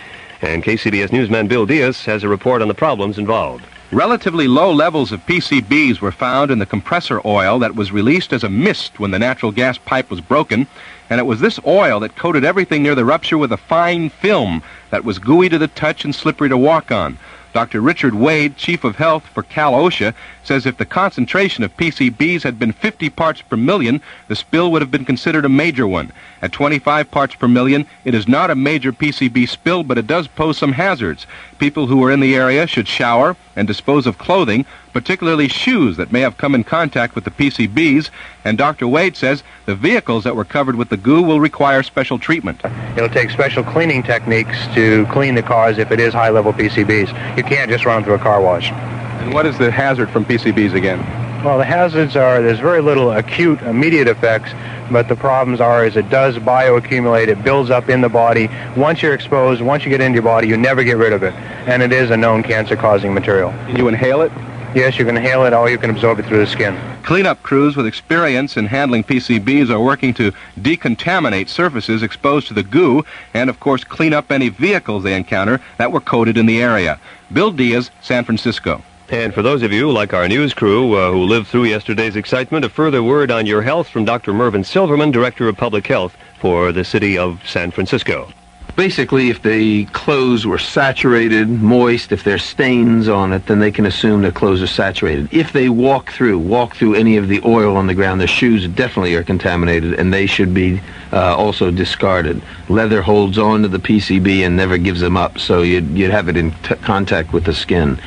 And 0.43 0.63
KCBS 0.63 1.11
newsman 1.11 1.49
Bill 1.49 1.65
Diaz 1.65 2.05
has 2.05 2.25
a 2.25 2.29
report 2.29 2.61
on 2.61 2.69
the 2.69 2.75
problems 2.75 3.17
involved. 3.17 3.65
Relatively 3.91 4.47
low 4.47 4.71
levels 4.71 5.11
of 5.11 5.25
PCBs 5.25 6.03
were 6.03 6.13
found 6.13 6.51
in 6.51 6.59
the 6.59 6.67
compressor 6.67 7.23
oil 7.25 7.59
that 7.61 7.75
was 7.75 7.91
released 7.91 8.35
as 8.35 8.45
a 8.45 8.51
mist 8.51 9.01
when 9.01 9.11
the 9.11 9.19
natural 9.19 9.51
gas 9.51 9.79
pipe 9.79 10.11
was 10.11 10.21
broken, 10.21 10.67
and 11.09 11.19
it 11.19 11.25
was 11.25 11.41
this 11.41 11.59
oil 11.67 12.01
that 12.01 12.17
coated 12.17 12.45
everything 12.45 12.83
near 12.83 12.95
the 12.95 13.07
rupture 13.07 13.39
with 13.39 13.51
a 13.51 13.57
fine 13.57 14.11
film 14.11 14.63
that 14.91 15.05
was 15.05 15.19
gooey 15.19 15.49
to 15.49 15.57
the 15.57 15.69
touch 15.69 16.05
and 16.05 16.15
slippery 16.15 16.51
to 16.51 16.59
walk 16.59 16.93
on. 16.93 17.17
Dr. 17.59 17.81
Richard 17.81 18.15
Wade, 18.15 18.57
Chief 18.57 18.85
of 18.85 18.95
Health 18.95 19.27
for 19.35 19.43
Cal 19.43 19.73
OSHA, 19.73 20.15
says 20.45 20.65
if 20.65 20.77
the 20.77 20.87
concentration 20.87 21.65
of 21.65 21.77
PCBs 21.77 22.45
had 22.45 22.57
been 22.57 22.71
50 22.71 23.11
parts 23.11 23.43
per 23.43 23.57
million, 23.57 24.01
the 24.29 24.37
spill 24.37 24.71
would 24.71 24.81
have 24.81 24.93
been 24.93 25.05
considered 25.05 25.45
a 25.45 25.49
major 25.49 25.85
one. 25.85 26.13
At 26.41 26.53
25 26.53 27.11
parts 27.11 27.35
per 27.35 27.49
million, 27.49 27.85
it 28.05 28.15
is 28.15 28.29
not 28.29 28.53
a 28.53 28.55
major 28.55 28.93
PCB 28.93 29.49
spill, 29.49 29.83
but 29.83 29.99
it 29.99 30.07
does 30.07 30.29
pose 30.29 30.57
some 30.57 30.71
hazards. 30.71 31.27
People 31.59 31.89
who 31.89 32.05
are 32.05 32.13
in 32.13 32.21
the 32.21 32.37
area 32.37 32.65
should 32.69 32.87
shower 32.87 33.35
and 33.57 33.67
dispose 33.67 34.07
of 34.07 34.19
clothing, 34.19 34.65
particularly 34.99 35.47
shoes 35.47 35.97
that 35.97 36.11
may 36.11 36.19
have 36.23 36.37
come 36.37 36.57
in 36.57 36.65
contact 36.65 37.15
with 37.15 37.23
the 37.23 37.31
PCBs, 37.31 38.11
and 38.45 38.59
Dr. 38.59 38.89
Wade 38.89 39.17
says 39.17 39.45
the 39.65 39.77
vehicles 39.77 40.25
that 40.25 40.35
were 40.35 40.45
covered 40.45 40.75
with 40.75 40.89
the 40.89 40.97
goo 40.97 41.23
will 41.23 41.39
require 41.39 41.85
special 41.85 42.19
treatment. 42.19 42.61
It'll 42.97 43.09
take 43.09 43.31
special 43.31 43.63
cleaning 43.63 44.03
techniques 44.03 44.59
to 44.75 45.07
clean 45.13 45.37
the 45.37 45.43
cars 45.43 45.79
if 45.79 45.93
it 45.93 46.01
is 46.01 46.13
high-level 46.13 46.53
PCBs. 46.55 47.37
You 47.37 47.45
can't 47.45 47.71
just 47.71 47.85
run 47.85 47.99
them 47.99 48.05
through 48.07 48.15
a 48.15 48.19
car 48.19 48.43
wash. 48.43 48.73
And 48.73 49.33
what 49.33 49.47
is 49.47 49.57
the 49.57 49.71
hazard 49.71 50.11
from 50.11 50.25
PCBs 50.25 50.75
again? 50.75 50.99
Well, 51.45 51.59
the 51.59 51.65
hazards 51.65 52.17
are 52.17 52.43
there's 52.43 52.59
very 52.59 52.83
little 52.83 53.13
acute, 53.13 53.63
immediate 53.63 54.09
effects, 54.09 54.51
but 54.91 55.07
the 55.07 55.15
problems 55.15 55.61
are 55.61 55.87
is 55.87 55.97
it 55.97 56.11
does 56.11 56.35
bioaccumulate, 56.39 57.29
it 57.29 57.45
builds 57.45 57.71
up 57.71 57.89
in 57.89 58.01
the 58.01 58.09
body. 58.09 58.51
Once 58.77 59.01
you're 59.01 59.15
exposed, 59.15 59.63
once 59.63 59.85
you 59.85 59.91
get 59.91 60.01
into 60.01 60.15
your 60.15 60.25
body, 60.25 60.49
you 60.49 60.57
never 60.57 60.83
get 60.83 60.97
rid 60.97 61.13
of 61.13 61.23
it, 61.23 61.35
and 61.69 61.85
it 61.85 61.93
is 61.93 62.11
a 62.11 62.17
known 62.17 62.43
cancer-causing 62.43 63.15
material. 63.15 63.51
Can 63.67 63.77
you 63.77 63.87
inhale 63.87 64.23
it? 64.23 64.33
Yes, 64.75 64.99
you 64.99 65.07
can 65.07 65.17
inhale 65.17 65.45
it, 65.47 65.55
or 65.55 65.71
you 65.71 65.79
can 65.79 65.89
absorb 65.89 66.19
it 66.19 66.27
through 66.27 66.41
the 66.41 66.47
skin. 66.47 66.79
Cleanup 67.03 67.43
crews 67.43 67.75
with 67.75 67.87
experience 67.87 68.57
in 68.57 68.67
handling 68.67 69.03
PCBs 69.03 69.71
are 69.71 69.81
working 69.81 70.13
to 70.15 70.33
decontaminate 70.61 71.49
surfaces 71.49 72.03
exposed 72.03 72.49
to 72.49 72.55
the 72.55 72.63
goo 72.63 73.03
and, 73.33 73.49
of 73.49 73.61
course, 73.61 73.83
clean 73.83 74.13
up 74.13 74.31
any 74.31 74.51
vehicles 74.51 75.05
they 75.05 75.17
encounter 75.17 75.61
that 75.79 75.91
were 75.91 76.01
coated 76.01 76.37
in 76.37 76.45
the 76.45 76.61
area. 76.61 77.01
Bill 77.33 77.51
Diaz, 77.51 77.91
San 78.03 78.25
Francisco. 78.25 78.83
And 79.09 79.33
for 79.33 79.41
those 79.41 79.63
of 79.63 79.73
you, 79.73 79.91
like 79.91 80.13
our 80.13 80.29
news 80.29 80.53
crew, 80.53 80.93
uh, 80.93 81.13
who 81.13 81.25
lived 81.25 81.47
through 81.47 81.65
yesterday's 81.65 82.15
excitement, 82.15 82.67
a 82.67 82.69
further 82.69 83.03
word 83.03 83.31
on 83.31 83.47
your 83.47 83.63
health 83.63 83.89
from 83.89 84.05
Dr. 84.05 84.35
Mervyn 84.35 84.65
Silverman, 84.65 85.11
Director 85.11 85.49
of 85.49 85.57
Public 85.57 85.87
Health 85.87 86.15
for 86.39 86.73
the 86.73 86.85
city 86.85 87.17
of 87.17 87.41
San 87.49 87.71
Francisco. 87.71 88.31
Basically, 88.79 89.29
if 89.29 89.43
the 89.43 89.87
clothes 89.87 90.47
were 90.47 90.57
saturated, 90.57 91.49
moist, 91.49 92.13
if 92.13 92.23
there's 92.23 92.45
stains 92.45 93.09
on 93.09 93.33
it, 93.33 93.45
then 93.47 93.59
they 93.59 93.73
can 93.73 93.87
assume 93.87 94.23
the 94.23 94.31
clothes 94.31 94.63
are 94.63 94.69
saturated. 94.69 95.29
If 95.35 95.53
they 95.53 95.69
walk 95.69 96.13
through, 96.13 96.39
walk 96.39 96.77
through 96.77 96.95
any 96.95 97.17
of 97.17 97.27
the 97.27 97.41
oil 97.45 97.77
on 97.77 97.89
the 97.89 97.95
ground, 97.95 98.21
their 98.21 98.29
shoes 98.29 98.69
definitely 98.69 99.17
are 99.17 99.25
contaminated, 99.25 99.95
and 99.95 100.15
they 100.15 100.27
should 100.27 100.55
be 100.55 100.81
uh, 101.13 101.35
also 101.35 101.73
discarded. 101.73 102.41
Leather 102.69 103.03
holds 103.03 103.37
on 103.37 103.63
to 103.63 103.69
the 103.69 103.81
PCB 103.81 104.47
and 104.47 104.57
never 104.57 104.79
gives 104.79 105.01
them 105.01 105.17
up, 105.17 105.41
so 105.41 105.63
you'd, 105.63 105.89
you'd 105.89 106.13
have 106.13 106.29
it 106.29 106.37
in 106.37 106.53
contact 106.83 107.33
with 107.33 107.47
the 107.47 107.55
skin. 107.55 107.99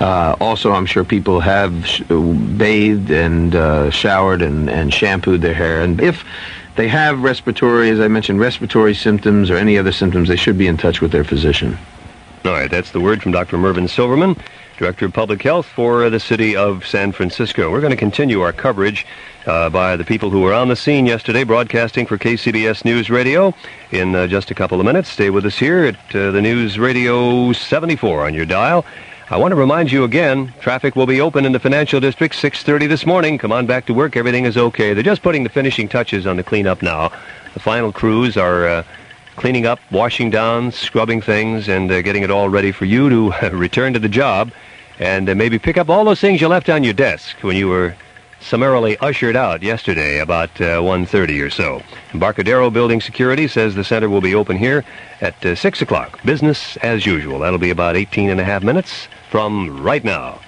Uh, 0.00 0.36
also, 0.40 0.72
I'm 0.72 0.86
sure 0.86 1.04
people 1.04 1.40
have 1.40 1.70
bathed 2.08 3.10
and 3.10 3.54
uh, 3.54 3.90
showered 3.90 4.40
and, 4.40 4.70
and 4.70 4.94
shampooed 4.94 5.42
their 5.42 5.52
hair, 5.52 5.82
and 5.82 6.00
if 6.00 6.24
they 6.76 6.88
have 6.88 7.22
respiratory, 7.22 7.90
as 7.90 8.00
I 8.00 8.08
mentioned, 8.08 8.40
respiratory 8.40 8.94
symptoms 8.94 9.50
or 9.50 9.56
any 9.56 9.78
other 9.78 9.92
symptoms, 9.92 10.28
they 10.28 10.36
should 10.36 10.58
be 10.58 10.66
in 10.66 10.76
touch 10.76 11.00
with 11.00 11.12
their 11.12 11.24
physician. 11.24 11.78
All 12.44 12.52
right, 12.52 12.70
that's 12.70 12.90
the 12.90 13.00
word 13.00 13.22
from 13.22 13.32
Dr. 13.32 13.56
Mervyn 13.56 13.88
Silverman, 13.88 14.36
Director 14.76 15.06
of 15.06 15.14
Public 15.14 15.40
Health 15.40 15.66
for 15.66 16.10
the 16.10 16.20
city 16.20 16.54
of 16.54 16.86
San 16.86 17.12
Francisco. 17.12 17.70
We're 17.70 17.80
going 17.80 17.92
to 17.92 17.96
continue 17.96 18.42
our 18.42 18.52
coverage 18.52 19.06
uh, 19.46 19.70
by 19.70 19.96
the 19.96 20.04
people 20.04 20.30
who 20.30 20.40
were 20.40 20.52
on 20.52 20.68
the 20.68 20.76
scene 20.76 21.06
yesterday, 21.06 21.44
broadcasting 21.44 22.06
for 22.06 22.18
KCBS 22.18 22.84
News 22.84 23.08
Radio 23.08 23.54
in 23.92 24.14
uh, 24.14 24.26
just 24.26 24.50
a 24.50 24.54
couple 24.54 24.78
of 24.78 24.84
minutes. 24.84 25.08
Stay 25.08 25.30
with 25.30 25.46
us 25.46 25.58
here 25.58 25.84
at 25.84 26.16
uh, 26.16 26.32
the 26.32 26.42
News 26.42 26.78
Radio 26.78 27.52
74 27.52 28.26
on 28.26 28.34
your 28.34 28.46
dial. 28.46 28.84
I 29.30 29.38
want 29.38 29.52
to 29.52 29.56
remind 29.56 29.90
you 29.90 30.04
again, 30.04 30.52
traffic 30.60 30.96
will 30.96 31.06
be 31.06 31.18
open 31.18 31.46
in 31.46 31.52
the 31.52 31.58
financial 31.58 31.98
district 31.98 32.34
6:30 32.34 32.86
this 32.86 33.06
morning. 33.06 33.38
Come 33.38 33.52
on 33.52 33.64
back 33.64 33.86
to 33.86 33.94
work. 33.94 34.18
Everything 34.18 34.44
is 34.44 34.58
okay. 34.58 34.92
They're 34.92 35.02
just 35.02 35.22
putting 35.22 35.44
the 35.44 35.48
finishing 35.48 35.88
touches 35.88 36.26
on 36.26 36.36
the 36.36 36.42
cleanup 36.42 36.82
now. 36.82 37.10
The 37.54 37.60
final 37.60 37.90
crews 37.90 38.36
are 38.36 38.68
uh, 38.68 38.82
cleaning 39.36 39.64
up, 39.64 39.80
washing 39.90 40.28
down, 40.28 40.72
scrubbing 40.72 41.22
things, 41.22 41.68
and 41.68 41.90
uh, 41.90 42.02
getting 42.02 42.22
it 42.22 42.30
all 42.30 42.50
ready 42.50 42.70
for 42.70 42.84
you 42.84 43.08
to 43.08 43.48
return 43.52 43.94
to 43.94 43.98
the 43.98 44.10
job 44.10 44.52
and 44.98 45.30
uh, 45.30 45.34
maybe 45.34 45.58
pick 45.58 45.78
up 45.78 45.88
all 45.88 46.04
those 46.04 46.20
things 46.20 46.42
you 46.42 46.48
left 46.48 46.68
on 46.68 46.84
your 46.84 46.92
desk 46.92 47.38
when 47.40 47.56
you 47.56 47.68
were 47.68 47.96
summarily 48.44 48.96
ushered 48.98 49.36
out 49.36 49.62
yesterday 49.62 50.18
about 50.18 50.50
uh, 50.60 50.80
1.30 50.80 51.44
or 51.44 51.50
so. 51.50 51.82
Embarcadero 52.12 52.70
Building 52.70 53.00
Security 53.00 53.48
says 53.48 53.74
the 53.74 53.84
center 53.84 54.08
will 54.08 54.20
be 54.20 54.34
open 54.34 54.56
here 54.56 54.84
at 55.20 55.44
uh, 55.44 55.54
6 55.54 55.82
o'clock. 55.82 56.22
Business 56.24 56.76
as 56.78 57.06
usual. 57.06 57.38
That'll 57.40 57.58
be 57.58 57.70
about 57.70 57.96
18 57.96 58.30
and 58.30 58.40
a 58.40 58.44
half 58.44 58.62
minutes 58.62 59.08
from 59.30 59.82
right 59.82 60.04
now. 60.04 60.40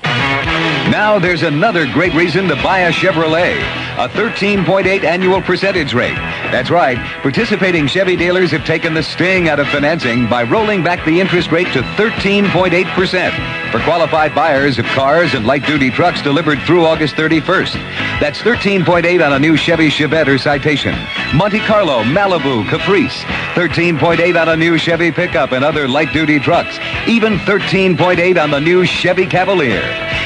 Now 0.91 1.19
there's 1.19 1.43
another 1.43 1.87
great 1.93 2.15
reason 2.15 2.47
to 2.49 2.55
buy 2.57 2.81
a 2.81 2.93
Chevrolet. 2.93 3.57
A 3.99 4.09
13.8 4.09 5.03
annual 5.03 5.41
percentage 5.41 5.95
rate. 5.95 6.15
That's 6.53 6.71
right. 6.71 6.99
Participating 7.23 7.87
Chevy 7.87 8.15
dealers 8.15 8.51
have 8.51 8.65
taken 8.65 8.95
the 8.95 9.03
sting 9.03 9.49
out 9.49 9.59
of 9.59 9.67
financing 9.69 10.29
by 10.29 10.45
rolling 10.45 10.85
back 10.85 11.05
the 11.05 11.19
interest 11.21 11.51
rate 11.51 11.73
to 11.73 11.81
13.8% 11.81 13.66
for 13.71 13.81
qualified 13.81 14.35
buyers 14.35 14.79
of 14.79 14.85
cars 14.87 15.35
and 15.35 15.47
light-duty 15.47 15.91
trucks 15.91 16.23
delivered 16.23 16.61
through 16.63 16.85
August 16.85 17.15
31st. 17.15 17.75
That's 18.21 18.41
13.8 18.41 19.25
on 19.25 19.33
a 19.33 19.39
new 19.39 19.57
Chevy 19.57 19.89
Chevette 19.89 20.29
or 20.29 20.39
Citation, 20.39 20.95
Monte 21.35 21.61
Carlo, 21.61 22.03
Malibu, 22.05 22.69
Caprice. 22.69 23.23
13.8 23.55 24.41
on 24.41 24.49
a 24.51 24.57
new 24.57 24.77
Chevy 24.79 25.11
pickup 25.11 25.53
and 25.53 25.65
other 25.65 25.89
light-duty 25.89 26.39
trucks. 26.41 26.79
Even 27.07 27.39
13.8 27.39 28.43
on 28.43 28.51
the 28.51 28.61
new 28.61 28.85
Chevy 28.85 29.27
Cavalier. 29.27 29.83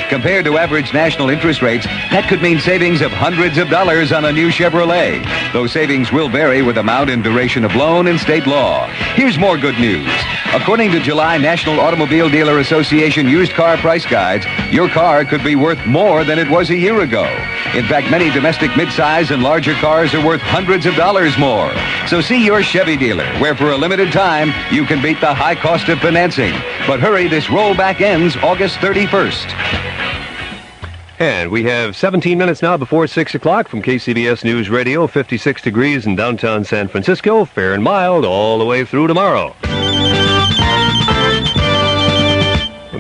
Compared 0.09 0.45
to 0.45 0.59
average 0.59 0.93
national 0.93 1.31
interest 1.31 1.63
rates, 1.63 1.87
that 2.11 2.29
could 2.29 2.43
mean 2.43 2.59
savings 2.59 3.01
of 3.01 3.13
hundreds 3.13 3.59
of 3.59 3.69
dollars 3.69 4.11
on 4.11 4.25
a 4.25 4.33
new 4.33 4.49
Chevrolet. 4.49 5.23
Those 5.53 5.71
savings 5.71 6.11
will 6.11 6.29
vary 6.29 6.63
with 6.63 6.79
amount 6.79 7.11
and 7.11 7.23
duration 7.23 7.65
of 7.65 7.77
loan 7.77 8.09
and 8.09 8.19
state 8.19 8.47
law. 8.47 8.89
Here's 9.15 9.39
more 9.39 9.57
good 9.57 9.79
news. 9.79 10.11
According 10.53 10.91
to 10.91 11.01
July 11.01 11.39
National 11.39 11.79
Automobile 11.79 12.29
Dealer 12.29 12.59
Association 12.59 13.29
used 13.31 13.53
car 13.53 13.77
price 13.77 14.05
guides, 14.05 14.45
your 14.73 14.89
car 14.89 15.25
could 15.25 15.45
be 15.45 15.55
worth 15.55 15.79
more 15.87 16.25
than 16.25 16.39
it 16.39 16.51
was 16.51 16.71
a 16.71 16.77
year 16.77 17.01
ago. 17.03 17.23
In 17.75 17.87
fact, 17.87 18.11
many 18.11 18.31
domestic 18.31 18.73
midsize 18.73 19.31
and 19.31 19.43
larger 19.43 19.75
cars 19.75 20.13
are 20.15 20.27
worth 20.27 20.41
hundreds 20.41 20.85
of 20.85 20.97
dollars 20.97 21.39
more. 21.39 21.73
So 22.09 22.21
see 22.21 22.45
your 22.45 22.63
Chevy 22.63 22.97
dealer, 22.97 23.27
where 23.39 23.55
for 23.55 23.71
a 23.71 23.77
limited 23.77 24.13
time, 24.13 24.53
you 24.75 24.85
can 24.85 25.01
beat 25.01 25.21
the 25.21 25.33
high 25.33 25.55
cost 25.55 25.89
of 25.89 26.01
financing. 26.01 26.53
But 26.87 26.99
hurry, 26.99 27.29
this 27.29 27.47
rollback 27.47 28.01
ends 28.01 28.37
August 28.39 28.77
31st. 28.79 29.81
And 31.21 31.51
we 31.51 31.65
have 31.65 31.95
17 31.95 32.39
minutes 32.39 32.63
now 32.63 32.79
before 32.79 33.07
6 33.07 33.35
o'clock 33.35 33.69
from 33.69 33.83
KCBS 33.83 34.43
News 34.43 34.71
Radio, 34.71 35.07
56 35.07 35.63
degrees 35.63 36.07
in 36.07 36.17
downtown 36.17 36.65
San 36.65 36.89
Francisco, 36.89 37.45
fair 37.45 37.75
and 37.75 37.85
mild 37.85 38.25
all 38.25 38.59
the 38.59 38.65
way 38.65 38.85
through 38.85 39.07
tomorrow. 39.07 39.55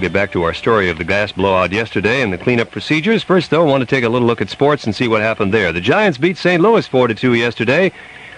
We'll 0.00 0.08
get 0.08 0.14
back 0.14 0.32
to 0.32 0.44
our 0.44 0.54
story 0.54 0.88
of 0.88 0.96
the 0.96 1.04
gas 1.04 1.30
blowout 1.30 1.72
yesterday 1.72 2.22
and 2.22 2.32
the 2.32 2.38
cleanup 2.38 2.70
procedures. 2.70 3.22
First, 3.22 3.50
though, 3.50 3.60
I 3.60 3.70
want 3.70 3.82
to 3.82 3.86
take 3.86 4.02
a 4.02 4.08
little 4.08 4.26
look 4.26 4.40
at 4.40 4.48
sports 4.48 4.84
and 4.84 4.96
see 4.96 5.08
what 5.08 5.20
happened 5.20 5.52
there. 5.52 5.74
The 5.74 5.80
Giants 5.82 6.16
beat 6.16 6.38
St. 6.38 6.62
Louis 6.62 6.88
4-2 6.88 7.36
yesterday. 7.36 7.92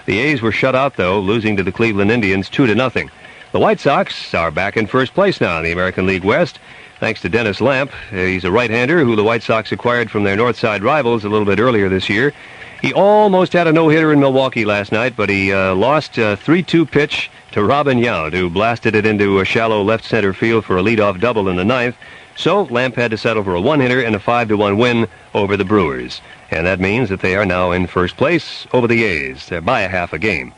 The 0.05 0.19
A's 0.19 0.41
were 0.41 0.51
shut 0.51 0.75
out, 0.75 0.97
though, 0.97 1.21
losing 1.21 1.55
to 1.55 1.63
the 1.63 1.71
Cleveland 1.71 2.11
Indians 2.11 2.49
2 2.49 2.67
to 2.67 2.75
nothing. 2.75 3.09
The 3.53 3.59
White 3.59 3.79
Sox 3.79 4.33
are 4.33 4.51
back 4.51 4.75
in 4.75 4.87
first 4.87 5.13
place 5.13 5.39
now 5.39 5.57
in 5.57 5.63
the 5.63 5.71
American 5.71 6.05
League 6.05 6.25
West, 6.25 6.59
thanks 6.99 7.21
to 7.21 7.29
Dennis 7.29 7.61
Lamp. 7.61 7.91
He's 8.09 8.43
a 8.43 8.51
right-hander 8.51 9.05
who 9.05 9.15
the 9.15 9.23
White 9.23 9.41
Sox 9.41 9.71
acquired 9.71 10.11
from 10.11 10.25
their 10.25 10.35
North 10.35 10.59
Side 10.59 10.83
rivals 10.83 11.23
a 11.23 11.29
little 11.29 11.45
bit 11.45 11.61
earlier 11.61 11.87
this 11.87 12.09
year. 12.09 12.33
He 12.81 12.91
almost 12.91 13.53
had 13.53 13.67
a 13.67 13.71
no-hitter 13.71 14.11
in 14.11 14.19
Milwaukee 14.19 14.65
last 14.65 14.91
night, 14.91 15.13
but 15.15 15.29
he 15.29 15.53
uh, 15.53 15.75
lost 15.75 16.17
a 16.17 16.37
3-2 16.43 16.91
pitch 16.91 17.31
to 17.53 17.63
Robin 17.63 17.99
Yount, 17.99 18.33
who 18.33 18.49
blasted 18.49 18.95
it 18.95 19.05
into 19.05 19.39
a 19.39 19.45
shallow 19.45 19.83
left 19.83 20.05
center 20.05 20.33
field 20.33 20.65
for 20.65 20.79
a 20.79 20.81
leadoff 20.81 21.19
double 21.19 21.47
in 21.47 21.55
the 21.55 21.63
ninth. 21.63 21.95
So 22.35 22.63
Lamp 22.63 22.95
had 22.95 23.11
to 23.11 23.17
settle 23.17 23.43
for 23.43 23.53
a 23.53 23.61
one-hitter 23.61 24.01
and 24.01 24.15
a 24.15 24.19
5-1 24.19 24.79
win 24.79 25.07
over 25.35 25.55
the 25.55 25.63
Brewers. 25.63 26.19
And 26.49 26.65
that 26.65 26.79
means 26.79 27.09
that 27.09 27.21
they 27.21 27.35
are 27.35 27.45
now 27.45 27.71
in 27.71 27.85
first 27.85 28.17
place 28.17 28.65
over 28.73 28.87
the 28.87 29.03
A's 29.03 29.45
They're 29.45 29.61
by 29.61 29.81
a 29.81 29.87
half 29.87 30.13
a 30.13 30.19
game. 30.19 30.51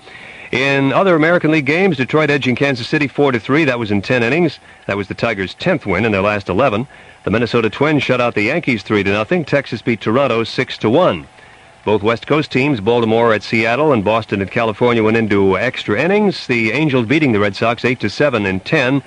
In 0.53 0.93
other 0.93 1.15
American 1.15 1.51
League 1.51 1.65
games, 1.65 1.97
Detroit 1.97 2.29
edging 2.29 2.55
Kansas 2.55 2.87
City 2.87 3.09
4 3.09 3.33
to 3.33 3.41
3. 3.41 3.65
That 3.65 3.79
was 3.79 3.91
in 3.91 4.01
10 4.01 4.23
innings. 4.23 4.59
That 4.87 4.95
was 4.95 5.09
the 5.09 5.15
Tigers' 5.15 5.53
10th 5.55 5.85
win 5.85 6.05
in 6.05 6.13
their 6.13 6.21
last 6.21 6.47
11. 6.47 6.87
The 7.25 7.31
Minnesota 7.31 7.69
Twins 7.69 8.03
shut 8.03 8.21
out 8.21 8.35
the 8.35 8.43
Yankees 8.43 8.83
3 8.83 9.03
to 9.03 9.11
nothing. 9.11 9.43
Texas 9.43 9.81
beat 9.81 9.99
Toronto 9.99 10.45
6 10.45 10.77
to 10.77 10.89
1. 10.89 11.27
Both 11.85 12.01
West 12.01 12.25
Coast 12.25 12.51
teams, 12.51 12.81
Baltimore 12.81 13.31
at 13.31 13.43
Seattle 13.43 13.93
and 13.93 14.03
Boston 14.03 14.41
at 14.41 14.49
California, 14.49 15.03
went 15.03 15.17
into 15.17 15.55
extra 15.55 16.01
innings. 16.01 16.47
The 16.47 16.71
Angels 16.71 17.05
beating 17.05 17.31
the 17.31 17.39
Red 17.39 17.55
Sox 17.55 17.85
8 17.85 17.99
to 17.99 18.09
7 18.09 18.43
in 18.43 18.59
10. 18.61 19.03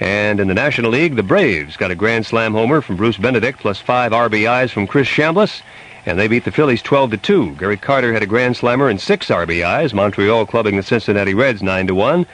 And 0.00 0.40
in 0.40 0.48
the 0.48 0.54
National 0.54 0.92
League, 0.92 1.16
the 1.16 1.22
Braves 1.22 1.76
got 1.76 1.90
a 1.90 1.94
grand 1.94 2.24
slam 2.24 2.54
homer 2.54 2.80
from 2.80 2.96
Bruce 2.96 3.18
Benedict 3.18 3.58
plus 3.58 3.80
five 3.80 4.12
RBIs 4.12 4.70
from 4.70 4.86
Chris 4.86 5.08
Chambliss. 5.08 5.60
And 6.06 6.18
they 6.18 6.26
beat 6.26 6.46
the 6.46 6.50
Phillies 6.50 6.80
12 6.80 7.10
to 7.10 7.16
2. 7.18 7.56
Gary 7.56 7.76
Carter 7.76 8.14
had 8.14 8.22
a 8.22 8.26
grand 8.26 8.56
slammer 8.56 8.88
and 8.88 8.98
six 8.98 9.26
RBIs. 9.26 9.92
Montreal 9.92 10.46
clubbing 10.46 10.78
the 10.78 10.82
Cincinnati 10.82 11.34
Reds 11.34 11.62
9 11.62 11.88
to 11.88 11.94
1. 11.94 12.26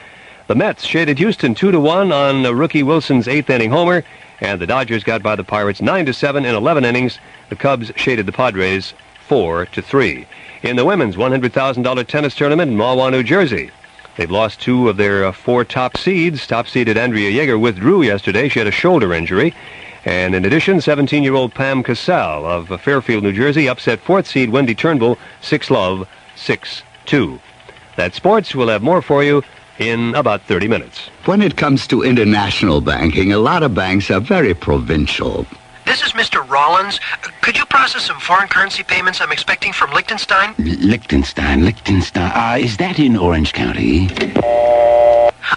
The 0.47 0.55
Mets 0.55 0.85
shaded 0.85 1.17
Houston 1.17 1.53
2 1.53 1.71
to 1.71 1.79
1 1.79 2.13
on 2.13 2.35
Mookie 2.35 2.83
Wilson's 2.83 3.27
eighth 3.27 3.49
inning 3.49 3.69
homer. 3.69 4.05
And 4.39 4.61
the 4.61 4.67
Dodgers 4.67 5.03
got 5.03 5.21
by 5.21 5.35
the 5.35 5.43
Pirates 5.43 5.81
9 5.81 6.05
to 6.05 6.13
7 6.13 6.45
in 6.45 6.55
11 6.55 6.85
innings. 6.85 7.19
The 7.49 7.57
Cubs 7.57 7.91
shaded 7.97 8.27
the 8.27 8.31
Padres 8.31 8.93
4 9.29 9.67
to 9.67 9.81
3. 9.83 10.25
In 10.63 10.75
the 10.75 10.83
women's 10.83 11.15
$100,000 11.15 12.07
tennis 12.07 12.33
tournament 12.33 12.71
in 12.71 12.77
Mahwah, 12.77 13.11
New 13.11 13.21
Jersey, 13.21 13.69
they've 14.17 14.31
lost 14.31 14.59
two 14.59 14.89
of 14.89 14.97
their 14.97 15.23
uh, 15.23 15.31
four 15.31 15.63
top 15.63 15.97
seeds. 15.97 16.47
Top 16.47 16.67
seeded 16.67 16.97
Andrea 16.97 17.29
Jaeger 17.29 17.59
withdrew 17.59 18.01
yesterday. 18.01 18.49
She 18.49 18.57
had 18.57 18.67
a 18.67 18.71
shoulder 18.71 19.13
injury. 19.13 19.53
And 20.03 20.33
in 20.33 20.45
addition, 20.45 20.77
17-year-old 20.77 21.53
Pam 21.53 21.83
Casale 21.83 22.43
of 22.43 22.71
uh, 22.71 22.77
Fairfield, 22.77 23.23
New 23.23 23.31
Jersey, 23.31 23.69
upset 23.69 23.99
fourth 23.99 24.25
seed 24.25 24.49
Wendy 24.49 24.73
Turnbull 24.73 25.19
6 25.41 25.69
love 25.69 26.09
6-2. 26.35 27.39
That's 27.97 28.17
sports. 28.17 28.55
We'll 28.55 28.69
have 28.69 28.81
more 28.81 29.03
for 29.03 29.23
you 29.23 29.43
in 29.77 30.15
about 30.15 30.41
30 30.41 30.67
minutes. 30.67 31.11
When 31.25 31.43
it 31.43 31.55
comes 31.55 31.85
to 31.87 32.01
international 32.01 32.81
banking, 32.81 33.31
a 33.31 33.37
lot 33.37 33.61
of 33.61 33.75
banks 33.75 34.09
are 34.09 34.19
very 34.19 34.55
provincial. 34.55 35.45
This 35.89 36.03
is 36.03 36.11
Mr. 36.11 36.47
Rollins. 36.47 36.99
Could 37.41 37.57
you 37.57 37.65
process 37.65 38.05
some 38.05 38.19
foreign 38.19 38.47
currency 38.47 38.83
payments 38.83 39.21
I'm 39.21 39.31
expecting 39.31 39.73
from 39.73 39.89
Liechtenstein? 39.89 40.53
Liechtenstein, 40.59 41.65
Liechtenstein. 41.65 42.31
Uh, 42.31 42.59
is 42.61 42.77
that 42.77 42.99
in 42.99 43.17
Orange 43.17 43.53
County? 43.53 44.07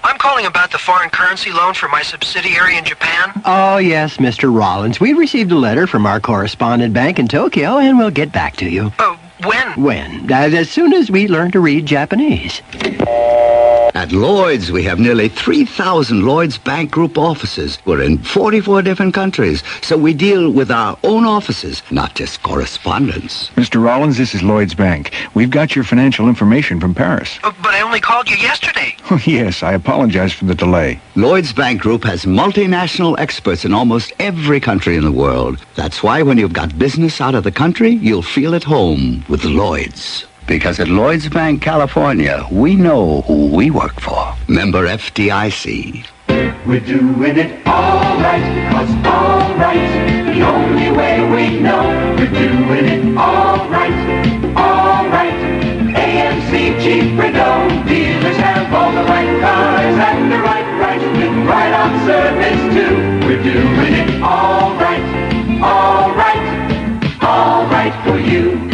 I'm 0.03 0.17
calling 0.17 0.47
about 0.47 0.73
the 0.73 0.79
foreign 0.79 1.11
currency 1.11 1.53
loan 1.53 1.75
for 1.75 1.91
my 1.91 2.01
subsidiary 2.01 2.79
in 2.79 2.85
Japan. 2.87 3.43
Oh, 3.45 3.77
yes, 3.77 4.17
Mr. 4.17 4.45
Rollins. 4.51 4.99
We 4.99 5.13
received 5.13 5.53
a 5.53 5.59
letter 5.59 5.87
from 5.87 6.07
our 6.07 6.19
correspondent 6.19 6.95
bank 6.95 7.19
in 7.19 7.29
Tokyo, 7.29 7.77
and 7.77 7.99
we'll 7.99 8.11
get 8.11 8.33
back 8.33 8.57
to 8.57 8.71
you. 8.71 8.91
Uh, 8.99 9.19
when? 9.45 9.83
When? 9.83 10.33
As 10.33 10.71
soon 10.71 10.95
as 10.95 11.11
we 11.11 11.29
learn 11.29 11.51
to 11.51 11.61
read 11.61 11.85
Japanese. 11.85 12.63
At 14.03 14.11
Lloyd's, 14.11 14.73
we 14.73 14.83
have 14.83 14.99
nearly 14.99 15.29
3,000 15.29 16.27
Lloyd's 16.27 16.59
Bank 16.59 16.91
Group 16.91 17.17
offices. 17.17 17.79
We're 17.85 18.03
in 18.03 18.19
44 18.19 18.83
different 18.83 19.15
countries, 19.15 19.63
so 19.81 19.97
we 19.97 20.13
deal 20.13 20.51
with 20.51 20.73
our 20.73 20.99
own 21.05 21.25
offices, 21.25 21.85
not 21.93 22.17
just 22.17 22.43
correspondence. 22.43 23.51
Mr. 23.51 23.81
Rollins, 23.81 24.19
this 24.19 24.35
is 24.35 24.43
Lloyd's 24.43 24.75
Bank. 24.75 25.15
We've 25.35 25.51
got 25.51 25.77
your 25.77 25.85
financial 25.85 26.27
information 26.29 26.81
from 26.81 26.97
Paris. 26.97 27.39
Uh, 27.45 27.53
but 27.63 27.75
I 27.75 27.83
only 27.83 28.01
called 28.01 28.29
you 28.29 28.37
yesterday. 28.37 28.97
Oh, 29.13 29.21
yes, 29.27 29.63
I 29.63 29.75
apologize 29.75 30.33
for 30.33 30.47
the 30.47 30.55
delay. 30.55 30.99
Lloyd's 31.17 31.53
Bank 31.53 31.83
Group 31.83 32.03
has 32.05 32.25
multinational 32.25 33.19
experts 33.19 33.65
in 33.65 33.75
almost 33.75 34.13
every 34.19 34.59
country 34.59 34.97
in 34.97 35.05
the 35.05 35.13
world. 35.13 35.65
That's 35.77 36.03
why 36.03 36.23
when 36.23 36.39
you've 36.39 36.55
got 36.55 36.79
business 36.79 37.21
out 37.21 37.35
of 37.35 37.45
the 37.45 37.53
country, 37.53 37.91
you'll 37.91 38.23
feel 38.23 38.55
at 38.55 38.65
home 38.65 39.23
with 39.29 39.45
Lloyd's. 39.45 40.25
Because 40.47 40.81
at 40.81 40.89
Lloyd's 40.89 41.29
Bank, 41.29 41.63
California, 41.63 42.47
we 42.51 42.75
know 42.75 43.23
who 43.23 43.47
we 43.47 43.71
work 43.71 44.01
for. 44.01 44.35
Member 44.49 44.87
FDIC. 44.87 46.07
We're 46.67 46.81
doing 46.81 47.37
it 47.37 47.67
all 47.67 48.17
right, 48.19 48.71
cause 48.71 48.91
all 49.05 49.57
right, 49.57 50.33
the 50.33 50.43
only 50.43 50.91
way 50.97 51.21
we 51.29 51.61
know. 51.61 51.83
We're 52.17 52.31
doing 52.31 52.85
it 52.87 53.17
all 53.17 53.69
right, 53.69 53.93
all 54.57 55.09
right. 55.09 55.35
AMC 55.95 56.81
Jeep 56.81 57.19
Renault 57.19 57.85
dealers 57.87 58.37
have 58.37 58.73
all 58.73 58.93
the 58.93 59.03
right 59.05 59.41
cars 59.41 59.97
at 59.99 60.29
the 60.31 60.39
right 60.43 60.65
price 60.79 61.03
with 61.03 61.49
right 61.49 61.73
on 61.73 62.07
service 62.07 62.75
too. 62.75 63.27
We're 63.27 63.43
doing 63.43 63.95
it 63.95 64.23
all 64.23 64.75
right, 64.77 65.03
all 65.63 66.15
right, 66.15 67.23
all 67.23 67.67
right 67.67 67.93
for 68.05 68.19
you. 68.19 68.72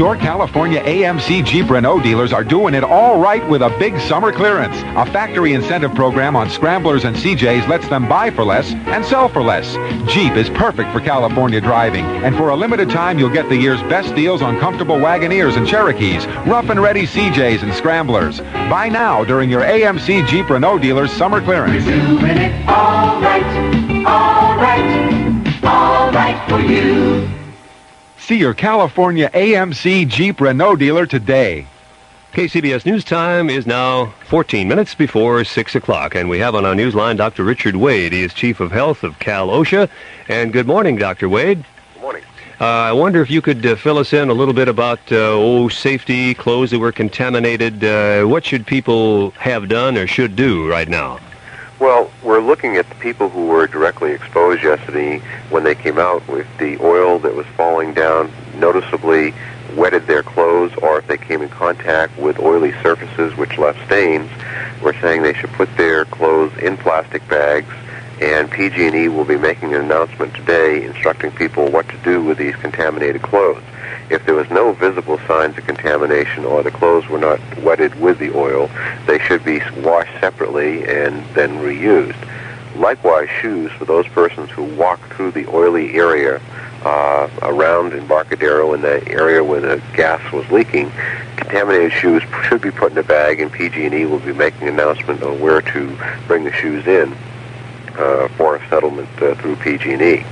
Your 0.00 0.16
California 0.16 0.82
AMC 0.82 1.44
Jeep 1.44 1.68
Renault 1.68 2.00
dealers 2.00 2.32
are 2.32 2.42
doing 2.42 2.72
it 2.72 2.82
all 2.82 3.20
right 3.20 3.46
with 3.46 3.60
a 3.60 3.68
big 3.78 4.00
summer 4.00 4.32
clearance. 4.32 4.74
A 4.96 5.04
factory 5.12 5.52
incentive 5.52 5.94
program 5.94 6.34
on 6.36 6.48
Scramblers 6.48 7.04
and 7.04 7.14
CJs 7.14 7.68
lets 7.68 7.86
them 7.88 8.08
buy 8.08 8.30
for 8.30 8.42
less 8.42 8.72
and 8.72 9.04
sell 9.04 9.28
for 9.28 9.42
less. 9.42 9.74
Jeep 10.10 10.32
is 10.36 10.48
perfect 10.48 10.90
for 10.90 11.00
California 11.00 11.60
driving, 11.60 12.06
and 12.06 12.34
for 12.34 12.48
a 12.48 12.56
limited 12.56 12.88
time 12.88 13.18
you'll 13.18 13.28
get 13.28 13.50
the 13.50 13.56
year's 13.58 13.82
best 13.90 14.14
deals 14.14 14.40
on 14.40 14.58
comfortable 14.58 14.96
Wagoneers 14.96 15.58
and 15.58 15.68
Cherokees, 15.68 16.24
rough 16.46 16.70
and 16.70 16.80
ready 16.80 17.02
CJs 17.06 17.62
and 17.62 17.74
Scramblers. 17.74 18.40
Buy 18.70 18.88
now 18.88 19.22
during 19.22 19.50
your 19.50 19.60
AMC 19.60 20.26
Jeep 20.28 20.48
Renault 20.48 20.78
dealers 20.78 21.12
summer 21.12 21.42
clearance. 21.42 21.84
All 22.66 23.20
right, 23.20 24.06
all 24.06 24.56
right, 24.56 25.62
all 25.62 26.10
right 26.10 26.48
for 26.48 26.58
you. 26.58 27.39
See 28.30 28.38
your 28.38 28.54
California 28.54 29.28
AMC 29.34 30.06
Jeep 30.06 30.40
Renault 30.40 30.76
dealer 30.76 31.04
today. 31.04 31.66
KCBS 32.32 32.86
News 32.86 33.02
Time 33.02 33.50
is 33.50 33.66
now 33.66 34.14
14 34.28 34.68
minutes 34.68 34.94
before 34.94 35.42
6 35.42 35.74
o'clock, 35.74 36.14
and 36.14 36.30
we 36.30 36.38
have 36.38 36.54
on 36.54 36.64
our 36.64 36.76
news 36.76 36.94
line 36.94 37.16
Dr. 37.16 37.42
Richard 37.42 37.74
Wade. 37.74 38.12
He 38.12 38.22
is 38.22 38.32
Chief 38.32 38.60
of 38.60 38.70
Health 38.70 39.02
of 39.02 39.18
Cal 39.18 39.48
OSHA. 39.48 39.90
And 40.28 40.52
good 40.52 40.68
morning, 40.68 40.94
Dr. 40.94 41.28
Wade. 41.28 41.64
Good 41.94 42.02
morning. 42.02 42.22
Uh, 42.60 42.66
I 42.66 42.92
wonder 42.92 43.20
if 43.20 43.32
you 43.32 43.42
could 43.42 43.66
uh, 43.66 43.74
fill 43.74 43.98
us 43.98 44.12
in 44.12 44.28
a 44.28 44.32
little 44.32 44.54
bit 44.54 44.68
about, 44.68 45.00
uh, 45.10 45.16
oh, 45.32 45.68
safety, 45.68 46.32
clothes 46.32 46.70
that 46.70 46.78
were 46.78 46.92
contaminated. 46.92 47.82
Uh, 47.82 48.22
what 48.26 48.44
should 48.44 48.64
people 48.64 49.32
have 49.32 49.68
done 49.68 49.98
or 49.98 50.06
should 50.06 50.36
do 50.36 50.70
right 50.70 50.88
now? 50.88 51.18
Well, 51.80 52.10
we're 52.22 52.42
looking 52.42 52.76
at 52.76 52.86
the 52.90 52.94
people 52.96 53.30
who 53.30 53.46
were 53.46 53.66
directly 53.66 54.12
exposed 54.12 54.62
yesterday 54.62 55.20
when 55.48 55.64
they 55.64 55.74
came 55.74 55.98
out 55.98 56.28
with 56.28 56.46
the 56.58 56.76
oil 56.84 57.18
that 57.20 57.34
was 57.34 57.46
falling 57.56 57.94
down 57.94 58.30
noticeably 58.56 59.32
wetted 59.74 60.06
their 60.06 60.22
clothes 60.22 60.74
or 60.82 60.98
if 60.98 61.06
they 61.06 61.16
came 61.16 61.40
in 61.40 61.48
contact 61.48 62.18
with 62.18 62.38
oily 62.38 62.72
surfaces 62.82 63.34
which 63.38 63.56
left 63.56 63.82
stains, 63.86 64.30
we're 64.82 65.00
saying 65.00 65.22
they 65.22 65.32
should 65.32 65.52
put 65.52 65.74
their 65.78 66.04
clothes 66.04 66.52
in 66.58 66.76
plastic 66.76 67.26
bags 67.28 67.72
and 68.20 68.50
PG&E 68.50 69.08
will 69.08 69.24
be 69.24 69.38
making 69.38 69.74
an 69.74 69.80
announcement 69.80 70.34
today 70.34 70.84
instructing 70.84 71.30
people 71.30 71.70
what 71.70 71.88
to 71.88 71.96
do 72.04 72.22
with 72.22 72.36
these 72.36 72.54
contaminated 72.56 73.22
clothes. 73.22 73.62
If 74.10 74.26
there 74.26 74.34
was 74.34 74.50
no 74.50 74.72
visible 74.72 75.18
signs 75.28 75.56
of 75.56 75.64
contamination 75.66 76.44
or 76.44 76.64
the 76.64 76.72
clothes 76.72 77.08
were 77.08 77.18
not 77.18 77.40
wetted 77.58 77.94
with 78.00 78.18
the 78.18 78.36
oil, 78.36 78.68
they 79.06 79.20
should 79.20 79.44
be 79.44 79.60
washed 79.82 80.18
separately 80.20 80.82
and 80.88 81.24
then 81.34 81.58
reused. 81.58 82.16
Likewise, 82.76 83.28
shoes 83.40 83.70
for 83.72 83.84
those 83.84 84.08
persons 84.08 84.50
who 84.50 84.64
walk 84.64 85.00
through 85.14 85.30
the 85.30 85.46
oily 85.48 85.94
area 85.94 86.40
uh, 86.82 87.28
around 87.42 87.92
Embarcadero 87.92 88.74
in 88.74 88.80
the 88.80 89.06
area 89.08 89.44
where 89.44 89.60
the 89.60 89.82
gas 89.94 90.20
was 90.32 90.48
leaking, 90.50 90.90
contaminated 91.36 91.92
shoes 91.92 92.22
should 92.48 92.60
be 92.60 92.70
put 92.70 92.90
in 92.90 92.98
a 92.98 93.02
bag, 93.02 93.40
and 93.40 93.52
PG&E 93.52 94.06
will 94.06 94.18
be 94.18 94.32
making 94.32 94.66
an 94.66 94.74
announcement 94.74 95.22
on 95.22 95.38
where 95.40 95.60
to 95.60 95.96
bring 96.26 96.42
the 96.44 96.52
shoes 96.52 96.86
in 96.86 97.12
uh, 97.96 98.28
for 98.36 98.56
a 98.56 98.68
settlement 98.68 99.08
uh, 99.22 99.34
through 99.36 99.54
PG&E. 99.56 100.24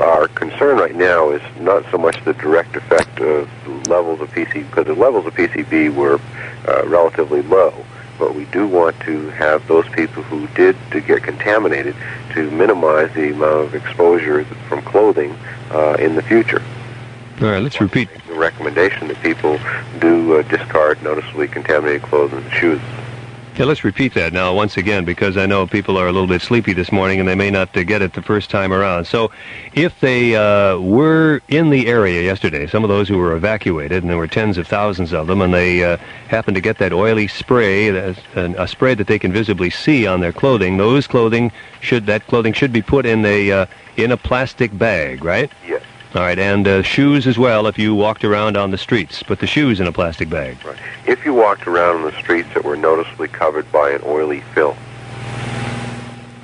Our 0.00 0.28
concern 0.28 0.78
right 0.78 0.94
now 0.94 1.30
is 1.30 1.42
not 1.60 1.84
so 1.90 1.98
much 1.98 2.22
the 2.24 2.34
direct 2.34 2.74
effect 2.76 3.20
of 3.20 3.48
levels 3.86 4.20
of 4.20 4.30
PCB, 4.32 4.68
because 4.70 4.86
the 4.86 4.94
levels 4.94 5.26
of 5.26 5.34
PCB 5.34 5.94
were 5.94 6.20
uh, 6.66 6.86
relatively 6.86 7.42
low. 7.42 7.72
but 8.18 8.34
we 8.34 8.44
do 8.46 8.66
want 8.66 8.98
to 9.00 9.28
have 9.30 9.66
those 9.66 9.88
people 9.90 10.22
who 10.22 10.46
did 10.48 10.76
to 10.90 11.00
get 11.00 11.22
contaminated 11.22 11.94
to 12.32 12.50
minimize 12.52 13.12
the 13.14 13.32
amount 13.32 13.66
of 13.66 13.74
exposure 13.74 14.44
from 14.68 14.82
clothing 14.82 15.36
uh, 15.70 15.96
in 15.98 16.14
the 16.14 16.22
future. 16.22 16.62
All 17.40 17.48
right, 17.48 17.62
let's 17.62 17.80
repeat. 17.80 18.08
The 18.28 18.34
recommendation 18.34 19.08
that 19.08 19.20
people 19.20 19.58
do 19.98 20.38
uh, 20.38 20.42
discard 20.42 21.02
noticeably 21.02 21.48
contaminated 21.48 22.02
clothing 22.02 22.38
and 22.38 22.52
shoes. 22.52 22.80
Yeah, 23.56 23.66
let's 23.66 23.84
repeat 23.84 24.14
that 24.14 24.32
now 24.32 24.52
once 24.52 24.76
again 24.76 25.04
because 25.04 25.36
I 25.36 25.46
know 25.46 25.64
people 25.64 25.96
are 25.96 26.08
a 26.08 26.12
little 26.12 26.26
bit 26.26 26.42
sleepy 26.42 26.72
this 26.72 26.90
morning 26.90 27.20
and 27.20 27.28
they 27.28 27.36
may 27.36 27.52
not 27.52 27.76
uh, 27.76 27.84
get 27.84 28.02
it 28.02 28.12
the 28.12 28.20
first 28.20 28.50
time 28.50 28.72
around. 28.72 29.04
So, 29.04 29.30
if 29.74 30.00
they 30.00 30.34
uh, 30.34 30.80
were 30.80 31.40
in 31.46 31.70
the 31.70 31.86
area 31.86 32.20
yesterday, 32.20 32.66
some 32.66 32.82
of 32.82 32.88
those 32.88 33.08
who 33.08 33.16
were 33.16 33.36
evacuated, 33.36 34.02
and 34.02 34.10
there 34.10 34.16
were 34.16 34.26
tens 34.26 34.58
of 34.58 34.66
thousands 34.66 35.12
of 35.12 35.28
them, 35.28 35.40
and 35.40 35.54
they 35.54 35.84
uh, 35.84 35.98
happened 36.26 36.56
to 36.56 36.60
get 36.60 36.78
that 36.78 36.92
oily 36.92 37.28
spray, 37.28 37.90
a 37.90 38.66
spray 38.66 38.94
that 38.94 39.06
they 39.06 39.20
can 39.20 39.32
visibly 39.32 39.70
see 39.70 40.04
on 40.04 40.18
their 40.18 40.32
clothing, 40.32 40.76
those 40.76 41.06
clothing 41.06 41.52
should 41.78 42.06
that 42.06 42.26
clothing 42.26 42.54
should 42.54 42.72
be 42.72 42.82
put 42.82 43.06
in 43.06 43.24
a 43.24 43.52
uh, 43.52 43.66
in 43.96 44.10
a 44.10 44.16
plastic 44.16 44.76
bag, 44.76 45.24
right? 45.24 45.52
Yes. 45.64 45.84
All 46.14 46.20
right, 46.20 46.38
and 46.38 46.68
uh, 46.68 46.82
shoes 46.82 47.26
as 47.26 47.38
well. 47.38 47.66
If 47.66 47.76
you 47.76 47.92
walked 47.92 48.22
around 48.22 48.56
on 48.56 48.70
the 48.70 48.78
streets, 48.78 49.20
put 49.24 49.40
the 49.40 49.48
shoes 49.48 49.80
in 49.80 49.88
a 49.88 49.92
plastic 49.92 50.30
bag. 50.30 50.64
Right. 50.64 50.78
If 51.06 51.24
you 51.24 51.34
walked 51.34 51.66
around 51.66 51.96
on 51.96 52.02
the 52.02 52.16
streets 52.20 52.48
that 52.54 52.64
were 52.64 52.76
noticeably 52.76 53.26
covered 53.26 53.70
by 53.72 53.90
an 53.90 54.00
oily 54.04 54.40
film, 54.54 54.76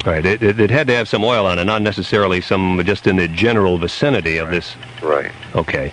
All 0.04 0.12
right, 0.12 0.26
it, 0.26 0.42
it, 0.42 0.58
it 0.58 0.70
had 0.70 0.88
to 0.88 0.94
have 0.96 1.08
some 1.08 1.22
oil 1.22 1.46
on 1.46 1.60
it, 1.60 1.64
not 1.66 1.82
necessarily 1.82 2.40
some 2.40 2.82
just 2.84 3.06
in 3.06 3.14
the 3.14 3.28
general 3.28 3.78
vicinity 3.78 4.38
of 4.38 4.50
this. 4.50 4.74
Right. 5.02 5.30
Okay. 5.54 5.92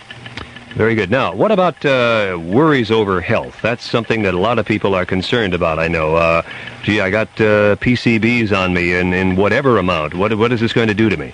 Very 0.74 0.96
good. 0.96 1.12
Now, 1.12 1.34
what 1.34 1.52
about 1.52 1.86
uh, 1.86 2.40
worries 2.42 2.90
over 2.90 3.22
health? 3.22 3.62
That's 3.62 3.88
something 3.88 4.24
that 4.24 4.34
a 4.34 4.40
lot 4.40 4.58
of 4.58 4.66
people 4.66 4.96
are 4.96 5.06
concerned 5.06 5.54
about. 5.54 5.78
I 5.78 5.88
know. 5.88 6.16
Uh, 6.16 6.42
gee, 6.84 7.00
I 7.00 7.12
got 7.12 7.28
uh, 7.40 7.76
PCBs 7.78 8.56
on 8.58 8.74
me 8.74 8.94
in, 8.94 9.14
in 9.14 9.36
whatever 9.36 9.78
amount. 9.78 10.16
What 10.16 10.36
what 10.36 10.52
is 10.52 10.62
this 10.62 10.74
going 10.74 10.88
to 10.88 10.94
do 10.96 11.10
to 11.10 11.18
me? 11.18 11.34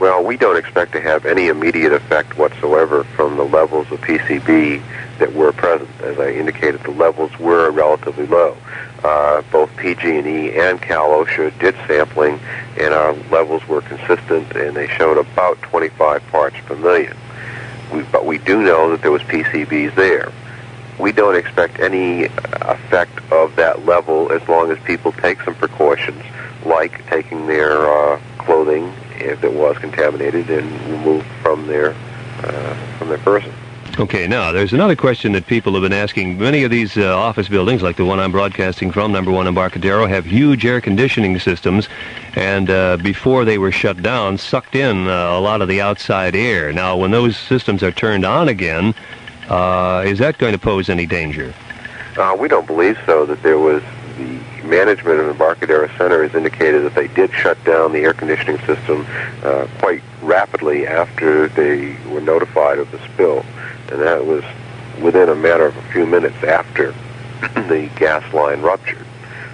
Well, 0.00 0.24
we 0.24 0.38
don't 0.38 0.56
expect 0.56 0.92
to 0.92 1.00
have 1.00 1.26
any 1.26 1.48
immediate 1.48 1.92
effect 1.92 2.38
whatsoever 2.38 3.04
from 3.04 3.36
the 3.36 3.44
levels 3.44 3.92
of 3.92 4.00
PCB 4.00 4.82
that 5.18 5.34
were 5.34 5.52
present. 5.52 5.90
As 6.00 6.18
I 6.18 6.30
indicated, 6.30 6.82
the 6.82 6.90
levels 6.92 7.38
were 7.38 7.70
relatively 7.70 8.26
low. 8.26 8.56
Uh, 9.04 9.42
both 9.52 9.74
PG&E 9.76 10.58
and 10.58 10.80
Cal 10.80 11.10
OSHA 11.10 11.58
did 11.58 11.74
sampling, 11.86 12.40
and 12.78 12.94
our 12.94 13.12
levels 13.30 13.66
were 13.68 13.82
consistent, 13.82 14.56
and 14.56 14.74
they 14.74 14.88
showed 14.88 15.18
about 15.18 15.60
25 15.60 16.26
parts 16.28 16.56
per 16.64 16.76
million. 16.76 17.14
We, 17.92 18.00
but 18.04 18.24
we 18.24 18.38
do 18.38 18.62
know 18.62 18.90
that 18.90 19.02
there 19.02 19.10
was 19.10 19.22
PCBs 19.22 19.94
there. 19.96 20.32
We 20.98 21.12
don't 21.12 21.36
expect 21.36 21.78
any 21.78 22.24
effect 22.24 23.18
of 23.30 23.54
that 23.56 23.84
level 23.84 24.32
as 24.32 24.46
long 24.48 24.70
as 24.70 24.78
people 24.84 25.12
take 25.12 25.42
some 25.42 25.54
precautions, 25.54 26.22
like 26.64 27.06
taking 27.06 27.46
their 27.46 27.86
uh, 27.86 28.18
clothing 28.38 28.94
if 29.20 29.44
it 29.44 29.52
was 29.52 29.78
contaminated 29.78 30.50
and 30.50 30.70
removed 30.90 31.26
from 31.42 31.66
their 31.66 31.94
uh, 32.42 32.74
from 32.98 33.08
their 33.08 33.18
person. 33.18 33.52
Okay, 33.98 34.26
now 34.26 34.52
there's 34.52 34.72
another 34.72 34.94
question 34.94 35.32
that 35.32 35.46
people 35.46 35.74
have 35.74 35.82
been 35.82 35.92
asking. 35.92 36.38
Many 36.38 36.62
of 36.62 36.70
these 36.70 36.96
uh, 36.96 37.14
office 37.14 37.48
buildings, 37.48 37.82
like 37.82 37.96
the 37.96 38.04
one 38.04 38.20
I'm 38.20 38.30
broadcasting 38.30 38.92
from, 38.92 39.12
number 39.12 39.30
one 39.32 39.46
Embarcadero, 39.46 40.06
have 40.06 40.24
huge 40.24 40.64
air 40.64 40.80
conditioning 40.80 41.38
systems, 41.38 41.88
and 42.34 42.70
uh, 42.70 42.96
before 42.98 43.44
they 43.44 43.58
were 43.58 43.72
shut 43.72 44.00
down, 44.00 44.38
sucked 44.38 44.76
in 44.76 45.08
uh, 45.08 45.36
a 45.36 45.40
lot 45.40 45.60
of 45.60 45.68
the 45.68 45.80
outside 45.80 46.36
air. 46.36 46.72
Now, 46.72 46.96
when 46.96 47.10
those 47.10 47.36
systems 47.36 47.82
are 47.82 47.90
turned 47.90 48.24
on 48.24 48.48
again, 48.48 48.94
uh, 49.48 50.04
is 50.06 50.18
that 50.20 50.38
going 50.38 50.52
to 50.52 50.58
pose 50.58 50.88
any 50.88 51.04
danger? 51.04 51.52
Uh, 52.16 52.36
we 52.38 52.48
don't 52.48 52.66
believe 52.66 52.98
so. 53.04 53.26
That 53.26 53.42
there 53.42 53.58
was 53.58 53.82
the 54.16 54.38
management 54.70 55.18
of 55.18 55.28
Embarcadero 55.28 55.88
Center 55.98 56.22
has 56.22 56.34
indicated 56.34 56.84
that 56.84 56.94
they 56.94 57.08
did 57.08 57.32
shut 57.32 57.62
down 57.64 57.92
the 57.92 57.98
air 57.98 58.14
conditioning 58.14 58.58
system 58.60 59.04
uh, 59.42 59.66
quite 59.80 60.02
rapidly 60.22 60.86
after 60.86 61.48
they 61.48 61.96
were 62.08 62.20
notified 62.20 62.78
of 62.78 62.90
the 62.92 62.98
spill, 63.12 63.44
and 63.90 64.00
that 64.00 64.24
was 64.24 64.44
within 65.02 65.28
a 65.28 65.34
matter 65.34 65.66
of 65.66 65.76
a 65.76 65.82
few 65.92 66.06
minutes 66.06 66.36
after 66.44 66.92
the 67.68 67.90
gas 67.96 68.32
line 68.32 68.62
ruptured. 68.62 69.04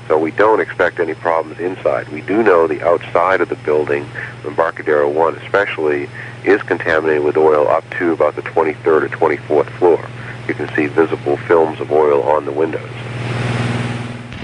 So 0.06 0.16
we 0.18 0.30
don't 0.30 0.60
expect 0.60 1.00
any 1.00 1.14
problems 1.14 1.58
inside. 1.58 2.08
We 2.10 2.20
do 2.20 2.42
know 2.42 2.68
the 2.68 2.82
outside 2.86 3.40
of 3.40 3.48
the 3.48 3.56
building, 3.56 4.08
Embarcadero 4.44 5.10
1 5.10 5.36
especially, 5.38 6.08
is 6.44 6.62
contaminated 6.62 7.24
with 7.24 7.36
oil 7.36 7.66
up 7.66 7.88
to 7.98 8.12
about 8.12 8.36
the 8.36 8.42
23rd 8.42 8.86
or 8.86 9.08
24th 9.08 9.70
floor. 9.78 10.08
You 10.46 10.54
can 10.54 10.72
see 10.76 10.86
visible 10.86 11.36
films 11.38 11.80
of 11.80 11.90
oil 11.90 12.22
on 12.22 12.44
the 12.44 12.52
windows. 12.52 12.88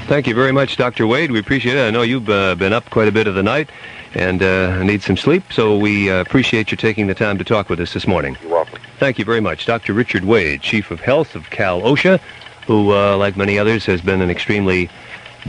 Thank 0.07 0.27
you 0.27 0.35
very 0.35 0.53
much, 0.53 0.77
Dr. 0.77 1.07
Wade. 1.07 1.31
We 1.31 1.39
appreciate 1.39 1.77
it. 1.77 1.87
I 1.87 1.91
know 1.91 2.03
you've 2.03 2.29
uh, 2.29 2.55
been 2.57 2.73
up 2.73 2.89
quite 2.91 3.09
a 3.09 3.13
bit 3.13 3.27
of 3.27 3.35
the 3.35 3.43
night 3.43 3.71
and 4.15 4.43
uh, 4.43 4.83
need 4.83 5.03
some 5.03 5.17
sleep, 5.17 5.45
so 5.53 5.77
we 5.77 6.11
uh, 6.11 6.21
appreciate 6.21 6.71
you 6.71 6.77
taking 6.77 7.07
the 7.07 7.15
time 7.15 7.39
to 7.39 7.45
talk 7.45 7.71
with 7.71 7.81
us 7.81 7.95
this 7.95 8.07
morning. 8.07 8.37
You're 8.43 8.51
welcome. 8.51 8.79
Thank 8.99 9.19
you 9.19 9.25
very 9.25 9.41
much. 9.41 9.65
Dr. 9.65 9.95
Richard 9.95 10.25
Wade, 10.25 10.61
Chief 10.61 10.91
of 10.91 11.01
Health 11.01 11.35
of 11.35 11.49
Cal 11.51 11.81
OSHA, 11.81 12.21
who, 12.67 12.93
uh, 12.93 13.17
like 13.17 13.37
many 13.37 13.59
others, 13.59 13.87
has 13.87 14.01
been 14.03 14.21
an 14.21 14.29
extremely 14.29 14.91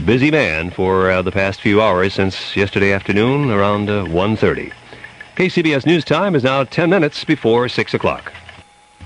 busy 0.04 0.30
man 0.30 0.70
for 0.70 1.10
uh, 1.10 1.20
the 1.20 1.32
past 1.32 1.60
few 1.60 1.82
hours 1.82 2.14
since 2.14 2.56
yesterday 2.56 2.92
afternoon 2.92 3.50
around 3.50 3.90
uh, 3.90 4.04
1.30. 4.04 4.72
KCBS 5.36 5.84
News 5.84 6.04
Time 6.04 6.34
is 6.34 6.44
now 6.44 6.64
10 6.64 6.88
minutes 6.88 7.24
before 7.24 7.68
6 7.68 7.92
o'clock. 7.92 8.32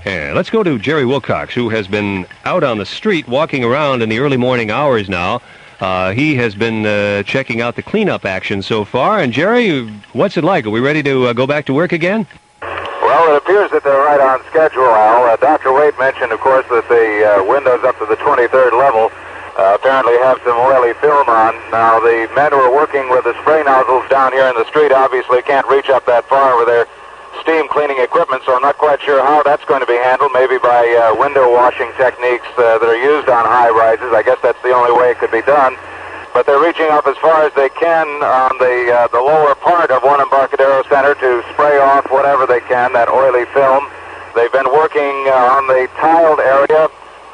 And 0.05 0.35
let's 0.35 0.49
go 0.49 0.63
to 0.63 0.79
Jerry 0.79 1.05
Wilcox, 1.05 1.53
who 1.53 1.69
has 1.69 1.87
been 1.87 2.25
out 2.45 2.63
on 2.63 2.77
the 2.77 2.85
street 2.85 3.27
walking 3.27 3.63
around 3.63 4.01
in 4.01 4.09
the 4.09 4.19
early 4.19 4.37
morning 4.37 4.71
hours 4.71 5.09
now. 5.09 5.41
Uh, 5.79 6.11
he 6.11 6.35
has 6.35 6.55
been 6.55 6.85
uh, 6.85 7.23
checking 7.23 7.61
out 7.61 7.75
the 7.75 7.83
cleanup 7.83 8.25
action 8.25 8.61
so 8.61 8.85
far. 8.85 9.19
And 9.19 9.31
Jerry, 9.31 9.87
what's 10.13 10.37
it 10.37 10.43
like? 10.43 10.65
Are 10.65 10.69
we 10.69 10.79
ready 10.79 11.03
to 11.03 11.27
uh, 11.27 11.33
go 11.33 11.47
back 11.47 11.65
to 11.65 11.73
work 11.73 11.91
again? 11.91 12.27
Well, 12.61 13.33
it 13.33 13.37
appears 13.37 13.71
that 13.71 13.83
they're 13.83 14.05
right 14.05 14.19
on 14.19 14.39
schedule, 14.49 14.83
Al. 14.83 15.23
Uh, 15.23 15.35
Dr. 15.37 15.73
Wade 15.73 15.97
mentioned, 15.97 16.31
of 16.31 16.39
course, 16.39 16.65
that 16.69 16.87
the 16.87 17.25
uh, 17.25 17.43
windows 17.43 17.83
up 17.83 17.97
to 17.99 18.05
the 18.05 18.15
23rd 18.17 18.77
level 18.77 19.11
uh, 19.57 19.75
apparently 19.75 20.15
have 20.19 20.39
some 20.43 20.55
oily 20.55 20.93
film 21.03 21.27
on. 21.27 21.55
Now, 21.71 21.99
the 21.99 22.29
men 22.35 22.51
who 22.51 22.59
are 22.59 22.73
working 22.73 23.09
with 23.09 23.23
the 23.23 23.35
spray 23.41 23.63
nozzles 23.63 24.07
down 24.09 24.31
here 24.31 24.47
in 24.47 24.55
the 24.55 24.67
street 24.67 24.91
obviously 24.91 25.41
can't 25.43 25.67
reach 25.67 25.89
up 25.89 26.05
that 26.07 26.27
far 26.27 26.57
with 26.57 26.67
their 26.67 26.87
steam 27.41 27.67
cleaning 27.67 27.99
equipment, 27.99 28.43
so 28.45 28.55
I'm 28.55 28.61
not 28.61 28.77
quite 28.77 29.01
sure 29.01 29.21
how 29.23 29.43
that's 29.43 29.63
going 29.65 29.81
to 29.81 29.89
be 29.89 29.97
handled. 29.97 30.31
Maybe 30.33 30.57
by 30.57 30.83
uh, 30.85 31.15
window 31.19 31.51
washing 31.51 31.91
techniques 31.97 32.47
uh, 32.57 32.77
that 32.79 32.87
are 32.87 33.01
used 33.01 33.29
on 33.29 33.45
high 33.45 33.69
rises. 33.69 34.11
I 34.13 34.23
guess 34.23 34.37
that's 34.41 34.61
the 34.61 34.71
only 34.71 34.91
way 34.91 35.11
it 35.11 35.19
could 35.19 35.31
be 35.31 35.43
done. 35.43 35.75
But 36.33 36.45
they're 36.45 36.61
reaching 36.61 36.87
up 36.93 37.07
as 37.07 37.17
far 37.17 37.43
as 37.43 37.53
they 37.53 37.69
can 37.69 38.05
on 38.21 38.53
the 38.59 38.93
uh, 38.93 39.07
the 39.09 39.21
lower 39.21 39.55
part 39.55 39.91
of 39.91 40.03
one 40.03 40.21
Embarcadero 40.21 40.83
Center 40.87 41.15
to 41.15 41.43
spray 41.53 41.79
off 41.79 42.11
whatever 42.11 42.45
they 42.45 42.61
can 42.61 42.93
that 42.93 43.09
oily 43.09 43.45
film. 43.51 43.89
They've 44.35 44.53
been 44.53 44.69
working 44.69 45.25
uh, 45.27 45.57
on 45.57 45.65
the 45.67 45.89
tiled 45.97 46.39
area 46.39 46.87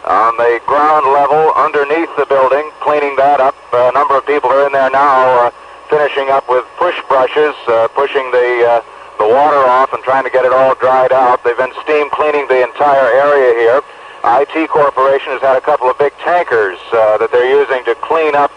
on 0.06 0.38
the 0.38 0.62
ground 0.70 1.06
level 1.10 1.50
underneath 1.58 2.10
the 2.16 2.26
building, 2.30 2.70
cleaning 2.80 3.16
that 3.18 3.42
up. 3.42 3.58
a 3.74 3.92
number 3.94 4.16
of 4.16 4.26
people 4.26 4.50
are 4.50 4.66
in 4.68 4.72
there 4.72 4.90
now, 4.94 5.50
uh, 5.50 5.52
finishing 5.90 6.30
up 6.30 6.48
with 6.48 6.64
push 6.78 6.96
brushes, 7.10 7.58
uh, 7.68 7.88
pushing 7.98 8.30
the 8.30 8.50
uh, 8.70 8.82
the 9.18 9.28
water 9.28 9.64
off 9.68 9.94
and 9.94 10.04
trying 10.04 10.24
to 10.24 10.30
get 10.30 10.46
it 10.46 10.52
all 10.52 10.76
dried 10.76 11.12
out. 11.12 11.44
They've 11.44 11.58
been 11.58 11.74
steam 11.84 12.10
cleaning 12.10 12.48
the 12.48 12.64
entire 12.64 13.08
area 13.08 13.54
here. 13.60 13.82
IT 14.26 14.70
Corporation 14.70 15.34
has 15.38 15.42
had 15.42 15.56
a 15.56 15.62
couple 15.62 15.90
of 15.90 15.98
big 15.98 16.14
tankers 16.26 16.80
uh, 16.92 17.18
that 17.18 17.32
they're 17.32 17.50
using 17.50 17.86
to 17.86 17.94
clean 18.02 18.36
up. 18.36 18.52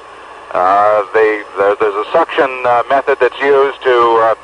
Uh, 0.53 1.05
they, 1.13 1.45
there, 1.61 1.77
there's 1.77 1.95
a 1.95 2.09
suction 2.11 2.49
uh, 2.65 2.83
method 2.89 3.21
that's 3.21 3.39
used 3.39 3.77
to 3.85 3.97
uh, 4.25 4.35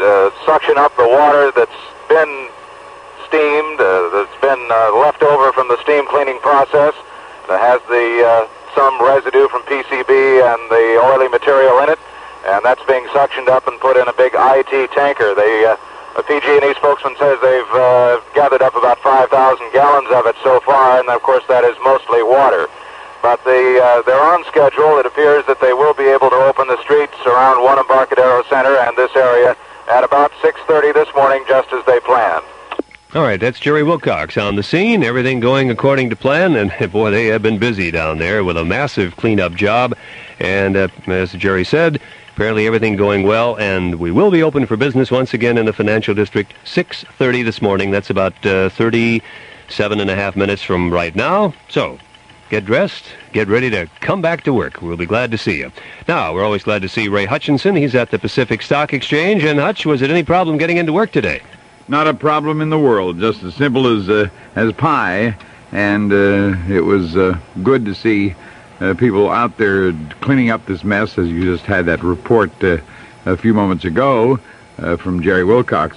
uh, 0.00 0.30
suction 0.44 0.76
up 0.76 0.92
the 1.00 1.08
water 1.08 1.50
that's 1.56 1.80
been 2.08 2.52
steamed, 3.24 3.80
uh, 3.80 4.12
that's 4.12 4.38
been 4.44 4.60
left 5.00 5.22
over 5.24 5.52
from 5.56 5.68
the 5.68 5.80
steam 5.80 6.04
cleaning 6.06 6.38
process, 6.44 6.92
that 7.48 7.56
has 7.56 7.80
the 7.88 8.48
some 8.76 8.96
residue 9.04 9.48
from 9.48 9.60
PCB 9.68 10.12
and 10.40 10.60
the 10.72 11.00
oily 11.00 11.28
material 11.28 11.80
in 11.80 11.90
it, 11.90 11.98
and 12.46 12.64
that's 12.64 12.82
being 12.84 13.04
suctioned 13.14 13.48
up 13.48 13.66
and 13.66 13.78
put 13.80 13.96
in 13.96 14.08
a 14.08 14.12
big 14.12 14.32
IT 14.34 14.90
tanker. 14.92 15.34
They, 15.34 15.64
uh, 15.66 15.76
PG&E 16.22 16.74
spokesman 16.74 17.16
says 17.18 17.38
they've 17.40 17.72
uh, 17.72 18.20
gathered 18.34 18.62
up 18.62 18.76
about 18.76 18.98
5,000 19.00 19.32
gallons 19.72 20.08
of 20.12 20.26
it 20.26 20.36
so 20.42 20.60
far, 20.60 21.00
and 21.00 21.08
of 21.08 21.22
course 21.22 21.44
that 21.48 21.64
is 21.64 21.76
mostly 21.82 22.22
water. 22.22 22.68
But 23.22 23.42
the, 23.44 23.80
uh, 23.82 24.02
they're 24.02 24.20
on 24.20 24.44
schedule. 24.44 24.98
It 24.98 25.06
appears 25.06 25.46
that 25.46 25.60
they 25.60 25.72
will 25.72 25.94
be 25.94 26.04
able 26.04 26.28
to 26.30 26.36
open 26.36 26.68
the 26.68 26.80
streets 26.82 27.16
around 27.24 27.62
one 27.62 27.78
Embarcadero 27.78 28.42
Center 28.50 28.76
and 28.76 28.96
this 28.96 29.14
area 29.14 29.56
at 29.88 30.04
about 30.04 30.32
6.30 30.42 30.92
this 30.92 31.08
morning, 31.14 31.44
just 31.46 31.72
as 31.72 31.84
they 31.86 32.00
planned. 32.00 32.44
All 33.14 33.22
right, 33.22 33.38
that's 33.38 33.60
Jerry 33.60 33.82
Wilcox 33.82 34.38
on 34.38 34.56
the 34.56 34.62
scene. 34.62 35.04
Everything 35.04 35.38
going 35.38 35.70
according 35.70 36.08
to 36.10 36.16
plan, 36.16 36.56
and 36.56 36.72
boy, 36.92 37.10
they 37.10 37.26
have 37.26 37.42
been 37.42 37.58
busy 37.58 37.90
down 37.90 38.18
there 38.18 38.42
with 38.42 38.56
a 38.56 38.64
massive 38.64 39.16
cleanup 39.16 39.54
job. 39.54 39.94
And 40.40 40.76
uh, 40.76 40.88
as 41.06 41.32
Jerry 41.32 41.64
said, 41.64 42.00
apparently 42.34 42.66
everything 42.66 42.96
going 42.96 43.24
well, 43.24 43.58
and 43.58 43.96
we 43.96 44.10
will 44.10 44.30
be 44.30 44.42
open 44.42 44.66
for 44.66 44.76
business 44.76 45.10
once 45.10 45.34
again 45.34 45.58
in 45.58 45.66
the 45.66 45.72
financial 45.72 46.14
district 46.14 46.54
6:30 46.64 47.44
this 47.44 47.60
morning. 47.60 47.90
That's 47.90 48.10
about 48.10 48.34
uh, 48.46 48.70
37 48.70 50.00
and 50.00 50.10
a 50.10 50.14
half 50.14 50.34
minutes 50.34 50.62
from 50.62 50.92
right 50.92 51.14
now. 51.14 51.52
So, 51.68 51.98
get 52.48 52.64
dressed, 52.64 53.04
get 53.32 53.48
ready 53.48 53.68
to 53.70 53.86
come 54.00 54.22
back 54.22 54.44
to 54.44 54.52
work. 54.52 54.80
We'll 54.80 54.96
be 54.96 55.06
glad 55.06 55.30
to 55.32 55.38
see 55.38 55.58
you. 55.58 55.70
Now, 56.08 56.32
we're 56.32 56.44
always 56.44 56.62
glad 56.62 56.82
to 56.82 56.88
see 56.88 57.08
Ray 57.08 57.26
Hutchinson. 57.26 57.76
He's 57.76 57.94
at 57.94 58.10
the 58.10 58.18
Pacific 58.18 58.62
Stock 58.62 58.94
Exchange. 58.94 59.44
And 59.44 59.60
Hutch, 59.60 59.84
was 59.84 60.00
it 60.00 60.10
any 60.10 60.22
problem 60.22 60.56
getting 60.56 60.78
into 60.78 60.92
work 60.92 61.12
today? 61.12 61.42
Not 61.86 62.06
a 62.06 62.14
problem 62.14 62.62
in 62.62 62.70
the 62.70 62.78
world. 62.78 63.20
Just 63.20 63.42
as 63.42 63.54
simple 63.54 63.86
as 63.86 64.08
uh, 64.08 64.30
as 64.56 64.72
pie. 64.72 65.36
And 65.70 66.12
uh, 66.12 66.56
it 66.68 66.80
was 66.80 67.16
uh, 67.16 67.38
good 67.62 67.84
to 67.84 67.94
see 67.94 68.34
uh, 68.82 68.94
people 68.94 69.30
out 69.30 69.56
there 69.58 69.92
cleaning 70.20 70.50
up 70.50 70.66
this 70.66 70.82
mess, 70.82 71.16
as 71.16 71.28
you 71.28 71.44
just 71.44 71.64
had 71.64 71.86
that 71.86 72.02
report 72.02 72.50
uh, 72.64 72.78
a 73.26 73.36
few 73.36 73.54
moments 73.54 73.84
ago 73.84 74.40
uh, 74.78 74.96
from 74.96 75.22
Jerry 75.22 75.44
Wilcox. 75.44 75.96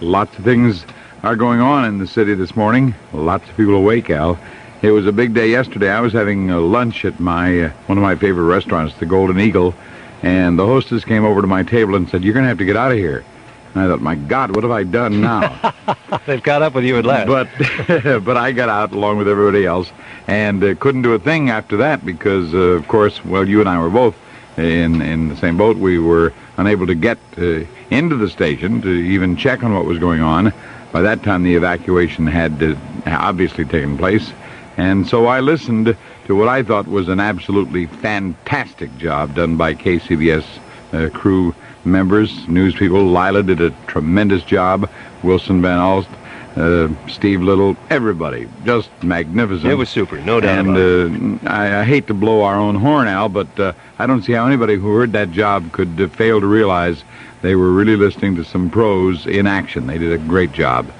Lots 0.00 0.36
of 0.36 0.44
things 0.44 0.84
are 1.22 1.36
going 1.36 1.60
on 1.60 1.86
in 1.86 1.98
the 1.98 2.06
city 2.06 2.34
this 2.34 2.54
morning. 2.54 2.94
Lots 3.14 3.48
of 3.48 3.56
people 3.56 3.74
awake, 3.74 4.10
Al. 4.10 4.38
It 4.82 4.90
was 4.90 5.06
a 5.06 5.12
big 5.12 5.32
day 5.32 5.50
yesterday. 5.50 5.90
I 5.90 6.00
was 6.00 6.12
having 6.12 6.50
uh, 6.50 6.60
lunch 6.60 7.04
at 7.06 7.18
my 7.18 7.62
uh, 7.62 7.70
one 7.86 7.96
of 7.96 8.02
my 8.02 8.14
favorite 8.14 8.44
restaurants, 8.44 8.94
the 8.96 9.06
Golden 9.06 9.40
Eagle, 9.40 9.74
and 10.22 10.58
the 10.58 10.66
hostess 10.66 11.04
came 11.04 11.24
over 11.24 11.40
to 11.40 11.46
my 11.46 11.62
table 11.62 11.94
and 11.94 12.08
said, 12.10 12.22
"You're 12.22 12.34
going 12.34 12.44
to 12.44 12.48
have 12.48 12.58
to 12.58 12.66
get 12.66 12.76
out 12.76 12.92
of 12.92 12.98
here." 12.98 13.24
I 13.74 13.86
thought, 13.86 14.00
"My 14.00 14.14
God, 14.14 14.54
what 14.54 14.64
have 14.64 14.70
I 14.70 14.84
done 14.84 15.20
now?" 15.20 15.74
They've 16.26 16.42
caught 16.42 16.62
up 16.62 16.74
with 16.74 16.84
you 16.84 16.98
at 16.98 17.04
last. 17.04 17.26
But 17.26 18.24
but 18.24 18.36
I 18.36 18.52
got 18.52 18.68
out 18.68 18.92
along 18.92 19.18
with 19.18 19.28
everybody 19.28 19.66
else 19.66 19.90
and 20.26 20.62
uh, 20.62 20.74
couldn't 20.76 21.02
do 21.02 21.12
a 21.12 21.18
thing 21.18 21.50
after 21.50 21.76
that 21.78 22.04
because, 22.04 22.54
uh, 22.54 22.58
of 22.58 22.88
course, 22.88 23.24
well, 23.24 23.48
you 23.48 23.60
and 23.60 23.68
I 23.68 23.78
were 23.80 23.90
both 23.90 24.16
in 24.56 25.02
in 25.02 25.28
the 25.28 25.36
same 25.36 25.56
boat. 25.56 25.76
We 25.76 25.98
were 25.98 26.32
unable 26.56 26.86
to 26.86 26.94
get 26.94 27.18
uh, 27.36 27.60
into 27.90 28.16
the 28.16 28.28
station 28.28 28.82
to 28.82 28.90
even 28.90 29.36
check 29.36 29.62
on 29.62 29.74
what 29.74 29.84
was 29.84 29.98
going 29.98 30.20
on. 30.20 30.52
By 30.92 31.02
that 31.02 31.22
time, 31.22 31.42
the 31.42 31.54
evacuation 31.54 32.26
had 32.26 32.62
uh, 32.62 32.74
obviously 33.06 33.64
taken 33.64 33.98
place, 33.98 34.32
and 34.76 35.06
so 35.06 35.26
I 35.26 35.40
listened 35.40 35.96
to 36.26 36.36
what 36.36 36.48
I 36.48 36.62
thought 36.62 36.86
was 36.86 37.08
an 37.08 37.20
absolutely 37.20 37.86
fantastic 37.86 38.96
job 38.98 39.34
done 39.34 39.56
by 39.56 39.74
KCBS 39.74 40.44
uh, 40.92 41.08
crew 41.10 41.54
members, 41.90 42.46
news 42.48 42.74
people. 42.74 43.04
Lila 43.04 43.42
did 43.42 43.60
a 43.60 43.70
tremendous 43.86 44.42
job. 44.42 44.88
Wilson 45.22 45.60
Van 45.62 45.78
Alst, 45.78 46.08
uh, 46.56 46.88
Steve 47.08 47.42
Little, 47.42 47.76
everybody, 47.90 48.48
just 48.64 48.90
magnificent. 49.02 49.70
It 49.70 49.76
was 49.76 49.88
super, 49.88 50.20
no 50.20 50.40
doubt 50.40 50.66
and, 50.66 51.40
uh, 51.46 51.50
I, 51.50 51.80
I 51.80 51.84
hate 51.84 52.06
to 52.08 52.14
blow 52.14 52.42
our 52.42 52.56
own 52.56 52.76
horn, 52.76 53.08
Al, 53.08 53.28
but 53.28 53.60
uh, 53.60 53.72
I 53.98 54.06
don't 54.06 54.22
see 54.22 54.32
how 54.32 54.46
anybody 54.46 54.76
who 54.76 54.94
heard 54.94 55.12
that 55.12 55.30
job 55.32 55.72
could 55.72 56.00
uh, 56.00 56.08
fail 56.08 56.40
to 56.40 56.46
realize 56.46 57.04
they 57.42 57.54
were 57.54 57.72
really 57.72 57.96
listening 57.96 58.36
to 58.36 58.44
some 58.44 58.70
pros 58.70 59.26
in 59.26 59.46
action. 59.46 59.86
They 59.86 59.98
did 59.98 60.12
a 60.12 60.18
great 60.18 60.52
job. 60.52 60.90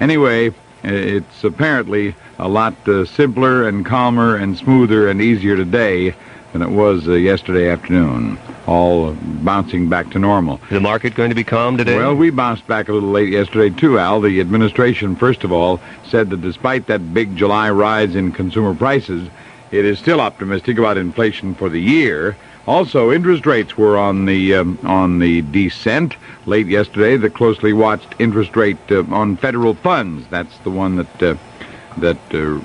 Anyway, 0.00 0.52
it's 0.82 1.44
apparently 1.44 2.14
a 2.38 2.48
lot 2.48 2.74
uh, 2.88 3.04
simpler 3.04 3.68
and 3.68 3.84
calmer 3.84 4.36
and 4.36 4.56
smoother 4.56 5.08
and 5.08 5.20
easier 5.20 5.56
today 5.56 6.14
than 6.52 6.62
it 6.62 6.70
was 6.70 7.08
uh, 7.08 7.12
yesterday 7.12 7.68
afternoon. 7.70 8.38
All 8.66 9.12
bouncing 9.12 9.88
back 9.88 10.10
to 10.10 10.18
normal. 10.18 10.60
The 10.70 10.80
market 10.80 11.14
going 11.14 11.30
to 11.30 11.34
be 11.34 11.44
calm 11.44 11.76
today? 11.76 11.96
Well, 11.96 12.14
we 12.14 12.30
bounced 12.30 12.66
back 12.66 12.88
a 12.88 12.92
little 12.92 13.10
late 13.10 13.30
yesterday, 13.30 13.74
too, 13.74 13.98
Al. 13.98 14.20
The 14.20 14.40
administration, 14.40 15.16
first 15.16 15.44
of 15.44 15.52
all, 15.52 15.80
said 16.04 16.30
that 16.30 16.42
despite 16.42 16.86
that 16.86 17.12
big 17.14 17.36
July 17.36 17.70
rise 17.70 18.14
in 18.14 18.32
consumer 18.32 18.74
prices, 18.74 19.28
it 19.70 19.84
is 19.84 19.98
still 19.98 20.20
optimistic 20.20 20.78
about 20.78 20.98
inflation 20.98 21.54
for 21.54 21.68
the 21.68 21.80
year. 21.80 22.36
Also, 22.66 23.10
interest 23.10 23.46
rates 23.46 23.76
were 23.76 23.96
on 23.96 24.26
the 24.26 24.54
um, 24.54 24.78
on 24.84 25.18
the 25.18 25.42
descent 25.42 26.16
late 26.46 26.66
yesterday. 26.66 27.16
The 27.16 27.30
closely 27.30 27.72
watched 27.72 28.14
interest 28.18 28.54
rate 28.54 28.78
uh, 28.90 29.02
on 29.10 29.36
federal 29.36 29.74
funds. 29.74 30.26
That's 30.28 30.56
the 30.58 30.70
one 30.70 30.96
that 30.96 31.22
uh, 31.22 31.34
that 32.00 32.18
uh, 32.34 32.60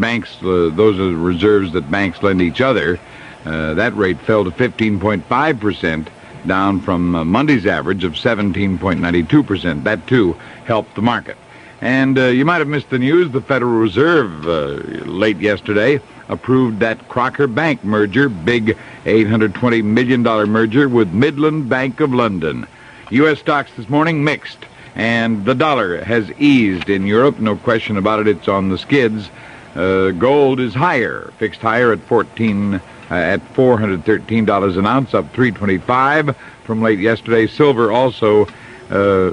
banks. 0.00 0.36
Uh, 0.42 0.70
those 0.72 0.98
are 0.98 1.06
the 1.06 1.16
reserves 1.16 1.72
that 1.72 1.90
banks 1.90 2.22
lend 2.22 2.40
each 2.42 2.60
other. 2.60 2.98
Uh, 3.44 3.74
that 3.74 3.94
rate 3.96 4.18
fell 4.20 4.44
to 4.44 4.50
15.5 4.50 5.60
percent, 5.60 6.10
down 6.46 6.80
from 6.80 7.10
Monday's 7.28 7.66
average 7.66 8.04
of 8.04 8.12
17.92 8.14 9.46
percent. 9.46 9.84
That 9.84 10.06
too 10.06 10.34
helped 10.64 10.94
the 10.94 11.02
market. 11.02 11.36
And 11.80 12.18
uh, 12.18 12.26
you 12.26 12.44
might 12.44 12.58
have 12.58 12.68
missed 12.68 12.90
the 12.90 12.98
news. 12.98 13.30
The 13.30 13.40
Federal 13.40 13.72
Reserve 13.72 14.46
uh, 14.46 15.04
late 15.04 15.38
yesterday 15.38 16.00
approved 16.28 16.80
that 16.80 17.08
Crocker 17.08 17.46
Bank 17.46 17.84
merger, 17.84 18.28
big 18.28 18.76
$820 19.04 19.84
million 19.84 20.22
merger 20.22 20.88
with 20.88 21.12
Midland 21.12 21.68
Bank 21.68 22.00
of 22.00 22.12
London. 22.12 22.66
U.S. 23.10 23.38
stocks 23.38 23.70
this 23.76 23.88
morning 23.88 24.24
mixed, 24.24 24.58
and 24.96 25.44
the 25.44 25.54
dollar 25.54 26.02
has 26.02 26.30
eased 26.32 26.90
in 26.90 27.06
Europe. 27.06 27.38
No 27.38 27.56
question 27.56 27.96
about 27.96 28.20
it. 28.20 28.28
It's 28.28 28.48
on 28.48 28.68
the 28.68 28.78
skids. 28.78 29.30
Uh, 29.74 30.10
gold 30.10 30.58
is 30.58 30.74
higher, 30.74 31.32
fixed 31.38 31.60
higher 31.60 31.92
at 31.92 32.00
14 32.00 32.74
uh, 32.74 32.80
at 33.10 33.40
$413 33.54 34.78
an 34.78 34.86
ounce, 34.86 35.14
up 35.14 35.32
325 35.32 36.36
from 36.64 36.82
late 36.82 36.98
yesterday. 36.98 37.46
Silver 37.46 37.92
also 37.92 38.46
uh, 38.90 39.32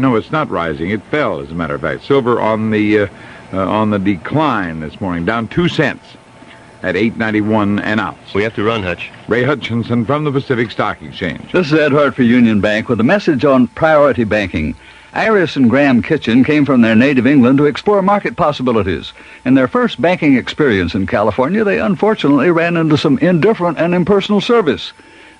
no, 0.00 0.16
it's 0.16 0.30
not 0.30 0.48
rising. 0.48 0.90
It 0.90 1.02
fell, 1.04 1.40
as 1.40 1.50
a 1.50 1.54
matter 1.54 1.74
of 1.74 1.82
fact. 1.82 2.04
Silver 2.04 2.40
on 2.40 2.70
the 2.70 3.00
uh, 3.00 3.06
uh, 3.52 3.68
on 3.68 3.90
the 3.90 3.98
decline 3.98 4.80
this 4.80 5.00
morning, 5.00 5.24
down 5.24 5.48
two 5.48 5.68
cents 5.68 6.04
at 6.82 6.94
8.91 6.94 7.82
an 7.82 7.98
ounce. 7.98 8.32
We 8.32 8.42
have 8.44 8.54
to 8.54 8.64
run, 8.64 8.82
Hutch. 8.82 9.10
Ray 9.28 9.42
Hutchinson 9.42 10.06
from 10.06 10.24
the 10.24 10.32
Pacific 10.32 10.70
Stock 10.70 11.02
Exchange. 11.02 11.52
This 11.52 11.66
is 11.66 11.74
Ed 11.74 11.92
Hart 11.92 12.14
for 12.14 12.22
Union 12.22 12.60
Bank 12.60 12.88
with 12.88 13.00
a 13.00 13.04
message 13.04 13.44
on 13.44 13.66
priority 13.66 14.24
banking. 14.24 14.74
Iris 15.12 15.56
and 15.56 15.68
Graham 15.68 16.02
Kitchen 16.02 16.44
came 16.44 16.64
from 16.64 16.82
their 16.82 16.94
native 16.94 17.26
England 17.26 17.58
to 17.58 17.66
explore 17.66 18.00
market 18.00 18.36
possibilities. 18.36 19.12
In 19.44 19.54
their 19.54 19.66
first 19.66 20.00
banking 20.00 20.36
experience 20.36 20.94
in 20.94 21.08
California, 21.08 21.64
they 21.64 21.80
unfortunately 21.80 22.50
ran 22.50 22.76
into 22.76 22.96
some 22.96 23.18
indifferent 23.18 23.78
and 23.78 23.92
impersonal 23.92 24.40
service. 24.40 24.92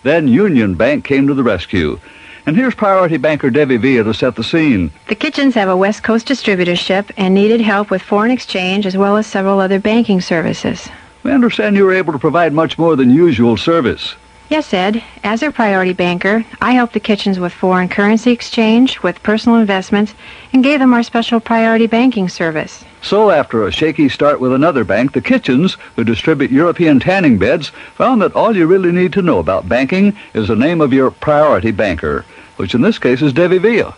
Then 0.02 0.26
Union 0.26 0.74
Bank 0.74 1.04
came 1.04 1.28
to 1.28 1.34
the 1.34 1.44
rescue. 1.44 2.00
And 2.46 2.56
here's 2.56 2.74
priority 2.74 3.16
banker 3.16 3.50
Debbie 3.50 3.76
Villa 3.76 4.02
to 4.04 4.14
set 4.14 4.34
the 4.34 4.42
scene. 4.42 4.90
The 5.06 5.14
Kitchens 5.14 5.54
have 5.54 5.68
a 5.68 5.76
West 5.76 6.02
Coast 6.02 6.26
distributorship 6.26 7.10
and 7.16 7.32
needed 7.32 7.60
help 7.60 7.90
with 7.90 8.02
foreign 8.02 8.32
exchange 8.32 8.86
as 8.86 8.96
well 8.96 9.16
as 9.16 9.26
several 9.26 9.60
other 9.60 9.78
banking 9.78 10.20
services. 10.20 10.88
We 11.22 11.30
understand 11.30 11.76
you 11.76 11.84
were 11.84 11.94
able 11.94 12.12
to 12.12 12.18
provide 12.18 12.52
much 12.52 12.76
more 12.76 12.96
than 12.96 13.10
usual 13.10 13.56
service. 13.56 14.16
Yes, 14.50 14.74
Ed. 14.74 15.04
As 15.22 15.44
a 15.44 15.52
priority 15.52 15.92
banker, 15.92 16.44
I 16.60 16.72
helped 16.72 16.94
the 16.94 16.98
Kitchens 16.98 17.38
with 17.38 17.52
foreign 17.52 17.88
currency 17.88 18.32
exchange, 18.32 19.00
with 19.00 19.22
personal 19.22 19.60
investments, 19.60 20.12
and 20.52 20.64
gave 20.64 20.80
them 20.80 20.92
our 20.92 21.04
special 21.04 21.38
priority 21.38 21.86
banking 21.86 22.28
service. 22.28 22.84
So 23.00 23.30
after 23.30 23.64
a 23.64 23.70
shaky 23.70 24.08
start 24.08 24.40
with 24.40 24.52
another 24.52 24.82
bank, 24.82 25.12
the 25.12 25.20
Kitchens, 25.20 25.76
who 25.94 26.02
distribute 26.02 26.50
European 26.50 26.98
tanning 26.98 27.38
beds, 27.38 27.68
found 27.94 28.20
that 28.22 28.34
all 28.34 28.56
you 28.56 28.66
really 28.66 28.90
need 28.90 29.12
to 29.12 29.22
know 29.22 29.38
about 29.38 29.68
banking 29.68 30.16
is 30.34 30.48
the 30.48 30.56
name 30.56 30.80
of 30.80 30.92
your 30.92 31.12
priority 31.12 31.70
banker, 31.70 32.24
which 32.56 32.74
in 32.74 32.82
this 32.82 32.98
case 32.98 33.22
is 33.22 33.32
Debbie 33.32 33.58
Villa. 33.58 33.94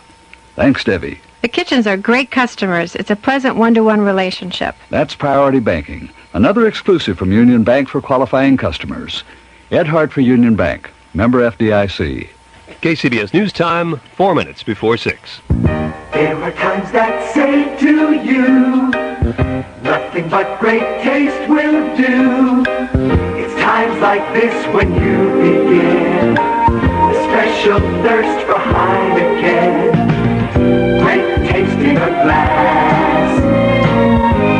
Thanks, 0.55 0.83
Debbie. 0.83 1.19
The 1.41 1.47
Kitchens 1.47 1.87
are 1.87 1.97
great 1.97 2.29
customers. 2.29 2.93
It's 2.93 3.09
a 3.09 3.15
pleasant 3.15 3.55
one-to-one 3.55 4.01
relationship. 4.01 4.75
That's 4.91 5.15
priority 5.15 5.61
banking, 5.61 6.11
another 6.33 6.67
exclusive 6.67 7.17
from 7.17 7.31
Union 7.31 7.63
Bank 7.63 7.89
for 7.89 8.03
qualifying 8.03 8.55
customers. 8.55 9.23
Ed 9.73 9.87
Hart 9.87 10.13
for 10.13 10.21
Union 10.21 10.55
Bank, 10.55 10.91
member 11.15 11.39
FDIC. 11.49 12.29
KCBS 12.83 13.33
News 13.33 13.51
Time, 13.51 13.97
four 14.15 14.35
minutes 14.35 14.61
before 14.61 14.97
six. 14.97 15.41
There 15.49 16.37
are 16.43 16.51
times 16.51 16.91
that 16.91 17.33
say 17.33 17.75
to 17.79 18.13
you, 18.13 18.91
nothing 19.81 20.29
but 20.29 20.59
great 20.59 21.01
taste 21.01 21.49
will 21.49 21.97
do. 21.97 22.61
It's 23.41 23.55
times 23.59 23.99
like 23.99 24.31
this 24.35 24.53
when 24.75 24.93
you 24.93 25.41
begin 25.41 26.37
a 26.37 27.13
special 27.25 27.79
thirst 28.05 28.45
for 28.45 28.53
Heineken. 28.53 29.89
Great 31.01 31.49
taste 31.49 31.79
in 31.79 31.97
a 31.97 32.09
glass, 32.21 33.41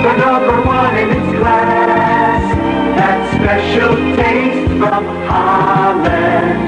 the 0.02 0.18
number 0.18 0.60
one 0.66 0.98
in 0.98 1.10
its 1.12 1.38
class. 1.38 2.56
That 2.98 3.20
special 3.36 3.96
taste 4.16 4.73
from 4.88 5.06
Holland, 5.28 6.60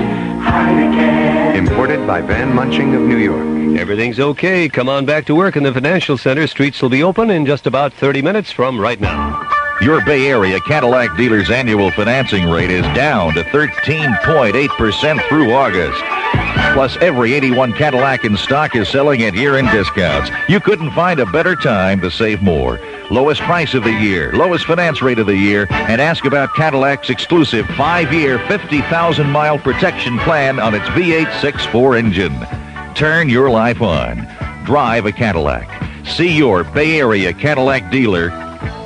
Heineken. 0.41 1.55
Imported 1.57 2.07
by 2.07 2.22
Van 2.22 2.55
Munching 2.55 2.95
of 2.95 3.01
New 3.01 3.18
York. 3.18 3.78
Everything's 3.78 4.22
okay. 4.22 4.70
Come 4.70 4.88
on 4.88 5.05
back 5.05 5.26
to 5.26 5.36
work 5.36 5.57
in 5.57 5.63
the 5.63 5.74
Financial 5.74 6.18
Center. 6.18 6.47
Streets 6.47 6.82
will 6.82 6.89
be 6.89 7.03
open 7.03 7.30
in 7.30 7.45
just 7.45 7.68
about 7.68 7.91
30 7.91 8.22
minutes 8.22 8.51
from 8.51 8.80
right 8.80 9.01
now. 9.01 9.49
Your 9.82 10.03
Bay 10.05 10.28
Area 10.28 10.61
Cadillac 10.61 11.18
dealer's 11.18 11.49
annual 11.49 11.91
financing 11.91 12.49
rate 12.49 12.72
is 12.72 12.86
down 12.95 13.34
to 13.34 13.43
13.8% 13.43 15.28
through 15.28 15.51
August. 15.51 16.25
Plus, 16.74 16.98
every 16.98 17.34
81 17.34 17.74
Cadillac 17.74 18.26
in 18.26 18.36
stock 18.38 18.76
is 18.76 18.89
selling 18.89 19.24
at 19.24 19.34
year-end 19.34 19.70
discounts. 19.72 20.30
You 20.50 20.60
couldn't 20.60 20.91
find 20.91 21.20
a 21.20 21.26
better 21.26 21.56
time 21.56 22.02
to 22.02 22.12
save 22.12 22.41
more. 22.41 22.80
Lowest 23.10 23.41
price 23.41 23.74
of 23.74 23.84
the 23.84 23.91
year, 23.91 24.34
lowest 24.34 24.66
finance 24.66 25.02
rate 25.02 25.20
of 25.20 25.28
the 25.28 25.38
year, 25.38 25.68
and 25.70 26.02
ask 26.02 26.26
about 26.26 26.54
Cadillac's 26.54 27.10
exclusive 27.10 27.66
five-year, 27.78 28.39
50,000-mile 28.39 29.60
protection 29.60 30.18
plan 30.20 30.60
on 30.60 30.74
its 30.74 30.86
V8 30.89 31.28
6.4 31.39 31.98
engine. 31.98 32.93
Turn 32.96 33.30
your 33.30 33.50
life 33.50 33.82
on. 33.82 34.28
Drive 34.66 35.06
a 35.06 35.12
Cadillac. 35.12 35.70
See 36.06 36.36
your 36.36 36.64
Bay 36.64 37.00
Area 37.00 37.34
Cadillac 37.34 37.91
dealer 37.91 38.30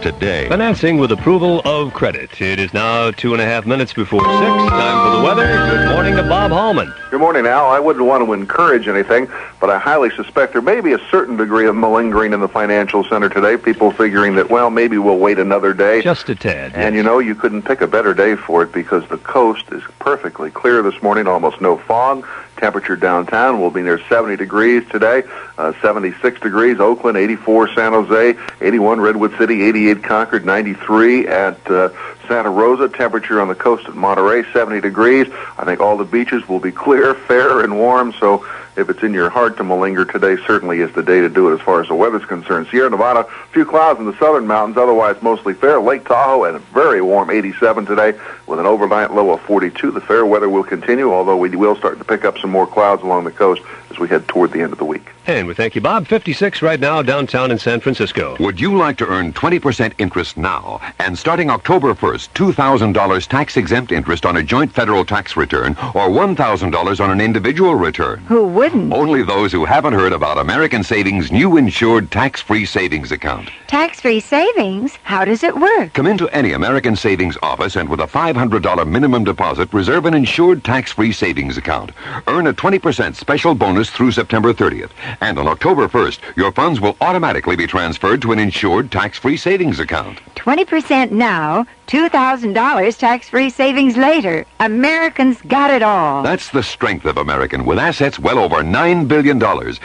today. 0.01 0.47
Financing 0.47 0.97
with 0.97 1.11
approval 1.11 1.61
of 1.65 1.93
credit. 1.93 2.41
It 2.41 2.59
is 2.59 2.73
now 2.73 3.11
two 3.11 3.33
and 3.33 3.41
a 3.41 3.45
half 3.45 3.65
minutes 3.65 3.93
before 3.93 4.21
six. 4.21 4.29
Time 4.29 5.05
for 5.05 5.17
the 5.17 5.23
weather. 5.23 5.45
Good 5.45 5.89
morning 5.93 6.15
to 6.15 6.23
Bob 6.23 6.51
Hallman. 6.51 6.93
Good 7.11 7.19
morning, 7.19 7.45
Al. 7.45 7.69
I 7.69 7.79
wouldn't 7.79 8.05
want 8.05 8.23
to 8.25 8.33
encourage 8.33 8.87
anything, 8.87 9.27
but 9.59 9.69
I 9.69 9.79
highly 9.79 10.09
suspect 10.11 10.53
there 10.53 10.61
may 10.61 10.79
be 10.81 10.93
a 10.93 10.99
certain 11.09 11.37
degree 11.37 11.67
of 11.67 11.75
malingering 11.75 12.33
in 12.33 12.39
the 12.39 12.47
financial 12.47 13.03
center 13.03 13.29
today. 13.29 13.57
People 13.57 13.91
figuring 13.91 14.35
that, 14.35 14.49
well, 14.49 14.69
maybe 14.69 14.97
we'll 14.97 15.17
wait 15.17 15.39
another 15.39 15.73
day. 15.73 16.01
Just 16.01 16.29
a 16.29 16.35
tad. 16.35 16.73
And 16.75 16.95
you 16.95 17.03
know, 17.03 17.19
you 17.19 17.35
couldn't 17.35 17.63
pick 17.63 17.81
a 17.81 17.87
better 17.87 18.13
day 18.13 18.35
for 18.35 18.63
it 18.63 18.71
because 18.71 19.07
the 19.09 19.17
coast 19.17 19.65
is 19.71 19.83
perfectly 19.99 20.51
clear 20.51 20.81
this 20.81 21.01
morning, 21.01 21.27
almost 21.27 21.61
no 21.61 21.77
fog. 21.77 22.27
Temperature 22.59 22.97
downtown 22.97 23.61
will 23.61 23.71
be 23.71 23.81
near 23.81 24.01
70 24.09 24.35
degrees 24.35 24.83
today, 24.89 25.23
uh, 25.57 25.71
76 25.81 26.41
degrees 26.41 26.79
Oakland, 26.81 27.17
84 27.17 27.73
San 27.73 27.93
Jose, 27.93 28.37
81 28.59 28.99
Redwood 28.99 29.37
City, 29.37 29.63
88 29.63 30.03
Concord, 30.03 30.45
93 30.45 31.27
at 31.27 31.71
uh, 31.71 31.89
Santa 32.27 32.49
Rosa. 32.49 32.89
Temperature 32.89 33.39
on 33.39 33.47
the 33.47 33.55
coast 33.55 33.87
at 33.87 33.95
Monterey, 33.95 34.43
70 34.51 34.81
degrees. 34.81 35.27
I 35.57 35.63
think 35.63 35.79
all 35.79 35.95
the 35.95 36.03
beaches 36.03 36.49
will 36.49 36.59
be 36.59 36.73
clear, 36.73 37.13
fair, 37.27 37.61
and 37.61 37.77
warm. 37.77 38.13
So 38.19 38.45
if 38.75 38.89
it's 38.89 39.03
in 39.03 39.13
your 39.13 39.29
heart 39.29 39.57
to 39.57 39.63
malinger 39.63 40.09
today, 40.09 40.37
certainly 40.45 40.79
is 40.79 40.91
the 40.93 41.03
day 41.03 41.21
to 41.21 41.29
do 41.29 41.49
it 41.49 41.55
as 41.55 41.61
far 41.61 41.81
as 41.81 41.87
the 41.87 41.95
weather's 41.95 42.25
concerned. 42.25 42.67
Sierra 42.71 42.89
Nevada, 42.89 43.21
a 43.21 43.47
few 43.51 43.65
clouds 43.65 43.99
in 43.99 44.05
the 44.05 44.17
southern 44.17 44.47
mountains, 44.47 44.77
otherwise 44.77 45.21
mostly 45.21 45.53
fair. 45.53 45.79
Lake 45.79 46.05
Tahoe 46.05 46.45
and 46.45 46.57
a 46.57 46.59
very 46.59 47.01
warm 47.01 47.29
87 47.29 47.85
today 47.85 48.17
with 48.47 48.59
an 48.59 48.65
overnight 48.65 49.13
low 49.13 49.31
of 49.31 49.41
42. 49.41 49.91
The 49.91 50.01
fair 50.01 50.25
weather 50.25 50.49
will 50.49 50.63
continue, 50.63 51.11
although 51.11 51.37
we 51.37 51.49
will 51.55 51.75
start 51.75 51.97
to 51.99 52.05
pick 52.05 52.25
up 52.25 52.37
some 52.37 52.51
more 52.51 52.67
clouds 52.67 53.01
along 53.03 53.25
the 53.25 53.31
coast 53.31 53.61
as 53.89 53.99
we 53.99 54.07
head 54.07 54.27
toward 54.27 54.51
the 54.51 54.61
end 54.61 54.73
of 54.73 54.79
the 54.79 54.85
week. 54.85 55.09
And 55.27 55.47
we 55.47 55.53
thank 55.53 55.75
you, 55.75 55.81
Bob. 55.81 56.07
56 56.07 56.61
right 56.61 56.79
now 56.79 57.01
downtown 57.01 57.51
in 57.51 57.59
San 57.59 57.79
Francisco. 57.79 58.35
Would 58.39 58.59
you 58.59 58.75
like 58.75 58.97
to 58.97 59.07
earn 59.07 59.31
20% 59.33 59.93
interest 59.99 60.37
now 60.37 60.81
and 60.97 61.17
starting 61.17 61.49
October 61.49 61.93
1st, 61.93 62.29
$2,000 62.33 63.27
tax 63.27 63.55
exempt 63.57 63.91
interest 63.91 64.25
on 64.25 64.37
a 64.37 64.43
joint 64.43 64.71
federal 64.71 65.05
tax 65.05 65.37
return 65.37 65.73
or 65.93 66.09
$1,000 66.09 66.99
on 66.99 67.11
an 67.11 67.21
individual 67.21 67.75
return? 67.75 68.19
Who 68.21 68.47
wouldn't? 68.47 68.91
Only 68.91 69.23
those 69.23 69.51
who 69.51 69.65
haven't 69.65 69.93
heard 69.93 70.13
about 70.13 70.39
American 70.39 70.83
Savings' 70.83 71.31
new 71.31 71.57
insured 71.57 72.09
tax-free 72.09 72.65
savings 72.65 73.11
account. 73.11 73.49
Tax-free 73.67 74.21
savings? 74.21 74.95
How 75.03 75.25
does 75.25 75.43
it 75.43 75.55
work? 75.55 75.93
Come 75.93 76.07
into 76.07 76.27
any 76.29 76.53
American 76.53 76.95
Savings 76.95 77.37
office 77.43 77.75
and 77.75 77.87
with 77.87 77.99
a 77.99 78.07
$500 78.07 78.87
minimum 78.87 79.23
deposit, 79.23 79.71
reserve 79.73 80.05
an 80.05 80.15
insured 80.15 80.63
tax-free 80.63 81.11
savings 81.11 81.57
account. 81.57 81.91
Earn 82.27 82.47
a 82.47 82.53
20% 82.53 83.15
special 83.15 83.53
bonus 83.53 83.78
through 83.87 84.11
September 84.13 84.51
30th. 84.51 84.89
And 85.21 85.37
on 85.37 85.47
October 85.47 85.87
1st, 85.87 86.35
your 86.35 86.51
funds 86.51 86.81
will 86.81 86.97
automatically 87.01 87.55
be 87.55 87.67
transferred 87.67 88.19
to 88.23 88.31
an 88.31 88.39
insured 88.39 88.91
tax-free 88.91 89.37
savings 89.37 89.79
account. 89.79 90.19
20% 90.33 91.11
now, 91.11 91.67
$2,000 91.85 92.97
tax-free 92.97 93.51
savings 93.51 93.95
later. 93.95 94.47
Americans 94.59 95.39
got 95.43 95.69
it 95.69 95.83
all. 95.83 96.23
That's 96.23 96.49
the 96.49 96.63
strength 96.63 97.05
of 97.05 97.17
American, 97.17 97.63
with 97.63 97.77
assets 97.77 98.17
well 98.17 98.39
over 98.39 98.63
$9 98.63 99.07
billion 99.07 99.39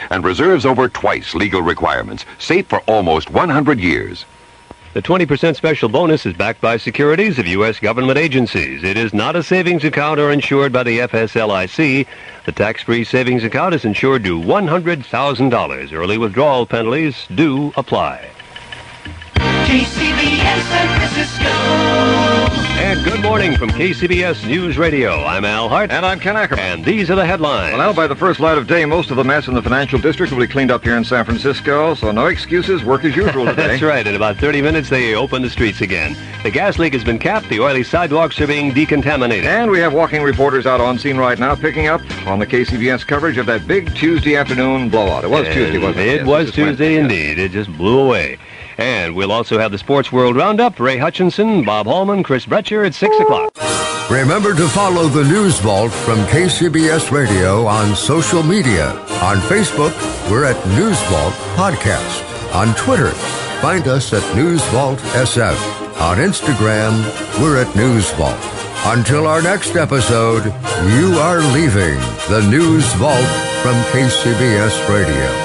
and 0.09 0.23
reserves 0.23 0.65
over 0.65 0.89
twice 0.89 1.35
legal 1.35 1.61
requirements, 1.61 2.25
safe 2.39 2.65
for 2.65 2.79
almost 2.87 3.29
100 3.29 3.79
years. 3.79 4.25
The 4.95 5.01
20% 5.01 5.57
special 5.57 5.89
bonus 5.89 6.25
is 6.25 6.31
backed 6.35 6.61
by 6.61 6.77
securities 6.77 7.37
of 7.37 7.45
U.S. 7.47 7.79
government 7.81 8.17
agencies. 8.17 8.81
It 8.81 8.95
is 8.95 9.13
not 9.13 9.35
a 9.35 9.43
savings 9.43 9.83
account 9.83 10.21
or 10.21 10.31
insured 10.31 10.71
by 10.71 10.83
the 10.83 10.99
FSLIC. 10.99 12.07
The 12.45 12.51
tax-free 12.53 13.03
savings 13.03 13.43
account 13.43 13.75
is 13.75 13.83
insured 13.83 14.23
to 14.23 14.39
$100,000. 14.39 15.91
Early 15.91 16.17
withdrawal 16.17 16.65
penalties 16.65 17.27
do 17.35 17.73
apply. 17.75 18.29
KCBS 19.35 20.61
San 20.61 20.97
Francisco. 20.97 22.24
And 22.77 23.03
good 23.03 23.21
morning 23.21 23.55
from 23.57 23.69
KCBS 23.69 24.45
News 24.47 24.77
Radio. 24.77 25.23
I'm 25.23 25.43
Al 25.45 25.69
Hart. 25.69 25.91
And 25.91 26.05
I'm 26.05 26.19
Ken 26.19 26.35
Ackerman. 26.35 26.63
And 26.63 26.85
these 26.85 27.09
are 27.09 27.15
the 27.15 27.25
headlines. 27.25 27.73
Well, 27.75 27.79
now, 27.87 27.93
by 27.93 28.05
the 28.05 28.15
first 28.15 28.39
light 28.39 28.57
of 28.57 28.67
day, 28.67 28.85
most 28.85 29.09
of 29.11 29.17
the 29.17 29.23
mess 29.23 29.47
in 29.47 29.53
the 29.53 29.61
financial 29.61 29.97
district 29.97 30.31
will 30.31 30.39
be 30.39 30.47
cleaned 30.47 30.71
up 30.71 30.83
here 30.83 30.95
in 30.95 31.03
San 31.03 31.25
Francisco, 31.25 31.95
so 31.95 32.11
no 32.11 32.27
excuses. 32.27 32.83
Work 32.83 33.03
as 33.05 33.15
usual 33.15 33.45
today. 33.45 33.55
That's 33.67 33.81
right. 33.81 34.05
In 34.05 34.13
about 34.15 34.37
30 34.37 34.61
minutes, 34.61 34.89
they 34.89 35.15
open 35.15 35.41
the 35.41 35.49
streets 35.49 35.81
again. 35.81 36.15
The 36.43 36.51
gas 36.51 36.77
leak 36.77 36.93
has 36.93 37.03
been 37.03 37.17
capped. 37.17 37.49
The 37.49 37.59
oily 37.61 37.83
sidewalks 37.83 38.39
are 38.39 38.47
being 38.47 38.71
decontaminated. 38.71 39.45
And 39.45 39.71
we 39.71 39.79
have 39.79 39.93
walking 39.93 40.21
reporters 40.21 40.65
out 40.65 40.79
on 40.81 40.99
scene 40.99 41.17
right 41.17 41.39
now 41.39 41.55
picking 41.55 41.87
up 41.87 42.01
on 42.27 42.39
the 42.39 42.45
KCBS 42.45 43.07
coverage 43.07 43.37
of 43.37 43.45
that 43.47 43.67
big 43.67 43.95
Tuesday 43.95 44.35
afternoon 44.35 44.89
blowout. 44.89 45.23
It 45.23 45.29
was 45.29 45.47
Tuesday, 45.47 45.79
wasn't 45.79 45.99
it? 45.99 46.07
It 46.07 46.15
Yes, 46.17 46.25
was 46.27 46.45
went- 46.45 46.55
Tuesday 46.55 46.97
indeed. 46.97 47.39
It 47.39 47.51
just 47.51 47.75
blew 47.77 47.99
away. 47.99 48.37
And 48.77 49.15
we'll 49.15 49.31
also 49.31 49.57
have 49.57 49.71
the 49.71 49.77
Sports 49.77 50.11
World 50.11 50.35
Roundup. 50.35 50.79
Ray 50.79 50.97
Hutchinson, 50.97 51.63
Bob 51.63 51.87
Hallman, 51.87 52.23
Chris 52.23 52.45
Bretcher 52.45 52.85
at 52.85 52.93
6 52.93 53.15
o'clock. 53.19 53.55
Remember 54.09 54.53
to 54.53 54.67
follow 54.67 55.07
the 55.07 55.23
News 55.23 55.59
Vault 55.59 55.91
from 55.91 56.19
KCBS 56.25 57.09
Radio 57.11 57.65
on 57.65 57.95
social 57.95 58.43
media. 58.43 58.91
On 59.23 59.37
Facebook, 59.37 59.93
we're 60.29 60.45
at 60.45 60.67
News 60.67 61.01
Vault 61.03 61.33
Podcast. 61.55 62.53
On 62.53 62.75
Twitter, 62.75 63.09
find 63.61 63.87
us 63.87 64.13
at 64.13 64.35
News 64.35 64.63
Vault 64.65 64.99
SF. 64.99 65.57
On 65.99 66.17
Instagram, 66.17 66.93
we're 67.41 67.57
at 67.61 67.75
News 67.75 68.11
Vault. 68.11 68.37
Until 68.85 69.25
our 69.25 69.41
next 69.41 69.75
episode, 69.75 70.45
you 70.91 71.17
are 71.17 71.39
leaving 71.53 71.97
the 72.29 72.45
News 72.51 72.85
Vault 72.93 73.25
from 73.63 73.73
KCBS 73.91 74.87
Radio. 74.87 75.44